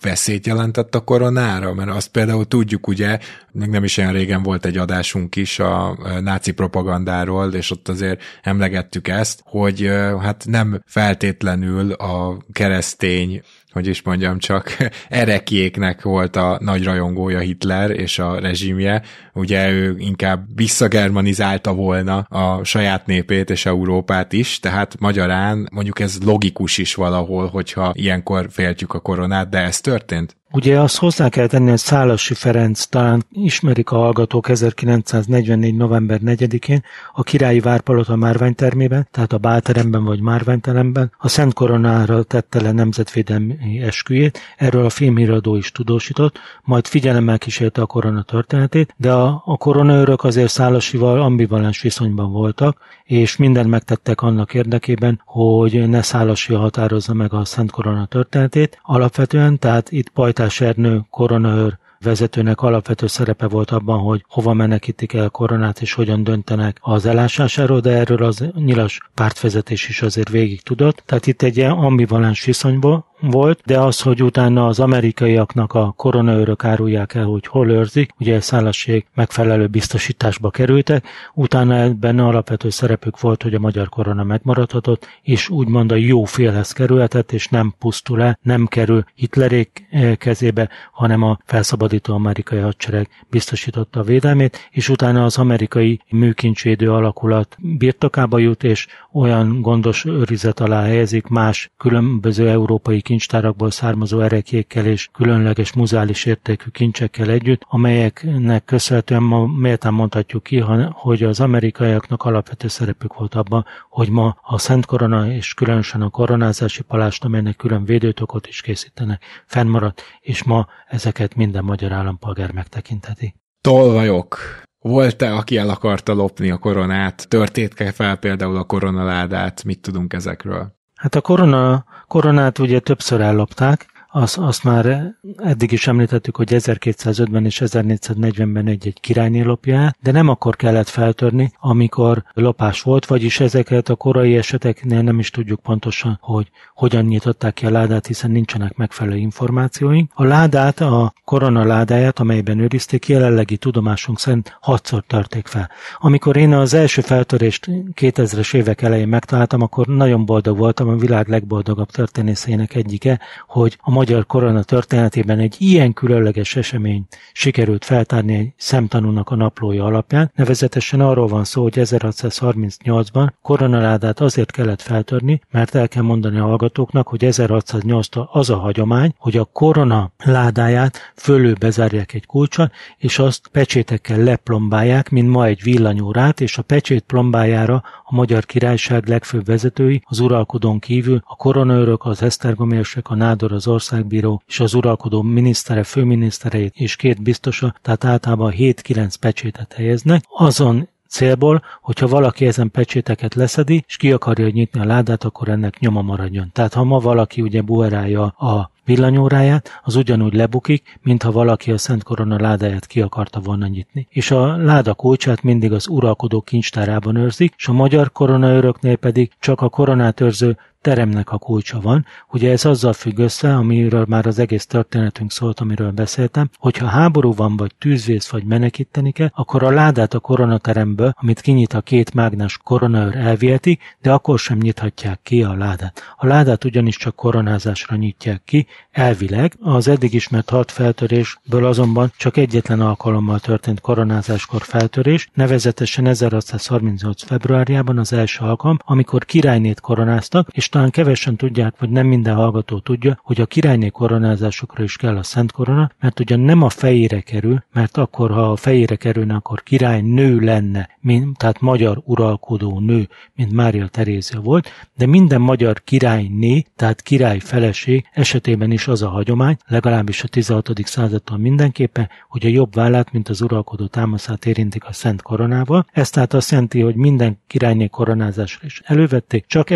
veszélyt 0.01 0.47
jelentett 0.47 0.95
a 0.95 1.03
koronára, 1.03 1.73
mert 1.73 1.89
azt 1.89 2.07
például 2.07 2.45
tudjuk 2.45 2.87
ugye, 2.87 3.19
még 3.51 3.69
nem 3.69 3.83
is 3.83 3.97
olyan 3.97 4.11
régen 4.11 4.43
volt 4.43 4.65
egy 4.65 4.77
adásunk 4.77 5.35
is 5.35 5.59
a 5.59 5.97
náci 6.21 6.51
propagandáról, 6.51 7.53
és 7.53 7.71
ott 7.71 7.87
azért 7.87 8.21
emlegettük 8.41 9.07
ezt, 9.07 9.41
hogy 9.45 9.89
hát 10.21 10.45
nem 10.47 10.83
feltétlenül 10.85 11.91
a 11.91 12.37
keresztény 12.51 13.41
hogy 13.71 13.87
is 13.87 14.01
mondjam 14.01 14.37
csak, 14.37 14.77
erekiéknek 15.09 16.01
volt 16.01 16.35
a 16.35 16.57
nagy 16.61 16.83
rajongója 16.83 17.39
Hitler 17.39 17.89
és 17.89 18.19
a 18.19 18.39
rezsimje, 18.39 19.01
ugye 19.33 19.71
ő 19.71 19.95
inkább 19.97 20.45
visszagermanizálta 20.55 21.73
volna 21.73 22.17
a 22.17 22.63
saját 22.63 23.05
népét 23.05 23.49
és 23.49 23.65
Európát 23.65 24.33
is, 24.33 24.59
tehát 24.59 24.99
magyarán 24.99 25.69
mondjuk 25.71 25.99
ez 25.99 26.17
logikus 26.23 26.77
is 26.77 26.95
valahol, 26.95 27.47
hogyha 27.47 27.91
ilyenkor 27.95 28.47
féltjük 28.49 28.93
a 28.93 28.99
koronát, 28.99 29.49
de 29.49 29.57
ez 29.57 29.81
történt? 29.81 30.39
Ugye 30.53 30.79
azt 30.79 30.97
hozzá 30.97 31.29
kell 31.29 31.47
tenni, 31.47 31.69
hogy 31.69 31.77
Szálasi 31.77 32.33
Ferenc, 32.33 32.85
talán 32.85 33.23
ismerik 33.31 33.89
a 33.89 33.95
hallgatók 33.95 34.49
1944. 34.49 35.75
november 35.75 36.19
4-én 36.25 36.83
a 37.13 37.23
királyi 37.23 37.59
várpalota 37.59 38.15
márványtermében, 38.15 39.07
tehát 39.11 39.33
a 39.33 39.37
bálteremben 39.37 40.03
vagy 40.03 40.21
márványteremben 40.21 41.11
a 41.17 41.27
Szent 41.27 41.53
Koronára 41.53 42.23
tette 42.23 42.61
le 42.61 42.71
nemzetvédelmi 42.71 43.81
esküjét, 43.81 44.39
erről 44.57 44.85
a 44.85 44.89
filmhíradó 44.89 45.55
is 45.55 45.71
tudósított, 45.71 46.39
majd 46.63 46.87
figyelemmel 46.87 47.37
kísérte 47.37 47.81
a 47.81 47.85
korona 47.85 48.21
történetét, 48.21 48.93
de 48.97 49.11
a, 49.11 49.41
a 49.45 49.57
koronaőrök 49.57 50.23
azért 50.23 50.49
Szálasival 50.49 51.21
ambivalens 51.21 51.81
viszonyban 51.81 52.31
voltak, 52.31 52.77
és 53.11 53.37
mindent 53.37 53.69
megtettek 53.69 54.21
annak 54.21 54.53
érdekében, 54.53 55.21
hogy 55.25 55.89
ne 55.89 56.01
Szálasi 56.01 56.53
határozza 56.53 57.13
meg 57.13 57.33
a 57.33 57.45
Szent 57.45 57.71
Korona 57.71 58.05
történetét. 58.05 58.79
Alapvetően, 58.81 59.59
tehát 59.59 59.91
itt 59.91 60.09
Pajta 60.09 60.41
Kortás 60.41 60.61
Ernő 60.61 61.01
koronaőr 61.09 61.77
vezetőnek 61.99 62.61
alapvető 62.61 63.07
szerepe 63.07 63.47
volt 63.47 63.71
abban, 63.71 63.99
hogy 63.99 64.25
hova 64.27 64.53
menekítik 64.53 65.13
el 65.13 65.29
koronát 65.29 65.81
és 65.81 65.93
hogyan 65.93 66.23
döntenek 66.23 66.77
az 66.81 67.05
elásásáról, 67.05 67.79
de 67.79 67.89
erről 67.89 68.23
az 68.23 68.45
nyilas 68.55 68.99
pártvezetés 69.13 69.89
is 69.89 70.01
azért 70.01 70.29
végig 70.29 70.61
tudott. 70.61 71.03
Tehát 71.05 71.27
itt 71.27 71.41
egy 71.41 71.59
ambivalens 71.59 72.45
viszonyból 72.45 73.05
volt, 73.21 73.61
de 73.65 73.79
az, 73.79 74.01
hogy 74.01 74.23
utána 74.23 74.67
az 74.67 74.79
amerikaiaknak 74.79 75.73
a 75.73 75.93
koronaőrök 75.97 76.63
árulják 76.63 77.13
el, 77.13 77.25
hogy 77.25 77.47
hol 77.47 77.69
őrzik, 77.69 78.11
ugye 78.19 78.35
a 78.35 78.41
szállaség 78.41 79.05
megfelelő 79.13 79.67
biztosításba 79.67 80.49
kerültek, 80.49 81.05
utána 81.33 81.75
ebben 81.75 82.19
alapvető 82.19 82.69
szerepük 82.69 83.19
volt, 83.19 83.43
hogy 83.43 83.53
a 83.53 83.59
magyar 83.59 83.89
korona 83.89 84.23
megmaradhatott, 84.23 85.07
és 85.21 85.49
úgymond 85.49 85.91
a 85.91 85.95
jó 85.95 86.23
félhez 86.23 86.71
kerülhetett, 86.71 87.31
és 87.31 87.47
nem 87.47 87.73
pusztul 87.79 88.21
el, 88.21 88.39
nem 88.41 88.65
kerül 88.65 89.03
Hitlerék 89.15 89.87
eh, 89.89 90.15
kezébe, 90.15 90.69
hanem 90.91 91.23
a 91.23 91.39
felszabadító 91.45 92.13
amerikai 92.13 92.59
hadsereg 92.59 93.09
biztosította 93.29 93.99
a 93.99 94.03
védelmét, 94.03 94.69
és 94.71 94.89
utána 94.89 95.23
az 95.23 95.37
amerikai 95.37 95.99
műkincsvédő 96.09 96.91
alakulat 96.91 97.57
birtokába 97.59 98.37
jut, 98.37 98.63
és 98.63 98.87
olyan 99.13 99.61
gondos 99.61 100.05
őrizet 100.05 100.59
alá 100.59 100.83
helyezik 100.83 101.27
más 101.27 101.71
különböző 101.77 102.49
európai 102.49 103.01
kincstárakból 103.11 103.71
származó 103.71 104.19
erekékkel 104.19 104.85
és 104.85 105.09
különleges 105.11 105.73
muzális 105.73 106.25
értékű 106.25 106.69
kincsekkel 106.69 107.29
együtt, 107.29 107.61
amelyeknek 107.69 108.65
köszönhetően 108.65 109.23
ma 109.23 109.45
méltán 109.45 109.93
mondhatjuk 109.93 110.43
ki, 110.43 110.63
hogy 110.91 111.23
az 111.23 111.39
amerikaiaknak 111.39 112.23
alapvető 112.23 112.67
szerepük 112.67 113.13
volt 113.13 113.35
abban, 113.35 113.65
hogy 113.89 114.09
ma 114.09 114.37
a 114.41 114.57
Szent 114.57 114.85
Korona 114.85 115.31
és 115.31 115.53
különösen 115.53 116.01
a 116.01 116.09
koronázási 116.09 116.81
palást, 116.81 117.23
amelynek 117.23 117.55
külön 117.55 117.85
védőtokot 117.85 118.47
is 118.47 118.61
készítenek, 118.61 119.23
fennmaradt, 119.45 120.01
és 120.19 120.43
ma 120.43 120.67
ezeket 120.87 121.35
minden 121.35 121.63
magyar 121.63 121.91
állampolgár 121.91 122.51
megtekintheti. 122.51 123.35
Tolvajok. 123.61 124.37
Volt-e, 124.79 125.35
aki 125.35 125.57
el 125.57 125.69
akarta 125.69 126.13
lopni 126.13 126.51
a 126.51 126.57
koronát? 126.57 127.27
Történt-e 127.27 127.91
fel 127.91 128.15
például 128.15 128.55
a 128.55 128.63
koronaládát? 128.63 129.63
Mit 129.63 129.81
tudunk 129.81 130.13
ezekről? 130.13 130.79
Hát 131.01 131.15
a 131.15 131.21
korona, 131.21 131.83
koronát 132.07 132.59
ugye 132.59 132.79
többször 132.79 133.21
ellopták, 133.21 133.90
azt, 134.11 134.37
azt 134.37 134.63
már 134.63 135.15
eddig 135.37 135.71
is 135.71 135.87
említettük, 135.87 136.35
hogy 136.35 136.47
1205-ben 136.51 137.45
és 137.45 137.61
1440-ben 137.65 138.67
egy-egy 138.67 138.99
királyné 138.99 139.41
lopja 139.41 139.91
de 140.01 140.11
nem 140.11 140.27
akkor 140.27 140.55
kellett 140.55 140.89
feltörni, 140.89 141.51
amikor 141.59 142.23
lopás 142.33 142.81
volt, 142.81 143.05
vagyis 143.05 143.39
ezeket 143.39 143.89
a 143.89 143.95
korai 143.95 144.37
eseteknél 144.37 145.01
nem 145.01 145.19
is 145.19 145.29
tudjuk 145.29 145.59
pontosan, 145.59 146.17
hogy 146.21 146.51
hogyan 146.75 147.05
nyitották 147.05 147.53
ki 147.53 147.65
a 147.65 147.69
ládát, 147.69 148.07
hiszen 148.07 148.31
nincsenek 148.31 148.75
megfelelő 148.75 149.17
információink. 149.17 150.11
A 150.13 150.23
ládát, 150.23 150.81
a 150.81 151.13
korona 151.25 151.63
ládáját, 151.63 152.19
amelyben 152.19 152.59
őrizték, 152.59 153.07
jelenlegi 153.07 153.57
tudomásunk 153.57 154.19
szerint 154.19 154.57
hatszor 154.61 155.03
törték 155.07 155.47
fel. 155.47 155.69
Amikor 155.99 156.37
én 156.37 156.53
az 156.53 156.73
első 156.73 157.01
feltörést 157.01 157.67
2000-es 157.95 158.53
évek 158.53 158.81
elején 158.81 159.07
megtaláltam, 159.07 159.61
akkor 159.61 159.87
nagyon 159.87 160.25
boldog 160.25 160.57
voltam, 160.57 160.89
a 160.89 160.95
világ 160.95 161.27
legboldogabb 161.27 161.89
történészeinek 161.89 162.75
egyike, 162.75 163.19
hogy 163.47 163.77
a 163.81 163.91
magyar 164.01 164.25
korona 164.25 164.63
történetében 164.63 165.39
egy 165.39 165.55
ilyen 165.57 165.93
különleges 165.93 166.55
esemény 166.55 167.05
sikerült 167.33 167.85
feltárni 167.85 168.35
egy 168.35 168.53
szemtanúnak 168.57 169.29
a 169.29 169.35
naplója 169.35 169.85
alapján, 169.85 170.31
nevezetesen 170.35 171.01
arról 171.01 171.27
van 171.27 171.43
szó, 171.43 171.61
hogy 171.61 171.73
1638-ban 171.75 173.29
koronaládát 173.41 174.19
azért 174.19 174.51
kellett 174.51 174.81
feltörni, 174.81 175.41
mert 175.51 175.75
el 175.75 175.87
kell 175.87 176.03
mondani 176.03 176.37
a 176.37 176.43
hallgatóknak, 176.43 177.07
hogy 177.07 177.19
1608-tól 177.23 178.29
az 178.31 178.49
a 178.49 178.57
hagyomány, 178.57 179.13
hogy 179.17 179.37
a 179.37 179.43
korona 179.43 180.11
ládáját 180.23 181.13
fölül 181.15 181.53
bezárják 181.53 182.13
egy 182.13 182.25
kulcsal, 182.25 182.71
és 182.97 183.19
azt 183.19 183.47
pecsétekkel 183.47 184.17
leplombálják, 184.17 185.09
mint 185.09 185.29
ma 185.29 185.45
egy 185.45 185.63
villanyórát, 185.63 186.41
és 186.41 186.57
a 186.57 186.61
pecsét 186.61 187.03
plombájára 187.03 187.83
a 188.03 188.15
magyar 188.15 188.45
királyság 188.45 189.07
legfőbb 189.07 189.45
vezetői, 189.45 190.01
az 190.05 190.19
uralkodón 190.19 190.79
kívül 190.79 191.21
a 191.25 191.35
koronaőrök, 191.35 192.05
az 192.05 192.21
esztergomérsek, 192.21 193.09
a 193.09 193.15
nádor, 193.15 193.51
az 193.51 193.67
ország 193.67 193.89
országbíró 193.91 194.41
és 194.47 194.59
az 194.59 194.73
uralkodó 194.73 195.21
minisztere, 195.21 195.83
főminisztereit 195.83 196.73
és 196.75 196.95
két 196.95 197.21
biztosa, 197.21 197.75
tehát 197.81 198.05
általában 198.05 198.53
7-9 198.57 199.13
pecsétet 199.19 199.73
helyeznek, 199.73 200.23
azon 200.29 200.87
célból, 201.07 201.61
hogyha 201.81 202.07
valaki 202.07 202.45
ezen 202.45 202.71
pecséteket 202.71 203.35
leszedi, 203.35 203.83
és 203.87 203.97
ki 203.97 204.11
akarja 204.11 204.49
nyitni 204.49 204.79
a 204.79 204.85
ládát, 204.85 205.23
akkor 205.23 205.49
ennek 205.49 205.79
nyoma 205.79 206.01
maradjon. 206.01 206.49
Tehát 206.53 206.73
ha 206.73 206.83
ma 206.83 206.99
valaki 206.99 207.41
ugye 207.41 207.61
buerálja 207.61 208.23
a 208.23 208.71
villanyóráját, 208.85 209.69
az 209.83 209.95
ugyanúgy 209.95 210.33
lebukik, 210.33 210.99
mintha 211.01 211.31
valaki 211.31 211.71
a 211.71 211.77
Szent 211.77 212.03
Korona 212.03 212.39
ládáját 212.39 212.85
ki 212.85 213.01
akarta 213.01 213.39
volna 213.39 213.67
nyitni. 213.67 214.07
És 214.09 214.31
a 214.31 214.55
láda 214.55 214.93
kulcsát 214.93 215.43
mindig 215.43 215.71
az 215.71 215.87
uralkodó 215.87 216.41
kincstárában 216.41 217.15
őrzik, 217.15 217.53
és 217.57 217.67
a 217.67 217.73
magyar 217.73 218.11
koronaőröknél 218.11 218.95
pedig 218.95 219.31
csak 219.39 219.61
a 219.61 219.69
koronát 219.69 220.19
őrző 220.19 220.57
teremnek 220.81 221.31
a 221.31 221.37
kulcsa 221.37 221.79
van. 221.79 222.05
Ugye 222.31 222.51
ez 222.51 222.65
azzal 222.65 222.93
függ 222.93 223.17
össze, 223.17 223.55
amiről 223.55 224.05
már 224.07 224.25
az 224.25 224.39
egész 224.39 224.65
történetünk 224.65 225.31
szólt, 225.31 225.59
amiről 225.59 225.91
beszéltem, 225.91 226.49
hogyha 226.57 226.85
háború 226.85 227.33
van, 227.33 227.55
vagy 227.55 227.71
tűzvész, 227.77 228.29
vagy 228.29 228.43
menekíteni 228.43 229.11
kell, 229.11 229.29
akkor 229.33 229.63
a 229.63 229.71
ládát 229.71 230.13
a 230.13 230.19
koronateremből, 230.19 231.13
amit 231.15 231.41
kinyit 231.41 231.73
a 231.73 231.81
két 231.81 232.13
mágnes 232.13 232.57
koronaőr 232.63 233.15
elviheti, 233.15 233.79
de 234.01 234.11
akkor 234.11 234.39
sem 234.39 234.57
nyithatják 234.57 235.19
ki 235.23 235.43
a 235.43 235.53
ládát. 235.53 236.01
A 236.17 236.25
ládát 236.25 236.63
ugyanis 236.63 236.97
csak 236.97 237.15
koronázásra 237.15 237.95
nyitják 237.95 238.41
ki, 238.45 238.67
elvileg. 238.91 239.53
Az 239.61 239.87
eddig 239.87 240.13
ismert 240.13 240.49
hat 240.49 240.71
feltörésből 240.71 241.65
azonban 241.65 242.11
csak 242.17 242.37
egyetlen 242.37 242.81
alkalommal 242.81 243.39
történt 243.39 243.79
koronázáskor 243.81 244.61
feltörés, 244.61 245.29
nevezetesen 245.33 246.05
1638. 246.05 247.23
februárjában 247.23 247.97
az 247.97 248.13
első 248.13 248.45
alkalom, 248.45 248.77
amikor 248.85 249.25
királynét 249.25 249.79
koronáztak, 249.79 250.47
és 250.51 250.69
talán 250.71 250.89
kevesen 250.89 251.35
tudják, 251.35 251.79
vagy 251.79 251.89
nem 251.89 252.07
minden 252.07 252.35
hallgató 252.35 252.79
tudja, 252.79 253.19
hogy 253.23 253.41
a 253.41 253.45
királyné 253.45 253.89
koronázásokra 253.89 254.83
is 254.83 254.95
kell 254.95 255.17
a 255.17 255.23
szent 255.23 255.51
korona, 255.51 255.91
mert 255.99 256.19
ugyan 256.19 256.39
nem 256.39 256.61
a 256.61 256.69
fejére 256.69 257.19
kerül, 257.19 257.63
mert 257.73 257.97
akkor, 257.97 258.31
ha 258.31 258.51
a 258.51 258.55
fejére 258.55 258.95
kerülne, 258.95 259.33
akkor 259.33 259.63
király 259.63 260.01
nő 260.01 260.39
lenne, 260.39 260.89
mint, 260.99 261.37
tehát 261.37 261.61
magyar 261.61 262.01
uralkodó 262.05 262.79
nő, 262.79 263.07
mint 263.35 263.51
Mária 263.51 263.87
Terézia 263.87 264.39
volt, 264.39 264.69
de 264.95 265.05
minden 265.05 265.41
magyar 265.41 265.81
királyné, 265.83 266.65
tehát 266.75 267.01
király 267.01 267.39
feleség 267.39 268.05
esetében 268.13 268.71
is 268.71 268.87
az 268.87 269.01
a 269.01 269.09
hagyomány, 269.09 269.57
legalábbis 269.67 270.23
a 270.23 270.27
16. 270.27 270.69
századtól 270.83 271.37
mindenképpen, 271.37 272.09
hogy 272.29 272.45
a 272.45 272.49
jobb 272.49 272.73
vállát, 272.73 273.11
mint 273.11 273.29
az 273.29 273.41
uralkodó 273.41 273.85
támaszát 273.85 274.45
érintik 274.45 274.85
a 274.85 274.93
szent 274.93 275.21
koronával. 275.21 275.85
Ez 275.91 276.09
tehát 276.09 276.33
azt 276.33 276.51
jelenti, 276.51 276.81
hogy 276.81 276.95
minden 276.95 277.39
királyné 277.47 277.87
koronázásra 277.87 278.65
is 278.65 278.81
elővették, 278.85 279.45
csak 279.45 279.69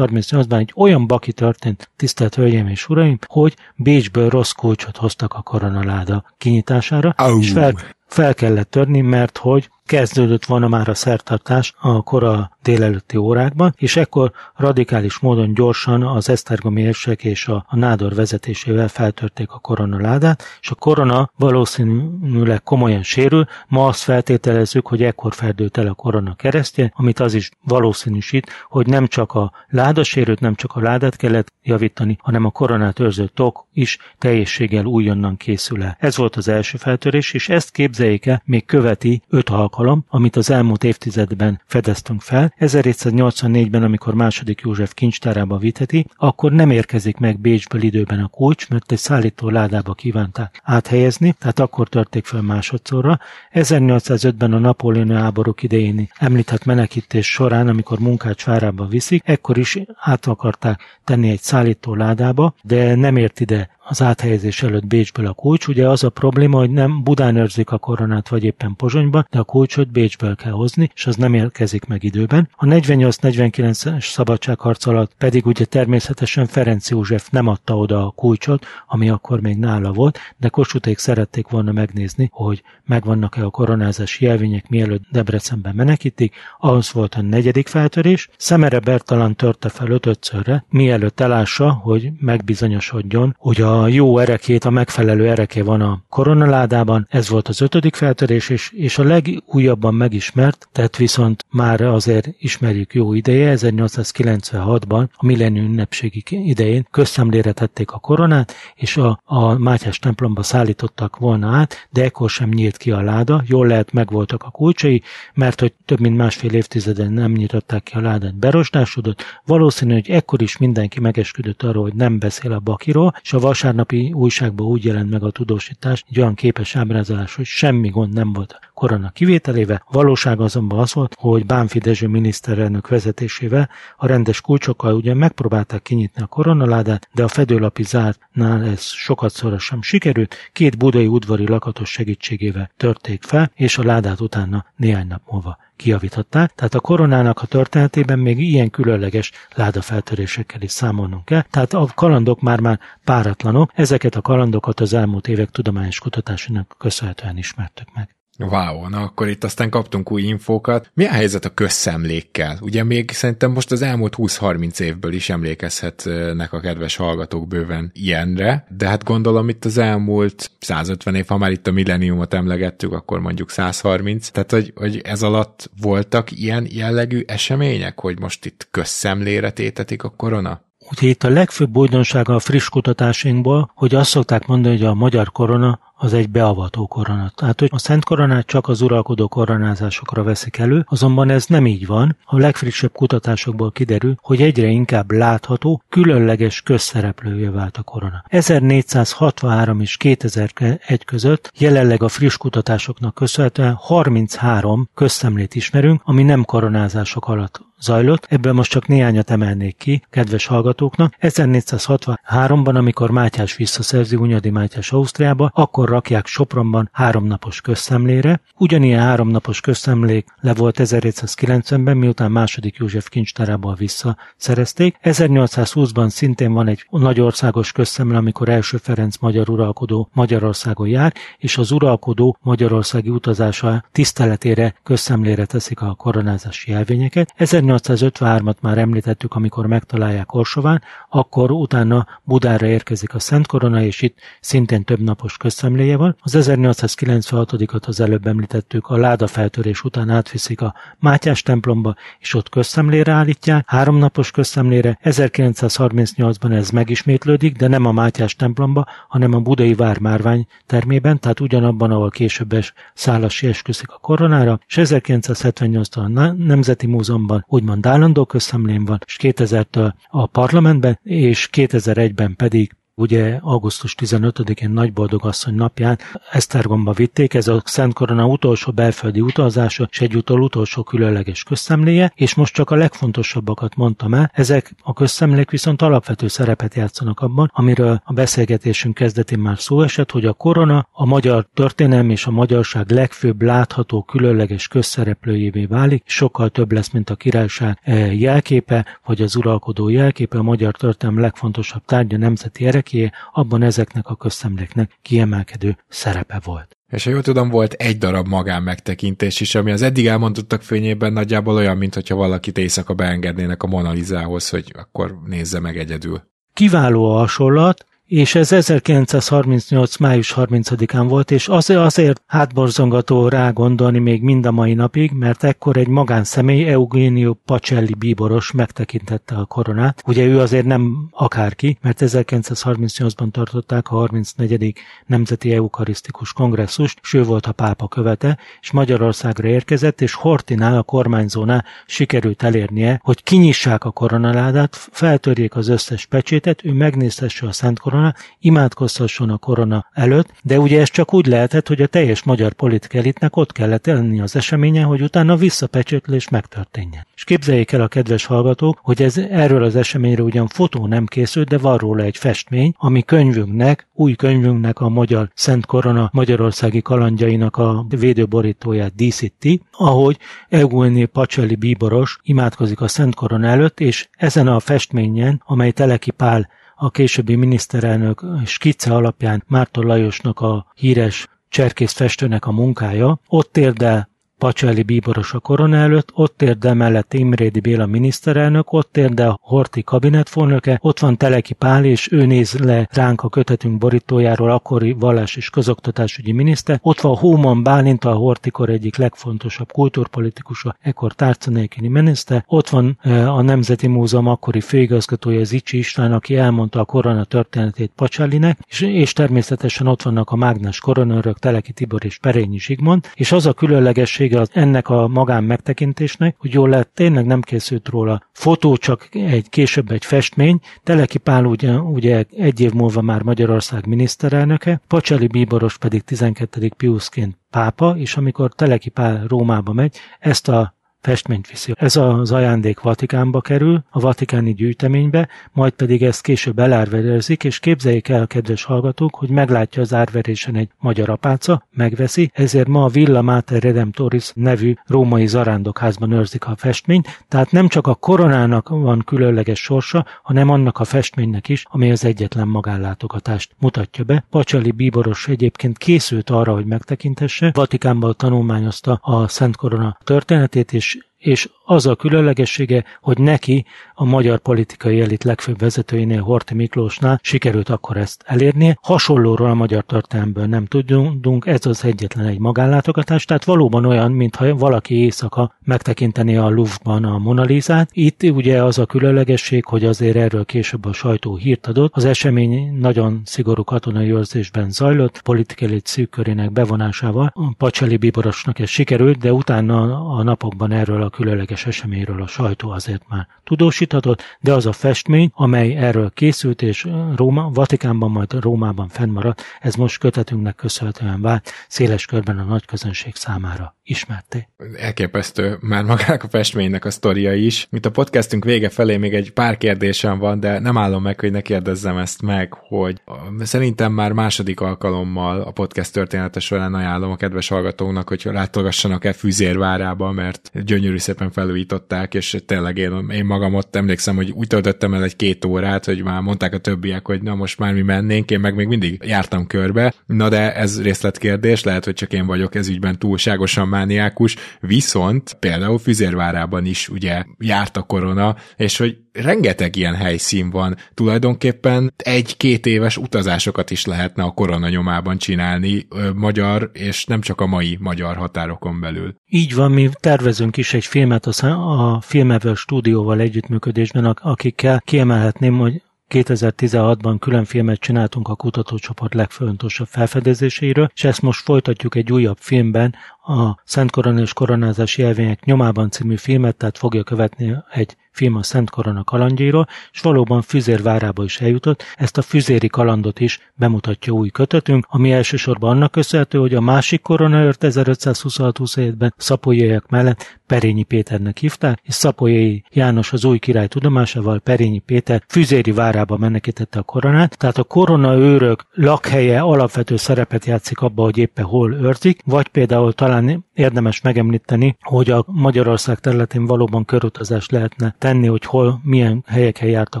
1638-ban 0.30 0.58
egy 0.58 0.72
olyan 0.76 1.06
baki 1.06 1.32
történt, 1.32 1.90
tisztelt 1.96 2.34
Hölgyeim 2.34 2.68
és 2.68 2.88
Uraim, 2.88 3.18
hogy 3.26 3.56
Bécsből 3.76 4.28
rossz 4.28 4.50
kulcsot 4.50 4.96
hoztak 4.96 5.34
a 5.34 5.42
koronaláda 5.42 6.24
kinyitására, 6.38 7.14
Au. 7.16 7.38
és 7.38 7.50
fel, 7.50 7.74
fel 8.06 8.34
kellett 8.34 8.70
törni, 8.70 9.00
mert 9.00 9.38
hogy 9.38 9.70
kezdődött 9.86 10.44
volna 10.44 10.68
már 10.68 10.88
a 10.88 10.94
szertartás 10.94 11.74
a 11.78 12.02
kora 12.02 12.50
délelőtti 12.62 13.16
órákban, 13.16 13.74
és 13.76 13.96
ekkor 13.96 14.32
radikális 14.56 15.18
módon 15.18 15.54
gyorsan 15.54 16.02
az 16.02 16.28
Esztergomi 16.28 16.80
érsek 16.80 17.24
és 17.24 17.46
a, 17.48 17.64
a 17.68 17.76
nádor 17.76 18.14
vezetésével 18.14 18.88
feltörték 18.88 19.50
a 19.50 19.58
koronaládát, 19.58 20.42
és 20.60 20.70
a 20.70 20.74
korona 20.74 21.30
valószínűleg 21.36 22.62
komolyan 22.62 23.02
sérül. 23.02 23.46
Ma 23.68 23.86
azt 23.86 24.02
feltételezzük, 24.02 24.86
hogy 24.86 25.02
ekkor 25.02 25.34
ferdült 25.34 25.76
el 25.76 25.86
a 25.86 25.94
korona 25.94 26.34
keresztje, 26.34 26.92
amit 26.94 27.20
az 27.20 27.34
is 27.34 27.50
valószínűsít, 27.62 28.50
hogy 28.68 28.86
nem 28.86 29.06
csak 29.06 29.32
a 29.32 29.52
láda 29.68 30.02
sérült, 30.02 30.40
nem 30.40 30.54
csak 30.54 30.72
a 30.72 30.80
ládát 30.80 31.16
kellett 31.16 31.52
javítani, 31.62 32.18
hanem 32.20 32.44
a 32.44 32.50
koronát 32.50 32.98
őrző 32.98 33.30
tok 33.34 33.66
is 33.72 33.98
teljességgel 34.18 34.84
újonnan 34.84 35.36
készül 35.36 35.82
el. 35.82 35.96
Ez 36.00 36.16
volt 36.16 36.36
az 36.36 36.48
első 36.48 36.78
feltörés, 36.78 37.32
és 37.32 37.48
ezt 37.48 37.70
képzeljék 37.70 38.26
el, 38.26 38.42
még 38.44 38.64
követi 38.64 39.22
öt 39.28 39.48
alkalom, 39.76 40.04
amit 40.08 40.36
az 40.36 40.50
elmúlt 40.50 40.84
évtizedben 40.84 41.60
fedeztünk 41.66 42.20
fel. 42.20 42.54
1784-ben, 42.58 43.82
amikor 43.82 44.14
második 44.14 44.60
József 44.60 44.94
kincstárába 44.94 45.56
vitheti, 45.56 46.06
akkor 46.16 46.52
nem 46.52 46.70
érkezik 46.70 47.16
meg 47.16 47.38
Bécsből 47.38 47.82
időben 47.82 48.20
a 48.20 48.28
kulcs, 48.28 48.68
mert 48.68 48.92
egy 48.92 48.98
szállító 48.98 49.48
ládába 49.48 49.94
kívánták 49.94 50.60
áthelyezni, 50.64 51.34
tehát 51.38 51.58
akkor 51.58 51.88
törték 51.88 52.24
fel 52.24 52.42
másodszorra. 52.42 53.18
1805-ben 53.52 54.52
a 54.52 54.58
napóleoni 54.58 55.14
háborúk 55.14 55.62
idején 55.62 56.08
említett 56.18 56.64
menekítés 56.64 57.26
során, 57.26 57.68
amikor 57.68 57.98
Munkács 57.98 58.44
várába 58.44 58.86
viszik, 58.86 59.22
ekkor 59.24 59.58
is 59.58 59.78
át 60.00 60.26
akarták 60.26 60.80
tenni 61.04 61.30
egy 61.30 61.40
szállító 61.40 61.94
ládába, 61.94 62.54
de 62.62 62.94
nem 62.94 63.16
ért 63.16 63.40
ide 63.40 63.75
az 63.88 64.02
áthelyezés 64.02 64.62
előtt 64.62 64.86
Bécsből 64.86 65.26
a 65.26 65.32
kulcs. 65.32 65.66
Ugye 65.66 65.88
az 65.88 66.04
a 66.04 66.08
probléma, 66.08 66.58
hogy 66.58 66.70
nem 66.70 67.02
Budán 67.02 67.36
őrzik 67.36 67.70
a 67.70 67.78
koronát, 67.78 68.28
vagy 68.28 68.44
éppen 68.44 68.76
Pozsonyban, 68.76 69.26
de 69.30 69.38
a 69.38 69.44
kulcsot 69.44 69.90
Bécsből 69.90 70.36
kell 70.36 70.52
hozni, 70.52 70.90
és 70.94 71.06
az 71.06 71.16
nem 71.16 71.34
érkezik 71.34 71.84
meg 71.84 72.04
időben. 72.04 72.48
A 72.56 72.64
48-49-es 72.64 74.10
szabadságharc 74.10 74.86
alatt 74.86 75.12
pedig 75.18 75.46
ugye 75.46 75.64
természetesen 75.64 76.46
Ferenc 76.46 76.90
József 76.90 77.28
nem 77.30 77.46
adta 77.46 77.76
oda 77.76 78.06
a 78.06 78.10
kulcsot, 78.10 78.66
ami 78.86 79.10
akkor 79.10 79.40
még 79.40 79.58
nála 79.58 79.92
volt, 79.92 80.18
de 80.36 80.48
Kossuthék 80.48 80.98
szerették 80.98 81.48
volna 81.48 81.72
megnézni, 81.72 82.28
hogy 82.32 82.62
megvannak-e 82.84 83.44
a 83.44 83.50
koronázási 83.50 84.24
jelvények, 84.24 84.68
mielőtt 84.68 85.02
Debrecenben 85.10 85.74
menekítik. 85.74 86.34
Ahhoz 86.58 86.92
volt 86.92 87.14
a 87.14 87.22
negyedik 87.22 87.68
feltörés. 87.68 88.28
Szemere 88.36 88.78
Bertalan 88.78 89.34
törte 89.34 89.68
fel 89.68 89.90
ötötszörre, 89.90 90.64
mielőtt 90.68 91.20
elássa, 91.20 91.70
hogy 91.70 92.10
megbizonyosodjon, 92.18 93.36
hogy 93.38 93.60
a 93.60 93.75
jó 93.88 94.18
erekét, 94.18 94.64
a 94.64 94.70
megfelelő 94.70 95.28
ereke 95.28 95.62
van 95.62 95.80
a 95.80 96.02
koronaládában. 96.08 97.06
Ez 97.10 97.28
volt 97.28 97.48
az 97.48 97.60
ötödik 97.60 97.94
feltörés, 97.94 98.48
és, 98.48 98.70
és 98.70 98.98
a 98.98 99.02
legújabban 99.02 99.94
megismert, 99.94 100.68
tehát 100.72 100.96
viszont 100.96 101.44
már 101.50 101.80
azért 101.80 102.28
ismerjük 102.38 102.94
jó 102.94 103.12
ideje, 103.14 103.56
1896-ban, 103.56 105.06
a 105.12 105.26
millennium 105.26 105.64
ünnepségi 105.66 106.22
idején 106.28 106.86
közszemlére 106.90 107.52
tették 107.52 107.90
a 107.90 107.98
koronát, 107.98 108.54
és 108.74 108.96
a, 108.96 109.20
a 109.24 109.58
Mátyás 109.58 109.98
templomba 109.98 110.42
szállítottak 110.42 111.16
volna 111.16 111.48
át, 111.48 111.88
de 111.90 112.02
ekkor 112.02 112.30
sem 112.30 112.48
nyílt 112.48 112.76
ki 112.76 112.90
a 112.90 113.00
láda, 113.00 113.42
jól 113.46 113.66
lehet 113.66 113.92
megvoltak 113.92 114.42
a 114.42 114.50
kulcsai, 114.50 115.02
mert 115.34 115.60
hogy 115.60 115.72
több 115.84 116.00
mint 116.00 116.16
másfél 116.16 116.52
évtizeden 116.52 117.12
nem 117.12 117.32
nyitották 117.32 117.82
ki 117.82 117.96
a 117.96 118.00
ládát, 118.00 118.34
berosdásodott, 118.34 119.22
valószínű, 119.44 119.92
hogy 119.92 120.10
ekkor 120.10 120.42
is 120.42 120.56
mindenki 120.56 121.00
megesküdött 121.00 121.62
arról, 121.62 121.82
hogy 121.82 121.94
nem 121.94 122.18
beszél 122.18 122.52
a 122.52 122.58
bakiról, 122.58 123.14
és 123.22 123.32
a 123.32 123.38
vasárnapi 123.66 124.12
újságban 124.12 124.66
úgy 124.66 124.84
jelent 124.84 125.10
meg 125.10 125.22
a 125.22 125.30
tudósítás, 125.30 126.04
egy 126.08 126.18
olyan 126.20 126.34
képes 126.34 126.76
ábrázolás, 126.76 127.34
hogy 127.34 127.44
semmi 127.44 127.88
gond 127.88 128.12
nem 128.12 128.32
volt 128.32 128.58
korona 128.76 129.10
kivételével. 129.10 129.82
Valóság 129.90 130.40
azonban 130.40 130.78
az 130.78 130.92
volt, 130.94 131.14
hogy 131.18 131.46
Bánfi 131.46 131.78
Dezső 131.78 132.06
miniszterelnök 132.06 132.88
vezetésével 132.88 133.68
a 133.96 134.06
rendes 134.06 134.40
kulcsokkal 134.40 134.94
ugye 134.94 135.14
megpróbálták 135.14 135.82
kinyitni 135.82 136.22
a 136.22 136.26
koronaládát, 136.26 137.08
de 137.12 137.22
a 137.22 137.28
fedőlapi 137.28 137.82
zártnál 137.82 138.64
ez 138.64 138.82
sokat 138.82 139.32
szóra 139.32 139.58
sem 139.58 139.82
sikerült, 139.82 140.34
két 140.52 140.78
budai 140.78 141.06
udvari 141.06 141.46
lakatos 141.46 141.90
segítségével 141.90 142.70
törték 142.76 143.22
fel, 143.22 143.50
és 143.54 143.78
a 143.78 143.84
ládát 143.84 144.20
utána 144.20 144.64
néhány 144.76 145.06
nap 145.06 145.22
múlva 145.30 145.58
kijavították. 145.76 146.54
Tehát 146.54 146.74
a 146.74 146.80
koronának 146.80 147.42
a 147.42 147.46
történetében 147.46 148.18
még 148.18 148.38
ilyen 148.38 148.70
különleges 148.70 149.32
ládafeltörésekkel 149.54 150.60
is 150.62 150.70
számolnunk 150.70 151.24
kell. 151.24 151.42
Tehát 151.42 151.72
a 151.74 151.88
kalandok 151.94 152.40
már 152.40 152.60
már 152.60 152.80
páratlanok, 153.04 153.70
ezeket 153.74 154.14
a 154.14 154.20
kalandokat 154.20 154.80
az 154.80 154.92
elmúlt 154.92 155.28
évek 155.28 155.50
tudományos 155.50 155.98
kutatásának 155.98 156.74
köszönhetően 156.78 157.36
ismertük 157.36 157.94
meg. 157.94 158.15
Wow, 158.38 158.88
na 158.88 159.00
akkor 159.00 159.28
itt 159.28 159.44
aztán 159.44 159.70
kaptunk 159.70 160.12
új 160.12 160.22
infókat. 160.22 160.90
Mi 160.94 161.04
a 161.04 161.10
helyzet 161.10 161.44
a 161.44 161.54
közszemlékkel? 161.54 162.58
Ugye 162.60 162.84
még 162.84 163.10
szerintem 163.10 163.50
most 163.50 163.72
az 163.72 163.82
elmúlt 163.82 164.14
20-30 164.16 164.80
évből 164.80 165.12
is 165.12 165.30
emlékezhetnek 165.30 166.52
a 166.52 166.60
kedves 166.60 166.96
hallgatók 166.96 167.48
bőven 167.48 167.90
ilyenre, 167.94 168.66
de 168.76 168.88
hát 168.88 169.04
gondolom 169.04 169.48
itt 169.48 169.64
az 169.64 169.78
elmúlt 169.78 170.50
150 170.58 171.14
év, 171.14 171.26
ha 171.26 171.36
már 171.36 171.50
itt 171.50 171.66
a 171.66 171.72
millenniumot 171.72 172.34
emlegettük, 172.34 172.92
akkor 172.92 173.20
mondjuk 173.20 173.50
130, 173.50 174.28
tehát 174.28 174.50
hogy, 174.50 174.72
hogy 174.74 175.00
ez 175.04 175.22
alatt 175.22 175.70
voltak 175.80 176.32
ilyen 176.32 176.66
jellegű 176.70 177.22
események, 177.26 178.00
hogy 178.00 178.20
most 178.20 178.46
itt 178.46 178.68
közszemlére 178.70 179.50
tétetik 179.50 180.02
a 180.02 180.08
korona? 180.08 180.64
Úgyhogy 180.90 181.08
itt 181.08 181.22
a 181.22 181.28
legfőbb 181.28 181.76
újdonsága 181.76 182.34
a 182.34 182.38
friss 182.38 182.68
kutatásainkból, 182.68 183.70
hogy 183.74 183.94
azt 183.94 184.10
szokták 184.10 184.46
mondani, 184.46 184.76
hogy 184.76 184.86
a 184.86 184.94
magyar 184.94 185.32
korona 185.32 185.80
az 185.96 186.14
egy 186.14 186.30
beavató 186.30 186.86
korona. 186.86 187.32
Tehát, 187.34 187.60
hogy 187.60 187.68
a 187.72 187.78
Szent 187.78 188.04
Koronát 188.04 188.46
csak 188.46 188.68
az 188.68 188.80
uralkodó 188.80 189.28
koronázásokra 189.28 190.22
veszik 190.22 190.58
elő, 190.58 190.86
azonban 190.88 191.30
ez 191.30 191.46
nem 191.46 191.66
így 191.66 191.86
van. 191.86 192.16
A 192.24 192.38
legfrissebb 192.38 192.92
kutatásokból 192.92 193.72
kiderül, 193.72 194.14
hogy 194.20 194.42
egyre 194.42 194.66
inkább 194.66 195.10
látható, 195.10 195.82
különleges 195.88 196.62
közszereplője 196.62 197.50
vált 197.50 197.76
a 197.76 197.82
korona. 197.82 198.24
1463 198.28 199.80
és 199.80 199.96
2001 199.96 201.04
között 201.04 201.52
jelenleg 201.58 202.02
a 202.02 202.08
friss 202.08 202.36
kutatásoknak 202.36 203.14
köszönhetően 203.14 203.74
33 203.74 204.88
közszemlét 204.94 205.54
ismerünk, 205.54 206.00
ami 206.04 206.22
nem 206.22 206.44
koronázások 206.44 207.28
alatt 207.28 207.64
zajlott, 207.80 208.26
ebből 208.28 208.52
most 208.52 208.70
csak 208.70 208.86
néhányat 208.86 209.30
emelnék 209.30 209.76
ki, 209.76 210.02
kedves 210.10 210.46
hallgatóknak. 210.46 211.14
1463-ban, 211.20 212.74
amikor 212.74 213.10
Mátyás 213.10 213.56
visszaszerzi 213.56 214.16
Unyadi 214.16 214.50
Mátyás 214.50 214.92
Ausztriába, 214.92 215.50
akkor 215.54 215.85
akkor 215.86 215.98
rakják 215.98 216.26
Sopronban 216.26 216.88
háromnapos 216.92 217.60
közszemlére. 217.60 218.40
Ugyanilyen 218.58 219.00
háromnapos 219.00 219.60
közszemlék 219.60 220.26
le 220.40 220.54
volt 220.54 220.76
1790-ben, 220.78 221.96
miután 221.96 222.30
második 222.30 222.76
József 222.76 223.08
kincstárából 223.08 223.74
visszaszerezték. 223.74 224.96
1820-ban 225.02 226.08
szintén 226.08 226.52
van 226.52 226.68
egy 226.68 226.86
nagyországos 226.90 227.72
közszemle, 227.72 228.16
amikor 228.16 228.48
első 228.48 228.76
Ferenc 228.76 229.16
magyar 229.16 229.48
uralkodó 229.48 230.08
Magyarországon 230.12 230.88
jár, 230.88 231.12
és 231.38 231.58
az 231.58 231.70
uralkodó 231.70 232.36
magyarországi 232.40 233.08
utazása 233.08 233.84
tiszteletére 233.92 234.74
közszemlére 234.82 235.44
teszik 235.44 235.80
a 235.80 235.94
koronázási 235.94 236.70
jelvényeket. 236.70 237.34
1853-at 237.38 238.60
már 238.60 238.78
említettük, 238.78 239.34
amikor 239.34 239.66
megtalálják 239.66 240.34
Orsován, 240.34 240.82
akkor 241.10 241.50
utána 241.50 242.06
Budára 242.24 242.66
érkezik 242.66 243.14
a 243.14 243.18
Szent 243.18 243.46
Korona, 243.46 243.82
és 243.82 244.02
itt 244.02 244.18
szintén 244.40 244.84
több 244.84 245.00
napos 245.00 245.36
közszemléje 245.76 245.96
van. 245.96 246.16
Az 246.20 246.34
1896-at 246.36 247.86
az 247.86 248.00
előbb 248.00 248.26
említettük, 248.26 248.86
a 248.86 248.96
láda 248.96 249.26
feltörés 249.26 249.84
után 249.84 250.10
átviszik 250.10 250.60
a 250.60 250.74
Mátyás 250.98 251.42
templomba, 251.42 251.94
és 252.18 252.34
ott 252.34 252.48
közszemlére 252.48 253.12
állítják, 253.12 253.64
három 253.68 253.96
napos 253.96 254.30
közszemlére. 254.30 254.98
1938-ban 255.04 256.52
ez 256.52 256.70
megismétlődik, 256.70 257.56
de 257.56 257.68
nem 257.68 257.84
a 257.84 257.92
Mátyás 257.92 258.34
templomba, 258.34 258.86
hanem 259.08 259.34
a 259.34 259.40
Budai 259.40 259.74
Vár 259.74 259.98
márvány 259.98 260.46
termében, 260.66 261.20
tehát 261.20 261.40
ugyanabban, 261.40 261.90
ahol 261.90 262.10
később 262.10 262.54
Szálasi 262.94 263.46
esküszik 263.46 263.90
a 263.90 263.98
koronára, 263.98 264.60
és 264.66 264.78
1978-tól 264.82 266.14
a 266.14 266.32
Nemzeti 266.32 266.86
Múzeumban 266.86 267.44
úgymond 267.48 267.86
állandó 267.86 268.24
közszemlén 268.24 268.84
van, 268.84 268.98
és 269.06 269.16
2000-től 269.20 269.92
a 270.08 270.26
parlamentben, 270.26 270.98
és 271.02 271.48
2001-ben 271.52 272.36
pedig 272.36 272.72
ugye 272.96 273.38
augusztus 273.42 273.94
15-én 273.98 274.70
Nagyboldogasszony 274.70 275.54
napján 275.54 275.98
Esztergomba 276.30 276.92
vitték, 276.92 277.34
ez 277.34 277.48
a 277.48 277.62
Szent 277.64 277.92
Korona 277.92 278.26
utolsó 278.26 278.72
belföldi 278.72 279.20
utazása, 279.20 279.88
és 279.90 280.00
egyúttal 280.00 280.40
utolsó 280.40 280.82
különleges 280.82 281.42
közszemléje, 281.42 282.12
és 282.14 282.34
most 282.34 282.54
csak 282.54 282.70
a 282.70 282.74
legfontosabbakat 282.74 283.76
mondtam 283.76 284.14
el, 284.14 284.30
ezek 284.34 284.74
a 284.82 284.92
közszemlék 284.92 285.50
viszont 285.50 285.82
alapvető 285.82 286.28
szerepet 286.28 286.74
játszanak 286.74 287.20
abban, 287.20 287.50
amiről 287.54 288.00
a 288.04 288.12
beszélgetésünk 288.12 288.94
kezdetén 288.94 289.38
már 289.38 289.58
szó 289.58 289.82
esett, 289.82 290.10
hogy 290.10 290.24
a 290.24 290.32
korona 290.32 290.88
a 290.92 291.06
magyar 291.06 291.46
történelem 291.54 292.10
és 292.10 292.26
a 292.26 292.30
magyarság 292.30 292.90
legfőbb 292.90 293.42
látható 293.42 294.02
különleges 294.02 294.68
közszereplőjévé 294.68 295.64
válik, 295.64 296.02
sokkal 296.06 296.48
több 296.48 296.72
lesz, 296.72 296.90
mint 296.90 297.10
a 297.10 297.16
királyság 297.16 297.78
eh, 297.82 298.20
jelképe, 298.20 298.86
vagy 299.04 299.22
az 299.22 299.36
uralkodó 299.36 299.88
jelképe, 299.88 300.38
a 300.38 300.42
magyar 300.42 300.74
történelem 300.74 301.22
legfontosabb 301.22 301.84
tárgya 301.84 302.16
nemzeti 302.16 302.66
erek, 302.66 302.85
érdeké, 302.92 303.16
abban 303.32 303.62
ezeknek 303.62 304.06
a 304.06 304.16
közszemléknek 304.16 304.98
kiemelkedő 305.02 305.76
szerepe 305.88 306.40
volt. 306.44 306.76
És 306.90 307.04
ha 307.04 307.10
jól 307.10 307.22
tudom, 307.22 307.48
volt 307.48 307.72
egy 307.72 307.98
darab 307.98 308.26
magán 308.26 308.62
megtekintés 308.62 309.40
is, 309.40 309.54
ami 309.54 309.70
az 309.70 309.82
eddig 309.82 310.06
elmondottak 310.06 310.62
fényében 310.62 311.12
nagyjából 311.12 311.54
olyan, 311.54 311.76
mintha 311.76 312.14
valakit 312.14 312.58
éjszaka 312.58 312.94
beengednének 312.94 313.62
a 313.62 313.66
Monalizához, 313.66 314.48
hogy 314.48 314.72
akkor 314.78 315.18
nézze 315.26 315.60
meg 315.60 315.78
egyedül. 315.78 316.22
Kiváló 316.52 317.14
a 317.14 317.18
hasonlat, 317.18 317.86
és 318.06 318.34
ez 318.34 318.52
1938. 318.52 319.96
május 319.96 320.34
30-án 320.36 321.04
volt, 321.08 321.30
és 321.30 321.48
az, 321.48 321.70
azért 321.70 322.22
hátborzongató 322.26 323.28
rá 323.28 323.50
gondolni 323.50 323.98
még 323.98 324.22
mind 324.22 324.46
a 324.46 324.50
mai 324.50 324.74
napig, 324.74 325.12
mert 325.12 325.44
ekkor 325.44 325.76
egy 325.76 325.88
magánszemély, 325.88 326.68
Eugenio 326.68 327.34
Pacelli 327.34 327.94
bíboros 327.94 328.52
megtekintette 328.52 329.34
a 329.34 329.44
koronát. 329.44 330.02
Ugye 330.06 330.24
ő 330.24 330.40
azért 330.40 330.66
nem 330.66 331.08
akárki, 331.10 331.78
mert 331.82 331.98
1938-ban 332.00 333.30
tartották 333.30 333.90
a 333.90 333.94
34. 333.94 334.74
Nemzeti 335.06 335.52
Eukarisztikus 335.52 336.32
Kongresszust, 336.32 336.98
és 337.02 337.12
ő 337.12 337.24
volt 337.24 337.46
a 337.46 337.52
pápa 337.52 337.88
követe, 337.88 338.38
és 338.60 338.70
Magyarországra 338.70 339.48
érkezett, 339.48 340.00
és 340.00 340.14
Hortinál, 340.14 340.78
a 340.78 340.82
kormányzónál 340.82 341.64
sikerült 341.86 342.42
elérnie, 342.42 343.00
hogy 343.02 343.22
kinyissák 343.22 343.84
a 343.84 343.90
koronaládát, 343.90 344.88
feltörjék 344.92 345.56
az 345.56 345.68
összes 345.68 346.06
pecsétet, 346.06 346.64
ő 346.64 346.72
megnézhesse 346.72 347.46
a 347.46 347.52
Szent 347.52 347.78
Koronát, 347.78 347.94
korona, 347.96 348.14
imádkozhasson 348.40 349.30
a 349.30 349.36
korona 349.36 349.86
előtt, 349.92 350.32
de 350.42 350.58
ugye 350.58 350.80
ez 350.80 350.90
csak 350.90 351.14
úgy 351.14 351.26
lehetett, 351.26 351.68
hogy 351.68 351.82
a 351.82 351.86
teljes 351.86 352.22
magyar 352.22 352.52
politika 352.52 352.98
elitnek 352.98 353.36
ott 353.36 353.52
kellett 353.52 353.86
lenni 353.86 354.20
az 354.20 354.36
eseményen, 354.36 354.84
hogy 354.84 355.02
utána 355.02 355.36
visszapecsétlés 355.36 356.28
megtörténjen. 356.28 357.06
És 357.14 357.24
képzeljék 357.24 357.72
el 357.72 357.80
a 357.80 357.88
kedves 357.88 358.24
hallgatók, 358.24 358.78
hogy 358.82 359.02
ez 359.02 359.18
erről 359.18 359.62
az 359.62 359.76
eseményről 359.76 360.26
ugyan 360.26 360.46
fotó 360.46 360.86
nem 360.86 361.06
készült, 361.06 361.48
de 361.48 361.58
van 361.58 361.76
róla 361.76 362.02
egy 362.02 362.16
festmény, 362.16 362.74
ami 362.76 363.02
könyvünknek, 363.02 363.88
új 363.94 364.14
könyvünknek 364.14 364.80
a 364.80 364.88
Magyar 364.88 365.30
Szent 365.34 365.66
Korona 365.66 366.10
Magyarországi 366.12 366.82
kalandjainak 366.82 367.56
a 367.56 367.86
védőborítóját 367.88 368.94
díszíti, 368.94 369.60
ahogy 369.72 370.18
Eugénie 370.48 371.06
Pacelli 371.06 371.54
bíboros 371.54 372.18
imádkozik 372.22 372.80
a 372.80 372.88
Szent 372.88 373.14
Korona 373.14 373.46
előtt, 373.46 373.80
és 373.80 374.08
ezen 374.16 374.46
a 374.46 374.60
festményen, 374.60 375.42
amely 375.44 375.70
Teleki 375.70 376.10
Pál 376.10 376.48
a 376.78 376.90
későbbi 376.90 377.34
miniszterelnök 377.34 378.24
skice 378.44 378.94
alapján 378.94 379.44
Márton 379.46 379.86
Lajosnak 379.86 380.40
a 380.40 380.66
híres 380.74 381.28
cserkész 381.48 381.92
festőnek 381.92 382.46
a 382.46 382.52
munkája, 382.52 383.20
ott 383.28 383.56
érdel 383.56 384.08
Pacelli 384.38 384.82
bíboros 384.82 385.32
a 385.34 385.38
korona 385.38 385.76
előtt, 385.76 386.10
ott 386.14 386.42
érde 386.42 386.74
mellett 386.74 387.14
Imrédi 387.14 387.60
Béla 387.60 387.86
miniszterelnök, 387.86 388.72
ott 388.72 388.96
érde 388.96 389.26
a 389.26 389.38
Horti 389.42 389.82
kabinetfőnöke, 389.82 390.78
ott 390.82 390.98
van 390.98 391.16
Teleki 391.16 391.54
Pál, 391.54 391.84
és 391.84 392.12
ő 392.12 392.26
néz 392.26 392.58
le 392.58 392.88
ránk 392.92 393.22
a 393.22 393.28
kötetünk 393.28 393.78
borítójáról, 393.78 394.50
akkori 394.50 394.92
vallás 394.92 395.36
és 395.36 395.50
közoktatásügyi 395.50 396.32
miniszter, 396.32 396.78
ott 396.82 397.00
van 397.00 397.16
Hóman 397.16 397.62
Bálint, 397.62 398.04
a 398.04 398.12
Hortikor 398.12 398.68
egyik 398.68 398.96
legfontosabb 398.96 399.72
kultúrpolitikusa, 399.72 400.76
ekkor 400.80 401.12
tárcanélküli 401.12 401.88
miniszter, 401.88 402.44
ott 402.46 402.68
van 402.68 402.98
e, 403.02 403.30
a 403.30 403.42
Nemzeti 403.42 403.86
Múzeum 403.86 404.26
akkori 404.26 404.60
főigazgatója 404.60 405.44
Zicsi 405.44 405.78
István, 405.78 406.12
aki 406.12 406.36
elmondta 406.36 406.80
a 406.80 406.84
korona 406.84 407.24
történetét 407.24 407.92
Pacellinek, 407.94 408.58
és, 408.68 408.80
és 408.80 409.12
természetesen 409.12 409.86
ott 409.86 410.02
vannak 410.02 410.30
a 410.30 410.36
mágnes 410.36 410.80
koronőrök, 410.80 411.38
Teleki 411.38 411.72
Tibor 411.72 412.04
és 412.04 412.18
Perényi 412.18 412.58
Zsigmond, 412.58 413.06
és 413.14 413.32
az 413.32 413.46
a 413.46 413.52
különlegesség, 413.52 414.25
vége 414.28 414.40
az 414.40 414.50
ennek 414.52 414.88
a 414.88 415.08
magán 415.08 415.44
megtekintésnek, 415.44 416.36
hogy 416.38 416.52
jól 416.52 416.68
lehet, 416.68 416.88
tényleg 416.88 417.26
nem 417.26 417.40
készült 417.40 417.88
róla 417.88 418.22
fotó, 418.32 418.76
csak 418.76 419.08
egy 419.12 419.48
később 419.48 419.90
egy 419.90 420.04
festmény. 420.04 420.60
Teleki 420.82 421.18
Pál 421.18 421.44
ugye, 421.44 421.78
ugye 421.78 422.24
egy 422.36 422.60
év 422.60 422.72
múlva 422.72 423.00
már 423.00 423.22
Magyarország 423.22 423.86
miniszterelnöke, 423.86 424.80
Pacseli 424.86 425.26
Bíboros 425.26 425.78
pedig 425.78 426.02
12. 426.02 426.70
Piuszként 426.76 427.36
pápa, 427.50 427.94
és 427.96 428.16
amikor 428.16 428.52
Teleki 428.54 428.88
Pál 428.88 429.24
Rómába 429.26 429.72
megy, 429.72 429.96
ezt 430.18 430.48
a 430.48 430.75
festményt 431.06 431.46
viszi. 431.48 431.72
Ez 431.76 431.96
az 431.96 432.32
ajándék 432.32 432.80
Vatikánba 432.80 433.40
kerül, 433.40 433.82
a 433.90 434.00
vatikáni 434.00 434.54
gyűjteménybe, 434.54 435.28
majd 435.52 435.72
pedig 435.72 436.02
ezt 436.02 436.22
később 436.22 436.58
elárverezik, 436.58 437.44
és 437.44 437.58
képzeljék 437.58 438.08
el, 438.08 438.26
kedves 438.26 438.64
hallgatók, 438.64 439.14
hogy 439.14 439.30
meglátja 439.30 439.82
az 439.82 439.94
árverésen 439.94 440.54
egy 440.56 440.68
magyar 440.78 441.08
apáca, 441.08 441.66
megveszi, 441.70 442.30
ezért 442.34 442.68
ma 442.68 442.84
a 442.84 442.88
Villa 442.88 443.22
Mater 443.22 443.62
Redemptoris 443.62 444.30
nevű 444.34 444.74
római 444.86 445.26
zarándokházban 445.26 446.12
őrzik 446.12 446.46
a 446.46 446.56
festményt, 446.56 447.24
tehát 447.28 447.50
nem 447.50 447.68
csak 447.68 447.86
a 447.86 447.94
koronának 447.94 448.68
van 448.68 449.02
különleges 449.04 449.60
sorsa, 449.60 450.06
hanem 450.22 450.48
annak 450.48 450.78
a 450.78 450.84
festménynek 450.84 451.48
is, 451.48 451.64
amely 451.68 451.90
az 451.90 452.04
egyetlen 452.04 452.48
magánlátogatást 452.48 453.54
mutatja 453.58 454.04
be. 454.04 454.24
Pacsali 454.30 454.70
bíboros 454.70 455.28
egyébként 455.28 455.78
készült 455.78 456.30
arra, 456.30 456.54
hogy 456.54 456.66
megtekintesse, 456.66 457.50
Vatikánban 457.54 458.14
tanulmányozta 458.16 458.98
a 459.02 459.28
Szent 459.28 459.56
Korona 459.56 459.98
történetét, 460.04 460.72
és 460.72 460.95
és 461.18 461.48
az 461.66 461.86
a 461.86 461.94
különlegessége, 461.94 462.84
hogy 463.00 463.18
neki 463.18 463.64
a 463.94 464.04
magyar 464.04 464.38
politikai 464.38 465.00
elit 465.00 465.24
legfőbb 465.24 465.58
vezetőinél, 465.58 466.22
Horti 466.22 466.54
Miklósnál 466.54 467.20
sikerült 467.22 467.68
akkor 467.68 467.96
ezt 467.96 468.22
elérnie. 468.26 468.78
Hasonlóról 468.82 469.50
a 469.50 469.54
magyar 469.54 469.84
történelmből 469.84 470.46
nem 470.46 470.64
tudunk, 470.64 471.46
ez 471.46 471.66
az 471.66 471.84
egyetlen 471.84 472.26
egy 472.26 472.38
magánlátogatás, 472.38 473.24
tehát 473.24 473.44
valóban 473.44 473.84
olyan, 473.84 474.12
mintha 474.12 474.56
valaki 474.56 474.94
éjszaka 474.94 475.54
megtekinteni 475.64 476.36
a 476.36 476.48
Louvre-ban 476.48 477.04
a 477.04 477.18
Monalizát. 477.18 477.90
Itt 477.92 478.22
ugye 478.22 478.62
az 478.62 478.78
a 478.78 478.86
különlegesség, 478.86 479.64
hogy 479.64 479.84
azért 479.84 480.16
erről 480.16 480.44
később 480.44 480.84
a 480.84 480.92
sajtó 480.92 481.36
hírt 481.36 481.66
adott. 481.66 481.92
Az 481.94 482.04
esemény 482.04 482.78
nagyon 482.78 483.20
szigorú 483.24 483.64
katonai 483.64 484.12
őrzésben 484.12 484.70
zajlott, 484.70 485.20
politikai 485.22 485.68
elit 485.68 485.86
szűk 485.86 486.10
körének 486.10 486.52
bevonásával. 486.52 487.32
A 487.34 487.54
Pacseli 487.58 487.96
Biborosnak 487.96 488.58
ez 488.58 488.68
sikerült, 488.68 489.18
de 489.18 489.32
utána 489.32 490.08
a 490.08 490.22
napokban 490.22 490.72
erről 490.72 491.02
a 491.02 491.10
különleges 491.10 491.55
eseményről 491.64 492.22
a 492.22 492.26
sajtó 492.26 492.70
azért 492.70 493.08
már 493.08 493.26
tudósíthatott, 493.44 494.22
de 494.40 494.52
az 494.52 494.66
a 494.66 494.72
festmény, 494.72 495.30
amely 495.34 495.76
erről 495.76 496.10
készült, 496.10 496.62
és 496.62 496.88
Róma, 497.16 497.50
Vatikánban, 497.50 498.10
majd 498.10 498.32
Rómában 498.32 498.88
fennmaradt, 498.88 499.42
ez 499.60 499.74
most 499.74 499.98
kötetünknek 499.98 500.54
köszönhetően 500.54 501.20
vált 501.20 501.50
széles 501.68 502.06
körben 502.06 502.38
a 502.38 502.44
nagy 502.44 502.64
közönség 502.64 503.14
számára 503.14 503.75
ismerté. 503.86 504.48
Elképesztő 504.76 505.56
már 505.60 505.84
magának 505.84 506.22
a 506.22 506.28
festménynek 506.28 506.84
a 506.84 506.90
sztoria 506.90 507.34
is. 507.34 507.66
Mint 507.70 507.86
a 507.86 507.90
podcastünk 507.90 508.44
vége 508.44 508.68
felé 508.68 508.96
még 508.96 509.14
egy 509.14 509.32
pár 509.32 509.56
kérdésem 509.56 510.18
van, 510.18 510.40
de 510.40 510.58
nem 510.58 510.76
állom 510.76 511.02
meg, 511.02 511.20
hogy 511.20 511.30
ne 511.30 511.40
kérdezzem 511.40 511.96
ezt 511.96 512.22
meg, 512.22 512.52
hogy 512.52 513.02
szerintem 513.38 513.92
már 513.92 514.12
második 514.12 514.60
alkalommal 514.60 515.40
a 515.40 515.50
podcast 515.50 515.92
története 515.92 516.40
során 516.40 516.74
ajánlom 516.74 517.10
a 517.10 517.16
kedves 517.16 517.48
hallgatóknak, 517.48 518.08
hogy 518.08 518.22
látogassanak 518.24 519.04
el 519.04 519.12
Füzérvárába, 519.12 520.12
mert 520.12 520.50
gyönyörű 520.64 520.98
szépen 520.98 521.30
felújították, 521.30 522.14
és 522.14 522.36
tényleg 522.46 522.78
én, 522.78 523.10
én 523.10 523.24
magam 523.24 523.54
ott 523.54 523.76
emlékszem, 523.76 524.16
hogy 524.16 524.30
úgy 524.30 524.46
töltöttem 524.46 524.94
el 524.94 525.02
egy 525.02 525.16
két 525.16 525.44
órát, 525.44 525.84
hogy 525.84 526.02
már 526.02 526.20
mondták 526.20 526.54
a 526.54 526.58
többiek, 526.58 527.06
hogy 527.06 527.22
na 527.22 527.34
most 527.34 527.58
már 527.58 527.72
mi 527.72 527.82
mennénk, 527.82 528.30
én 528.30 528.40
meg 528.40 528.54
még 528.54 528.66
mindig 528.66 529.02
jártam 529.04 529.46
körbe. 529.46 529.94
Na 530.06 530.28
de 530.28 530.54
ez 530.54 530.82
részletkérdés, 530.82 531.64
lehet, 531.64 531.84
hogy 531.84 531.94
csak 531.94 532.12
én 532.12 532.26
vagyok 532.26 532.54
ez 532.54 532.68
ügyben 532.68 532.98
túlságosan 532.98 533.68
mániákus, 533.76 534.36
viszont 534.60 535.36
például 535.40 535.78
Füzérvárában 535.78 536.64
is 536.64 536.88
ugye 536.88 537.24
járt 537.38 537.76
a 537.76 537.82
korona, 537.82 538.36
és 538.56 538.76
hogy 538.76 538.96
rengeteg 539.12 539.76
ilyen 539.76 539.94
helyszín 539.94 540.50
van. 540.50 540.76
Tulajdonképpen 540.94 541.92
egy-két 541.96 542.66
éves 542.66 542.96
utazásokat 542.96 543.70
is 543.70 543.84
lehetne 543.84 544.22
a 544.22 544.30
korona 544.30 544.68
nyomában 544.68 545.18
csinálni 545.18 545.86
ö, 545.90 546.12
magyar, 546.12 546.70
és 546.72 547.04
nem 547.04 547.20
csak 547.20 547.40
a 547.40 547.46
mai 547.46 547.76
magyar 547.80 548.16
határokon 548.16 548.80
belül. 548.80 549.14
Így 549.28 549.54
van, 549.54 549.70
mi 549.70 549.90
tervezünk 550.00 550.56
is 550.56 550.74
egy 550.74 550.84
filmet 550.84 551.26
a, 551.26 551.46
a 551.48 552.00
Filmevel 552.00 552.54
stúdióval 552.54 553.20
együttműködésben, 553.20 554.04
akikkel 554.04 554.82
kiemelhetném, 554.84 555.58
hogy 555.58 555.82
2016-ban 556.08 557.16
külön 557.18 557.44
filmet 557.44 557.80
csináltunk 557.80 558.28
a 558.28 558.34
kutatócsoport 558.34 559.14
legfontosabb 559.14 559.86
felfedezéseiről, 559.86 560.90
és 560.94 561.04
ezt 561.04 561.22
most 561.22 561.42
folytatjuk 561.42 561.94
egy 561.94 562.12
újabb 562.12 562.36
filmben, 562.40 562.94
a 563.26 563.60
Szent 563.64 563.90
Korona 563.90 564.20
és 564.20 564.32
Koronázási 564.32 565.02
Jelvények 565.02 565.44
nyomában 565.44 565.90
című 565.90 566.16
filmet, 566.16 566.56
tehát 566.56 566.78
fogja 566.78 567.02
követni 567.02 567.56
egy 567.70 567.96
film 568.16 568.34
a 568.34 568.42
Szent 568.42 568.70
Korona 568.70 569.04
kalandjairól, 569.04 569.66
és 569.92 570.00
valóban 570.00 570.42
Füzérvárába 570.42 571.24
is 571.24 571.40
eljutott. 571.40 571.82
Ezt 571.96 572.18
a 572.18 572.22
füzéri 572.22 572.68
kalandot 572.68 573.20
is 573.20 573.40
bemutatja 573.54 574.12
új 574.12 574.28
kötetünk, 574.28 574.86
ami 574.88 575.12
elsősorban 575.12 575.70
annak 575.70 575.90
köszönhető, 575.90 576.38
hogy 576.38 576.54
a 576.54 576.60
másik 576.60 577.02
koronaőrt 577.02 577.64
1526-27-ben 577.66 579.14
szapolyaiak 579.16 579.88
mellett 579.88 580.38
Perényi 580.46 580.82
Péternek 580.82 581.38
hívták, 581.38 581.80
és 581.82 581.94
Szapolyai 581.94 582.64
János 582.70 583.12
az 583.12 583.24
új 583.24 583.38
király 583.38 583.66
tudomásával 583.66 584.38
Perényi 584.38 584.78
Péter 584.78 585.22
Füzéri 585.28 585.72
várába 585.72 586.16
menekítette 586.16 586.78
a 586.78 586.82
koronát, 586.82 587.38
tehát 587.38 587.58
a 587.58 587.64
koronaőrök 587.64 588.66
lakhelye 588.72 589.40
alapvető 589.40 589.96
szerepet 589.96 590.44
játszik 590.44 590.80
abba, 590.80 591.02
hogy 591.02 591.18
éppen 591.18 591.44
hol 591.44 591.74
őrzik, 591.74 592.20
vagy 592.24 592.48
például 592.48 592.92
talán 592.92 593.15
érdemes 593.54 594.00
megemlíteni, 594.00 594.76
hogy 594.80 595.10
a 595.10 595.24
Magyarország 595.26 595.98
területén 595.98 596.46
valóban 596.46 596.84
körutazást 596.84 597.50
lehetne 597.50 597.94
tenni, 597.98 598.26
hogy 598.26 598.44
hol, 598.44 598.80
milyen 598.82 599.24
helyeken 599.26 599.68
járt 599.68 599.94
a 599.94 600.00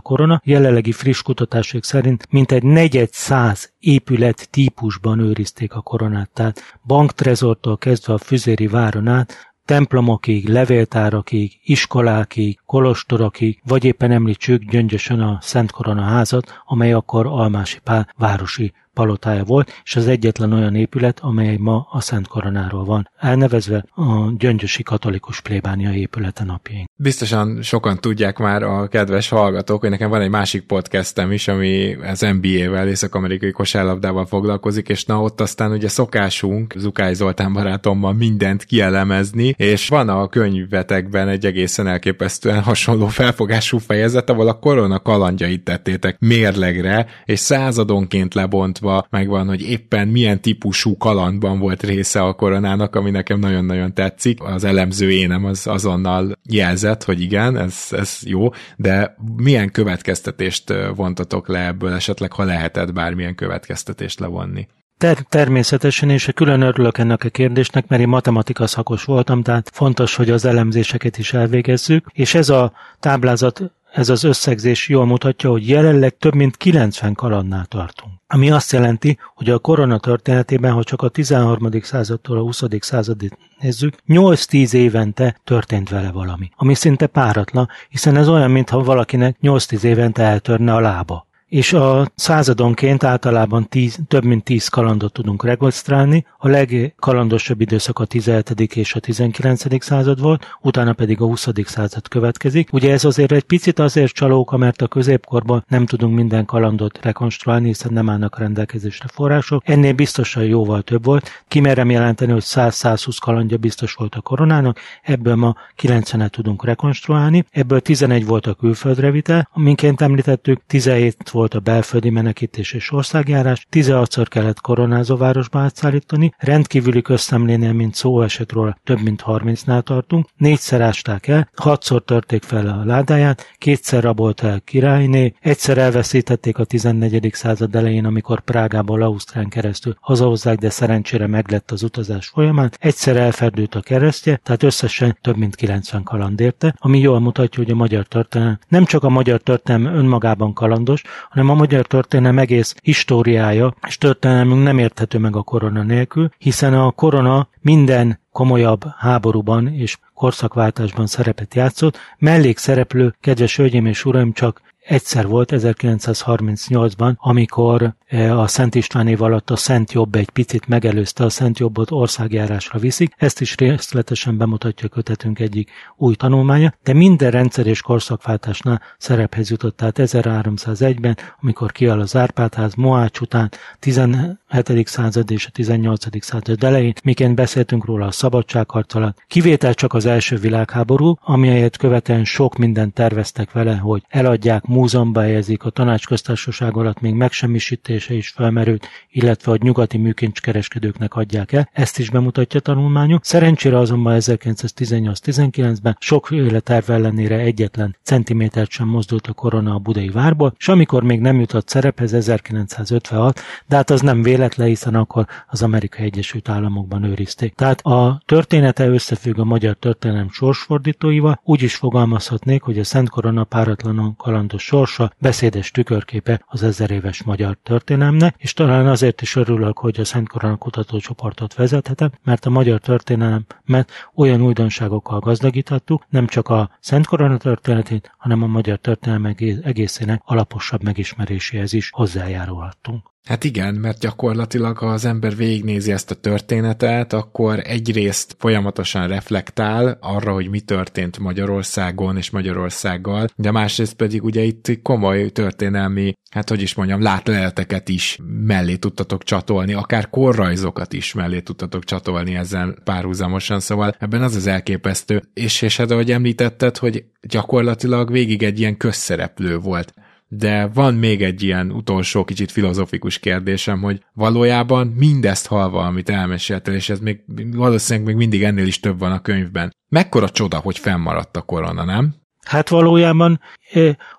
korona. 0.00 0.40
Jelenlegi 0.44 0.92
friss 0.92 1.22
kutatások 1.22 1.84
szerint 1.84 2.26
mintegy 2.30 2.62
negyed 2.62 3.08
száz 3.12 3.72
épület 3.78 4.48
típusban 4.50 5.18
őrizték 5.18 5.74
a 5.74 5.80
koronát. 5.80 6.30
Tehát 6.32 6.60
banktrezortól 6.86 7.78
kezdve 7.78 8.12
a 8.12 8.18
Füzéri 8.18 8.66
váron 8.66 9.08
át 9.08 9.54
templomokig, 9.66 10.48
levéltárakig, 10.48 11.60
iskolákig, 11.64 12.60
kolostorokig, 12.66 13.60
vagy 13.64 13.84
éppen 13.84 14.10
említsük 14.10 14.62
gyöngyösen 14.62 15.20
a 15.20 15.38
Szent 15.40 15.70
Korona 15.70 16.02
házat, 16.02 16.62
amely 16.64 16.92
akkor 16.92 17.26
Almási 17.26 17.78
Pál 17.84 18.08
városi 18.16 18.72
palotája 18.96 19.44
volt, 19.44 19.72
és 19.84 19.96
az 19.96 20.06
egyetlen 20.06 20.52
olyan 20.52 20.74
épület, 20.74 21.20
amely 21.20 21.56
ma 21.56 21.86
a 21.90 22.00
Szent 22.00 22.26
Koronáról 22.28 22.84
van, 22.84 23.10
elnevezve 23.18 23.84
a 23.94 24.32
Gyöngyösi 24.38 24.82
Katolikus 24.82 25.40
Plébánia 25.40 25.92
épülete 25.92 26.44
napjaink. 26.44 26.88
Biztosan 26.96 27.62
sokan 27.62 28.00
tudják 28.00 28.38
már 28.38 28.62
a 28.62 28.88
kedves 28.88 29.28
hallgatók, 29.28 29.80
hogy 29.80 29.90
nekem 29.90 30.10
van 30.10 30.20
egy 30.20 30.30
másik 30.30 30.62
podcastem 30.62 31.32
is, 31.32 31.48
ami 31.48 31.94
az 31.94 32.20
NBA-vel, 32.40 32.88
észak-amerikai 32.88 33.50
kosárlabdával 33.50 34.26
foglalkozik, 34.26 34.88
és 34.88 35.04
na 35.04 35.20
ott 35.20 35.40
aztán 35.40 35.70
ugye 35.70 35.88
szokásunk 35.88 36.74
Zukály 36.76 37.14
Zoltán 37.14 37.52
barátommal 37.52 38.12
mindent 38.12 38.64
kielemezni, 38.64 39.54
és 39.56 39.88
van 39.88 40.08
a 40.08 40.28
könyvetekben 40.28 41.28
egy 41.28 41.46
egészen 41.46 41.86
elképesztően 41.86 42.62
hasonló 42.62 43.06
felfogású 43.06 43.78
fejezet, 43.78 44.30
ahol 44.30 44.48
a 44.48 44.58
korona 44.58 44.98
kalandjait 44.98 45.64
tettétek 45.64 46.16
mérlegre, 46.18 47.06
és 47.24 47.38
századonként 47.38 48.34
lebontva 48.34 48.85
mutatva 48.86 49.06
megvan, 49.10 49.46
hogy 49.46 49.62
éppen 49.62 50.08
milyen 50.08 50.40
típusú 50.40 50.96
kalandban 50.96 51.58
volt 51.58 51.82
része 51.82 52.20
a 52.20 52.34
koronának, 52.34 52.94
ami 52.94 53.10
nekem 53.10 53.38
nagyon-nagyon 53.38 53.94
tetszik. 53.94 54.42
Az 54.42 54.64
elemző 54.64 55.10
énem 55.10 55.44
az 55.44 55.66
azonnal 55.66 56.38
jelzett, 56.48 57.04
hogy 57.04 57.20
igen, 57.20 57.56
ez, 57.56 57.86
ez 57.90 58.18
jó, 58.22 58.48
de 58.76 59.16
milyen 59.36 59.70
következtetést 59.70 60.72
vontatok 60.94 61.48
le 61.48 61.66
ebből 61.66 61.92
esetleg, 61.92 62.32
ha 62.32 62.44
lehetett 62.44 62.92
bármilyen 62.92 63.34
következtetést 63.34 64.20
levonni? 64.20 64.68
Ter- 64.98 65.28
természetesen, 65.28 66.10
és 66.10 66.30
külön 66.34 66.60
örülök 66.60 66.98
ennek 66.98 67.24
a 67.24 67.28
kérdésnek, 67.28 67.88
mert 67.88 68.02
én 68.02 68.08
matematika 68.08 68.66
szakos 68.66 69.04
voltam, 69.04 69.42
tehát 69.42 69.70
fontos, 69.72 70.14
hogy 70.14 70.30
az 70.30 70.44
elemzéseket 70.44 71.18
is 71.18 71.32
elvégezzük, 71.32 72.06
és 72.12 72.34
ez 72.34 72.48
a 72.48 72.72
táblázat 73.00 73.62
ez 73.96 74.08
az 74.08 74.24
összegzés 74.24 74.88
jól 74.88 75.06
mutatja, 75.06 75.50
hogy 75.50 75.68
jelenleg 75.68 76.16
több 76.16 76.34
mint 76.34 76.56
90 76.56 77.14
kalandnál 77.14 77.66
tartunk. 77.66 78.12
Ami 78.26 78.50
azt 78.50 78.72
jelenti, 78.72 79.18
hogy 79.34 79.50
a 79.50 79.58
korona 79.58 79.98
történetében, 79.98 80.72
ha 80.72 80.84
csak 80.84 81.02
a 81.02 81.08
13. 81.08 81.70
századtól 81.82 82.38
a 82.38 82.40
20. 82.40 82.62
századig 82.80 83.32
nézzük, 83.60 83.94
8-10 84.08 84.72
évente 84.72 85.36
történt 85.44 85.88
vele 85.88 86.10
valami, 86.10 86.50
ami 86.56 86.74
szinte 86.74 87.06
páratlan, 87.06 87.68
hiszen 87.88 88.16
ez 88.16 88.28
olyan, 88.28 88.50
mintha 88.50 88.82
valakinek 88.82 89.36
8-10 89.42 89.82
évente 89.82 90.22
eltörne 90.22 90.74
a 90.74 90.80
lába 90.80 91.26
és 91.48 91.72
a 91.72 92.06
századonként 92.14 93.04
általában 93.04 93.68
tíz, 93.68 93.98
több 94.08 94.24
mint 94.24 94.44
10 94.44 94.68
kalandot 94.68 95.12
tudunk 95.12 95.44
regisztrálni. 95.44 96.26
A 96.38 96.48
legkalandosabb 96.48 97.60
időszak 97.60 97.98
a 97.98 98.04
17. 98.04 98.76
és 98.76 98.94
a 98.94 99.00
19. 99.00 99.84
század 99.84 100.20
volt, 100.20 100.46
utána 100.60 100.92
pedig 100.92 101.20
a 101.20 101.24
20. 101.24 101.48
század 101.64 102.08
következik. 102.08 102.72
Ugye 102.72 102.92
ez 102.92 103.04
azért 103.04 103.32
egy 103.32 103.42
picit 103.42 103.78
azért 103.78 104.12
csalóka, 104.12 104.56
mert 104.56 104.82
a 104.82 104.88
középkorban 104.88 105.64
nem 105.68 105.86
tudunk 105.86 106.14
minden 106.14 106.44
kalandot 106.44 106.98
rekonstruálni, 107.02 107.66
hiszen 107.66 107.92
nem 107.92 108.08
állnak 108.08 108.38
rendelkezésre 108.38 109.08
források. 109.12 109.68
Ennél 109.68 109.92
biztosan 109.92 110.44
jóval 110.44 110.82
több 110.82 111.04
volt. 111.04 111.44
Kimerem 111.48 111.90
jelenteni, 111.90 112.32
hogy 112.32 112.44
100-120 112.46 113.16
kalandja 113.20 113.56
biztos 113.56 113.94
volt 113.94 114.14
a 114.14 114.20
koronának, 114.20 114.78
ebből 115.02 115.34
ma 115.34 115.54
90-et 115.82 116.30
tudunk 116.30 116.64
rekonstruálni. 116.64 117.44
Ebből 117.50 117.80
11 117.80 118.26
volt 118.26 118.46
a 118.46 118.54
külföldre 118.54 119.10
vitel, 119.10 119.48
minként 119.54 120.00
említettük, 120.00 120.60
17 120.66 121.16
volt 121.36 121.54
a 121.54 121.60
belföldi 121.60 122.10
menekítés 122.10 122.72
és 122.72 122.92
országjárás, 122.92 123.66
16-szor 123.72 124.26
kellett 124.28 124.60
koronázóvárosba 124.60 125.58
átszállítani, 125.58 126.32
rendkívüli 126.38 127.02
közszemlénél, 127.02 127.72
mint 127.72 127.94
szó 127.94 128.22
esett 128.22 128.52
róla, 128.52 128.78
több 128.84 129.02
mint 129.02 129.22
30-nál 129.26 129.82
tartunk, 129.82 130.26
négyszer 130.36 130.80
ásták 130.80 131.26
el, 131.26 131.50
hatszor 131.54 132.02
törték 132.02 132.42
fel 132.42 132.66
a 132.66 132.84
ládáját, 132.84 133.54
kétszer 133.58 134.02
rabolt 134.02 134.42
el 134.42 134.60
királyné, 134.60 135.34
egyszer 135.40 135.78
elveszítették 135.78 136.58
a 136.58 136.64
14. 136.64 137.30
század 137.32 137.74
elején, 137.74 138.04
amikor 138.04 138.40
Prágából 138.40 139.02
Ausztrán 139.02 139.48
keresztül 139.48 139.96
hazahozzák, 140.00 140.58
de 140.58 140.70
szerencsére 140.70 141.26
meglett 141.26 141.70
az 141.70 141.82
utazás 141.82 142.26
folyamán, 142.26 142.72
egyszer 142.78 143.16
elferdült 143.16 143.74
a 143.74 143.80
keresztje, 143.80 144.40
tehát 144.42 144.62
összesen 144.62 145.18
több 145.20 145.36
mint 145.36 145.54
90 145.54 146.02
kaland 146.02 146.40
érte, 146.40 146.74
ami 146.78 146.98
jól 146.98 147.20
mutatja, 147.20 147.62
hogy 147.62 147.72
a 147.72 147.76
magyar 147.76 148.04
történelem 148.06 148.58
nem 148.68 148.84
csak 148.84 149.04
a 149.04 149.08
magyar 149.08 149.40
történelem 149.40 149.94
önmagában 149.94 150.52
kalandos, 150.52 151.02
hanem 151.36 151.50
a 151.50 151.58
magyar 151.58 151.86
történelem 151.86 152.38
egész 152.38 152.74
históriája 152.82 153.74
és 153.86 153.98
történelmünk 153.98 154.62
nem 154.62 154.78
érthető 154.78 155.18
meg 155.18 155.36
a 155.36 155.42
korona 155.42 155.82
nélkül, 155.82 156.28
hiszen 156.38 156.74
a 156.74 156.90
korona 156.90 157.48
minden 157.60 158.20
komolyabb 158.32 158.84
háborúban 158.98 159.68
és 159.68 159.98
korszakváltásban 160.14 161.06
szerepet 161.06 161.54
játszott, 161.54 161.98
mellékszereplő, 162.18 163.14
kedves 163.20 163.56
hölgyeim 163.56 163.86
és 163.86 164.04
uraim, 164.04 164.32
csak 164.32 164.60
egyszer 164.86 165.26
volt 165.26 165.52
1938-ban, 165.54 167.16
amikor 167.16 167.94
e, 168.06 168.38
a 168.38 168.46
Szent 168.46 168.74
István 168.74 169.08
év 169.08 169.22
alatt 169.22 169.50
a 169.50 169.56
Szent 169.56 169.92
Jobb 169.92 170.14
egy 170.14 170.30
picit 170.30 170.68
megelőzte 170.68 171.24
a 171.24 171.28
Szent 171.28 171.58
Jobbot 171.58 171.90
országjárásra 171.90 172.78
viszik. 172.78 173.14
Ezt 173.16 173.40
is 173.40 173.56
részletesen 173.56 174.36
bemutatja 174.36 174.88
kötetünk 174.88 175.38
egyik 175.38 175.70
új 175.96 176.14
tanulmánya, 176.14 176.74
de 176.82 176.92
minden 176.92 177.30
rendszer 177.30 177.66
és 177.66 177.82
korszakváltásnál 177.82 178.82
szerephez 178.98 179.50
jutott. 179.50 179.76
Tehát 179.76 179.98
1301-ben, 179.98 181.16
amikor 181.40 181.72
kiáll 181.72 182.00
az 182.00 182.16
Árpádház, 182.16 182.74
Moács 182.74 183.20
után 183.20 183.50
17. 183.78 184.38
század 184.84 185.30
és 185.30 185.46
a 185.46 185.50
18. 185.50 186.24
század 186.24 186.64
elején, 186.64 186.92
miként 187.04 187.34
beszéltünk 187.34 187.84
róla 187.84 188.06
a 188.06 188.10
szabadságharc 188.10 188.94
alatt. 188.94 189.24
Kivétel 189.26 189.74
csak 189.74 189.92
az 189.94 190.06
első 190.06 190.36
világháború, 190.36 191.14
amelyet 191.20 191.76
követően 191.76 192.24
sok 192.24 192.56
mindent 192.56 192.94
terveztek 192.94 193.52
vele, 193.52 193.76
hogy 193.76 194.02
eladják, 194.08 194.66
múzeumba 194.76 195.20
helyezik, 195.20 195.64
a 195.64 195.70
tanácsköztársaság 195.70 196.76
alatt 196.76 197.00
még 197.00 197.14
megsemmisítése 197.14 198.14
is 198.14 198.28
felmerült, 198.28 198.86
illetve 199.10 199.50
hogy 199.50 199.62
nyugati 199.62 199.98
műkincskereskedőknek 199.98 201.14
adják 201.14 201.52
el, 201.52 201.68
ezt 201.72 201.98
is 201.98 202.10
bemutatja 202.10 202.60
tanulmányunk. 202.60 203.24
Szerencsére 203.24 203.78
azonban 203.78 204.16
1918-19-ben 204.20 205.96
sok 206.00 206.28
terv 206.62 206.90
ellenére 206.90 207.38
egyetlen 207.38 207.96
centimétert 208.02 208.70
sem 208.70 208.88
mozdult 208.88 209.26
a 209.26 209.32
korona 209.32 209.74
a 209.74 209.78
budai 209.78 210.08
várból, 210.08 210.54
és 210.58 210.68
amikor 210.68 211.02
még 211.02 211.20
nem 211.20 211.40
jutott 211.40 211.68
szerephez 211.68 212.12
1956, 212.12 213.40
de 213.66 213.76
hát 213.76 213.90
az 213.90 214.00
nem 214.00 214.22
véletlen, 214.22 214.66
hiszen 214.66 214.94
akkor 214.94 215.26
az 215.46 215.62
Amerikai 215.62 216.04
Egyesült 216.04 216.48
Államokban 216.48 217.02
őrizték. 217.04 217.54
Tehát 217.54 217.80
a 217.80 218.22
története 218.26 218.86
összefügg 218.86 219.38
a 219.38 219.44
magyar 219.44 219.76
történelem 219.76 220.30
sorsfordítóival, 220.30 221.40
úgy 221.44 221.62
is 221.62 221.74
fogalmazhatnék, 221.74 222.62
hogy 222.62 222.78
a 222.78 222.84
Szent 222.84 223.08
Korona 223.08 223.44
páratlanon 223.44 224.16
kalandos 224.16 224.65
sorsa 224.66 225.12
beszédes 225.18 225.70
tükörképe 225.70 226.42
az 226.46 226.62
ezer 226.62 226.90
éves 226.90 227.22
magyar 227.22 227.58
történelemnek, 227.62 228.34
és 228.38 228.52
talán 228.52 228.86
azért 228.86 229.22
is 229.22 229.36
örülök, 229.36 229.78
hogy 229.78 230.00
a 230.00 230.04
Szent 230.04 230.28
Korona 230.28 230.56
kutatócsoportot 230.56 231.54
vezethetem, 231.54 232.10
mert 232.24 232.46
a 232.46 232.50
magyar 232.50 232.80
történelmet 232.80 233.90
olyan 234.14 234.42
újdonságokkal 234.42 235.18
gazdagítottuk, 235.18 236.06
nem 236.08 236.26
csak 236.26 236.48
a 236.48 236.70
Szent 236.80 237.06
Korona 237.06 237.36
történetét, 237.36 238.14
hanem 238.18 238.42
a 238.42 238.46
magyar 238.46 238.78
történelem 238.78 239.34
egészének 239.62 240.22
alaposabb 240.24 240.82
megismeréséhez 240.82 241.72
is 241.72 241.90
hozzájárulhattunk. 241.92 243.14
Hát 243.26 243.44
igen, 243.44 243.74
mert 243.74 243.98
gyakorlatilag 243.98 244.78
ha 244.78 244.86
az 244.86 245.04
ember 245.04 245.36
végignézi 245.36 245.92
ezt 245.92 246.10
a 246.10 246.14
történetet, 246.14 247.12
akkor 247.12 247.60
egyrészt 247.64 248.36
folyamatosan 248.38 249.08
reflektál 249.08 249.98
arra, 250.00 250.32
hogy 250.32 250.48
mi 250.48 250.60
történt 250.60 251.18
Magyarországon 251.18 252.16
és 252.16 252.30
Magyarországgal, 252.30 253.28
de 253.36 253.50
másrészt 253.50 253.94
pedig 253.94 254.24
ugye 254.24 254.42
itt 254.42 254.82
komoly 254.82 255.30
történelmi, 255.30 256.12
hát 256.30 256.48
hogy 256.48 256.62
is 256.62 256.74
mondjam, 256.74 257.02
látleleteket 257.02 257.88
is 257.88 258.18
mellé 258.46 258.76
tudtatok 258.76 259.24
csatolni, 259.24 259.72
akár 259.72 260.10
korrajzokat 260.10 260.92
is 260.92 261.14
mellé 261.14 261.40
tudtatok 261.40 261.84
csatolni 261.84 262.34
ezzel 262.34 262.74
párhuzamosan, 262.84 263.60
szóval 263.60 263.94
ebben 263.98 264.22
az 264.22 264.34
az 264.34 264.46
elképesztő. 264.46 265.22
És, 265.34 265.62
és 265.62 265.76
hát 265.76 265.90
ahogy 265.90 266.12
említetted, 266.12 266.76
hogy 266.76 267.04
gyakorlatilag 267.22 268.10
végig 268.10 268.42
egy 268.42 268.58
ilyen 268.60 268.76
közszereplő 268.76 269.58
volt 269.58 269.94
de 270.28 270.66
van 270.66 270.94
még 270.94 271.22
egy 271.22 271.42
ilyen 271.42 271.70
utolsó 271.70 272.24
kicsit 272.24 272.52
filozofikus 272.52 273.18
kérdésem, 273.18 273.82
hogy 273.82 274.00
valójában 274.12 274.86
mindezt 274.86 275.46
halva, 275.46 275.84
amit 275.84 276.08
elmeséltél, 276.08 276.74
és 276.74 276.88
ez 276.88 277.00
még 277.00 277.20
valószínűleg 277.52 278.06
még 278.06 278.16
mindig 278.16 278.42
ennél 278.42 278.66
is 278.66 278.80
több 278.80 278.98
van 278.98 279.12
a 279.12 279.20
könyvben. 279.20 279.74
Mekkora 279.88 280.28
csoda, 280.28 280.58
hogy 280.58 280.78
fennmaradt 280.78 281.36
a 281.36 281.42
korona, 281.42 281.84
nem? 281.84 282.14
Hát 282.44 282.68
valójában 282.68 283.40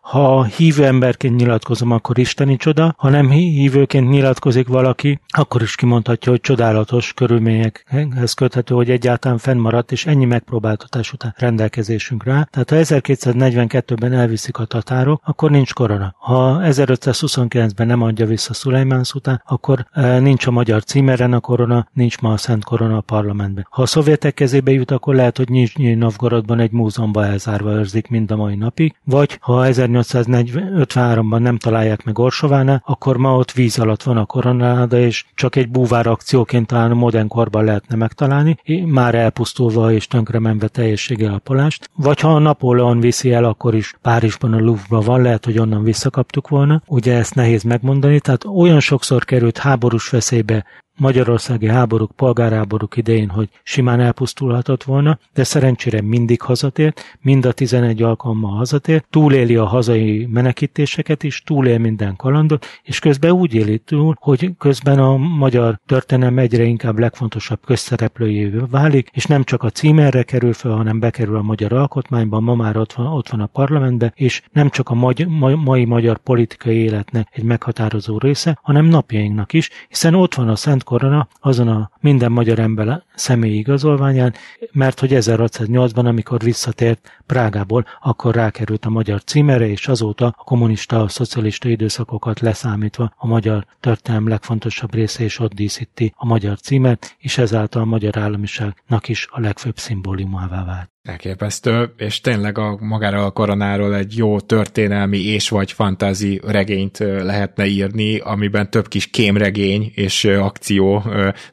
ha 0.02 0.43
hívő 0.43 0.86
emberként 0.86 1.36
nyilatkozom, 1.36 1.91
akkor 1.91 2.18
isteni 2.18 2.56
csoda, 2.56 2.93
ha 2.98 3.10
nem 3.10 3.30
hívőként 3.30 4.10
nyilatkozik 4.10 4.68
valaki, 4.68 5.20
akkor 5.28 5.62
is 5.62 5.76
kimondhatja, 5.76 6.32
hogy 6.32 6.41
csodálatos 6.41 7.14
körülményekhez 7.14 8.34
köthető, 8.34 8.76
hogy 8.76 8.89
egyáltalán 8.89 9.38
fennmaradt, 9.38 9.91
és 9.91 10.06
ennyi 10.06 10.26
megpróbáltatás 10.26 11.14
után 11.14 11.34
rendelkezésünkre 11.38 12.48
Tehát 12.52 12.70
ha 12.70 12.95
1242-ben 12.95 14.14
elviszik 14.14 14.58
a 14.58 14.66
tatárok, 14.66 15.22
akkor 15.26 15.52
nincs 15.52 15.74
korona. 15.74 16.16
Ha 16.18 16.60
1529-ben 16.64 17.88
nem 17.88 18.02
adja 18.02 18.26
vissza 18.26 18.54
Szulajmán 18.54 19.04
után, 19.14 19.41
akkor 19.45 19.88
e, 19.91 20.20
nincs 20.20 20.48
a 20.48 20.52
magyar 20.52 20.84
címeren 20.84 21.34
a 21.34 21.39
korona, 21.39 21.88
nincs 21.93 22.20
ma 22.20 22.32
a 22.32 22.38
Szent 22.38 22.64
Korona 22.64 22.98
a 22.98 23.02
parlamentben. 23.02 23.68
Ha 23.70 23.82
a 23.82 23.86
szovjetek 23.86 24.34
kezébe 24.34 24.72
jut, 24.72 24.91
akkor 24.91 25.16
lehet, 25.16 25.38
hogy 25.38 25.50
Nizsnyi 25.50 25.93
Novgorodban 25.93 26.60
egy 26.60 26.72
múzeumban 26.72 27.24
elzárva 27.24 27.72
őrzik 27.72 28.08
mind 28.08 28.32
a 28.32 28.36
mai 28.36 28.56
napig, 28.56 28.95
vagy 29.04 29.37
ha 29.40 29.64
1853-ban 29.66 31.40
nem 31.40 31.58
találják 31.58 32.04
meg 32.04 32.20
Orsovánál, 32.20 32.82
akkor 32.86 33.18
ma 33.18 33.36
ott 33.36 33.52
víz 33.52 33.80
alatt 33.80 34.04
van 34.04 34.18
a 34.18 34.26
koronáda, 34.26 35.00
és 35.00 35.26
csak 35.34 35.56
egy 35.56 35.70
búvár 35.70 36.08
akcióként 36.08 36.68
talán 36.68 36.92
a 36.92 36.96
modern 36.96 37.28
korban 37.28 37.64
lehetne 37.64 37.96
megtalálni, 37.96 38.58
már 38.86 39.16
elpusztulva 39.16 39.92
és 39.92 40.08
tönkremenve 40.08 40.68
teljességgel 40.68 41.34
a 41.34 41.38
polást. 41.38 41.90
Vagy 41.96 42.20
ha 42.20 42.36
a 42.36 42.40
Napóleon 42.40 43.00
viszi 43.00 43.34
el, 43.34 43.44
akkor 43.44 43.76
is 43.76 43.94
Párizsban 44.02 44.54
a 44.54 44.60
Louvre 44.60 44.98
van, 44.98 45.22
lehet, 45.22 45.46
hogy 45.46 45.60
onnan 45.60 45.84
visszakaptuk 45.84 46.48
volna. 46.48 46.82
Ugye 46.88 47.14
ezt 47.14 47.36
nehéz 47.36 47.64
megmondani, 47.64 48.20
tehát 48.20 48.46
olyan 48.46 48.80
sokszor 48.80 49.26
került 49.26 49.58
háborús 49.58 50.10
veszélybe 50.10 50.66
magyarországi 50.98 51.68
háborúk, 51.68 52.12
polgárháborúk 52.16 52.98
idején, 52.98 53.30
hogy 53.30 53.50
simán 53.64 54.00
elpusztulhatott 54.00 54.84
volna, 54.84 55.20
de 55.34 55.43
szerencsére 55.43 56.02
mindig 56.02 56.41
hazatért, 56.41 57.18
mind 57.22 57.45
a 57.45 57.52
11 57.52 58.02
alkalommal 58.02 58.56
hazatért, 58.56 59.06
túléli 59.10 59.56
a 59.56 59.66
hazai 59.66 60.26
menekítéseket 60.26 61.24
is, 61.24 61.41
túlél 61.45 61.78
minden 61.78 62.16
kalandot, 62.16 62.66
és 62.84 63.00
közben 63.00 63.32
úgy 63.32 63.54
éli 63.54 63.78
túl, 63.78 64.16
hogy 64.20 64.52
közben 64.58 65.00
a 65.00 65.18
magyar 65.18 65.80
történelem 65.86 66.38
egyre 66.38 66.64
inkább 66.64 67.00
legfontosabb 67.00 67.60
közszereplőjévé 67.66 68.60
válik, 68.70 69.10
és 69.14 69.26
nem 69.26 69.43
csak 69.43 69.64
a 69.64 69.70
címerre 69.70 70.24
kerül 70.24 70.54
fel, 70.54 70.72
hanem 70.72 71.00
bekerül 71.00 71.36
a 71.36 71.41
magyar 71.41 71.74
alkotmányba, 71.74 72.39
ma 72.39 72.56
már 72.56 72.78
ott 72.78 72.93
van, 72.93 73.06
ott 73.06 73.30
van 73.30 73.39
a 73.39 73.45
parlamentben, 73.45 74.12
és 74.16 74.41
nem 74.52 74.70
csak 74.70 74.89
a 74.89 74.93
magy- 74.93 75.28
ma- 75.28 75.56
mai 75.56 75.86
magyar 75.86 76.18
politikai 76.18 76.76
életnek 76.76 77.28
egy 77.32 77.43
meghatározó 77.43 78.18
része, 78.18 78.60
hanem 78.62 78.86
napjainknak 78.86 79.54
is, 79.54 79.70
hiszen 79.88 80.14
ott 80.14 80.36
van 80.36 80.50
a 80.50 80.56
Szent 80.56 80.84
korona 80.88 81.28
azon 81.40 81.68
a 81.68 81.90
minden 82.00 82.32
magyar 82.32 82.60
ember 82.60 83.04
személyi 83.16 83.58
igazolványán, 83.58 84.34
mert 84.72 85.00
hogy 85.00 85.10
1608-ban, 85.14 86.06
amikor 86.06 86.40
visszatért 86.40 87.12
Prágából, 87.26 87.86
akkor 88.02 88.36
rákerült 88.36 88.86
a 88.86 88.90
magyar 88.90 89.24
címere, 89.24 89.68
és 89.68 89.88
azóta 89.88 90.26
a 90.26 90.44
kommunista, 90.44 91.02
a 91.02 91.08
szocialista 91.08 91.70
időszakokat 91.70 92.40
leszámítva 92.40 93.14
a 93.16 93.28
magyar 93.28 93.66
történelem 93.80 94.28
legfontosabb 94.28 94.94
része 94.94 95.24
is 95.24 95.40
ott 95.40 95.54
díszíti 95.54 96.14
a 96.16 96.26
magyar 96.26 96.60
címet, 96.60 97.16
és 97.18 97.38
ezáltal 97.38 97.82
a 97.82 97.86
magyar 97.86 98.18
államiságnak 98.18 99.08
is 99.08 99.28
a 99.32 99.40
legfőbb 99.40 99.78
szimbólumává 99.78 100.66
vált. 100.66 100.97
Elképesztő, 101.08 101.93
és 101.97 102.22
tényleg 102.22 102.58
a 102.58 102.78
magára 102.80 103.26
a 103.26 103.32
koronáról 103.32 103.95
egy 103.95 104.18
jó 104.18 104.39
történelmi 104.39 105.18
és 105.18 105.49
vagy 105.49 105.72
fantázi 105.72 106.41
regényt 106.47 106.97
lehetne 106.97 107.66
írni, 107.66 108.18
amiben 108.18 108.70
több 108.70 108.88
kis 108.88 109.08
kémregény 109.08 109.91
és 109.95 110.26
akció 110.26 111.03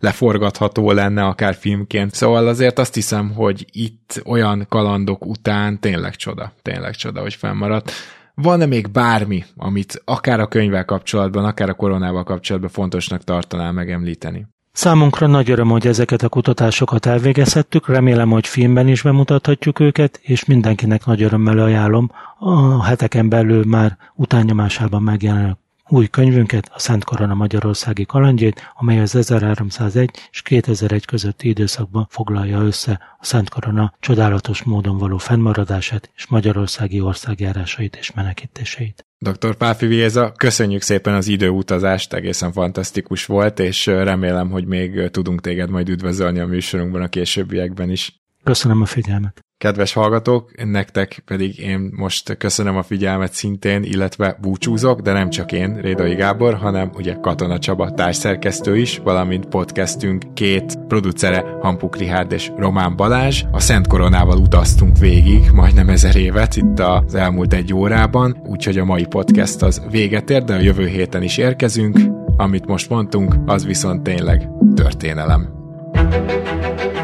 leforgatható 0.00 0.90
lenne 0.90 1.24
akár 1.24 1.54
filmként. 1.54 2.14
Szóval 2.14 2.46
azért 2.46 2.78
azt 2.78 2.94
hiszem, 2.94 3.30
hogy 3.30 3.66
itt 3.72 4.22
olyan 4.24 4.66
kalandok 4.68 5.26
után 5.26 5.80
tényleg 5.80 6.16
csoda, 6.16 6.52
tényleg 6.62 6.94
csoda, 6.94 7.20
hogy 7.20 7.34
fennmaradt. 7.34 7.90
Van-e 8.34 8.66
még 8.66 8.90
bármi, 8.90 9.44
amit 9.56 10.02
akár 10.04 10.40
a 10.40 10.46
könyvvel 10.46 10.84
kapcsolatban, 10.84 11.44
akár 11.44 11.68
a 11.68 11.74
koronával 11.74 12.24
kapcsolatban 12.24 12.70
fontosnak 12.70 13.24
tartanál 13.24 13.72
megemlíteni? 13.72 14.46
Számunkra 14.76 15.26
nagy 15.26 15.50
öröm, 15.50 15.68
hogy 15.68 15.86
ezeket 15.86 16.22
a 16.22 16.28
kutatásokat 16.28 17.06
elvégezhettük, 17.06 17.88
remélem, 17.88 18.30
hogy 18.30 18.46
filmben 18.46 18.88
is 18.88 19.02
bemutathatjuk 19.02 19.80
őket, 19.80 20.20
és 20.22 20.44
mindenkinek 20.44 21.04
nagy 21.04 21.22
örömmel 21.22 21.58
ajánlom. 21.58 22.10
A 22.38 22.84
heteken 22.84 23.28
belül 23.28 23.64
már 23.64 23.96
utánnyomásában 24.14 25.02
megjelenő 25.02 25.56
új 25.88 26.06
könyvünket, 26.06 26.70
a 26.74 26.78
Szent 26.78 27.04
Korona 27.04 27.34
Magyarországi 27.34 28.04
kalandjét, 28.04 28.72
amely 28.74 29.00
az 29.00 29.14
1301 29.14 30.10
és 30.30 30.42
2001 30.42 31.04
közötti 31.04 31.48
időszakban 31.48 32.06
foglalja 32.10 32.58
össze 32.58 33.00
a 33.18 33.24
Szent 33.24 33.48
Korona 33.48 33.94
csodálatos 34.00 34.62
módon 34.62 34.98
való 34.98 35.16
fennmaradását 35.16 36.10
és 36.16 36.26
magyarországi 36.26 37.00
országjárásait 37.00 37.96
és 37.96 38.12
menekítéseit. 38.12 39.06
Dr. 39.18 39.54
Páfi 39.56 39.86
Viéza, 39.86 40.32
köszönjük 40.32 40.82
szépen 40.82 41.14
az 41.14 41.28
időutazást, 41.28 42.12
egészen 42.12 42.52
fantasztikus 42.52 43.26
volt, 43.26 43.58
és 43.58 43.86
remélem, 43.86 44.50
hogy 44.50 44.66
még 44.66 45.10
tudunk 45.10 45.40
téged 45.40 45.70
majd 45.70 45.88
üdvözölni 45.88 46.38
a 46.38 46.46
műsorunkban 46.46 47.02
a 47.02 47.08
későbbiekben 47.08 47.90
is. 47.90 48.23
Köszönöm 48.44 48.82
a 48.82 48.86
figyelmet. 48.86 49.40
Kedves 49.58 49.92
hallgatók, 49.92 50.64
nektek 50.64 51.22
pedig 51.26 51.58
én 51.58 51.90
most 51.96 52.36
köszönöm 52.36 52.76
a 52.76 52.82
figyelmet 52.82 53.32
szintén, 53.32 53.82
illetve 53.82 54.38
búcsúzok, 54.40 55.00
de 55.00 55.12
nem 55.12 55.30
csak 55.30 55.52
én, 55.52 55.76
Rédai 55.76 56.14
Gábor, 56.14 56.54
hanem 56.54 56.90
ugye 56.94 57.14
Katona 57.20 57.58
Csaba 57.58 57.90
társszerkesztő 57.90 58.76
is, 58.76 58.98
valamint 58.98 59.46
podcastünk 59.46 60.34
két 60.34 60.78
producere, 60.88 61.44
Hampuk 61.60 61.96
Rihárd 61.96 62.32
és 62.32 62.50
Román 62.56 62.96
Balázs. 62.96 63.44
A 63.50 63.60
Szent 63.60 63.86
Koronával 63.86 64.38
utaztunk 64.38 64.98
végig, 64.98 65.50
majdnem 65.52 65.88
ezer 65.88 66.16
évet 66.16 66.56
itt 66.56 66.78
az 66.78 67.14
elmúlt 67.14 67.52
egy 67.52 67.74
órában, 67.74 68.42
úgyhogy 68.46 68.78
a 68.78 68.84
mai 68.84 69.06
podcast 69.06 69.62
az 69.62 69.82
véget 69.90 70.30
ér, 70.30 70.44
de 70.44 70.54
a 70.54 70.60
jövő 70.60 70.86
héten 70.86 71.22
is 71.22 71.38
érkezünk. 71.38 71.98
Amit 72.36 72.66
most 72.66 72.88
mondtunk, 72.88 73.34
az 73.46 73.64
viszont 73.64 74.02
tényleg 74.02 74.48
történelem. 74.74 75.52
thank 75.94 76.96
you 76.96 77.03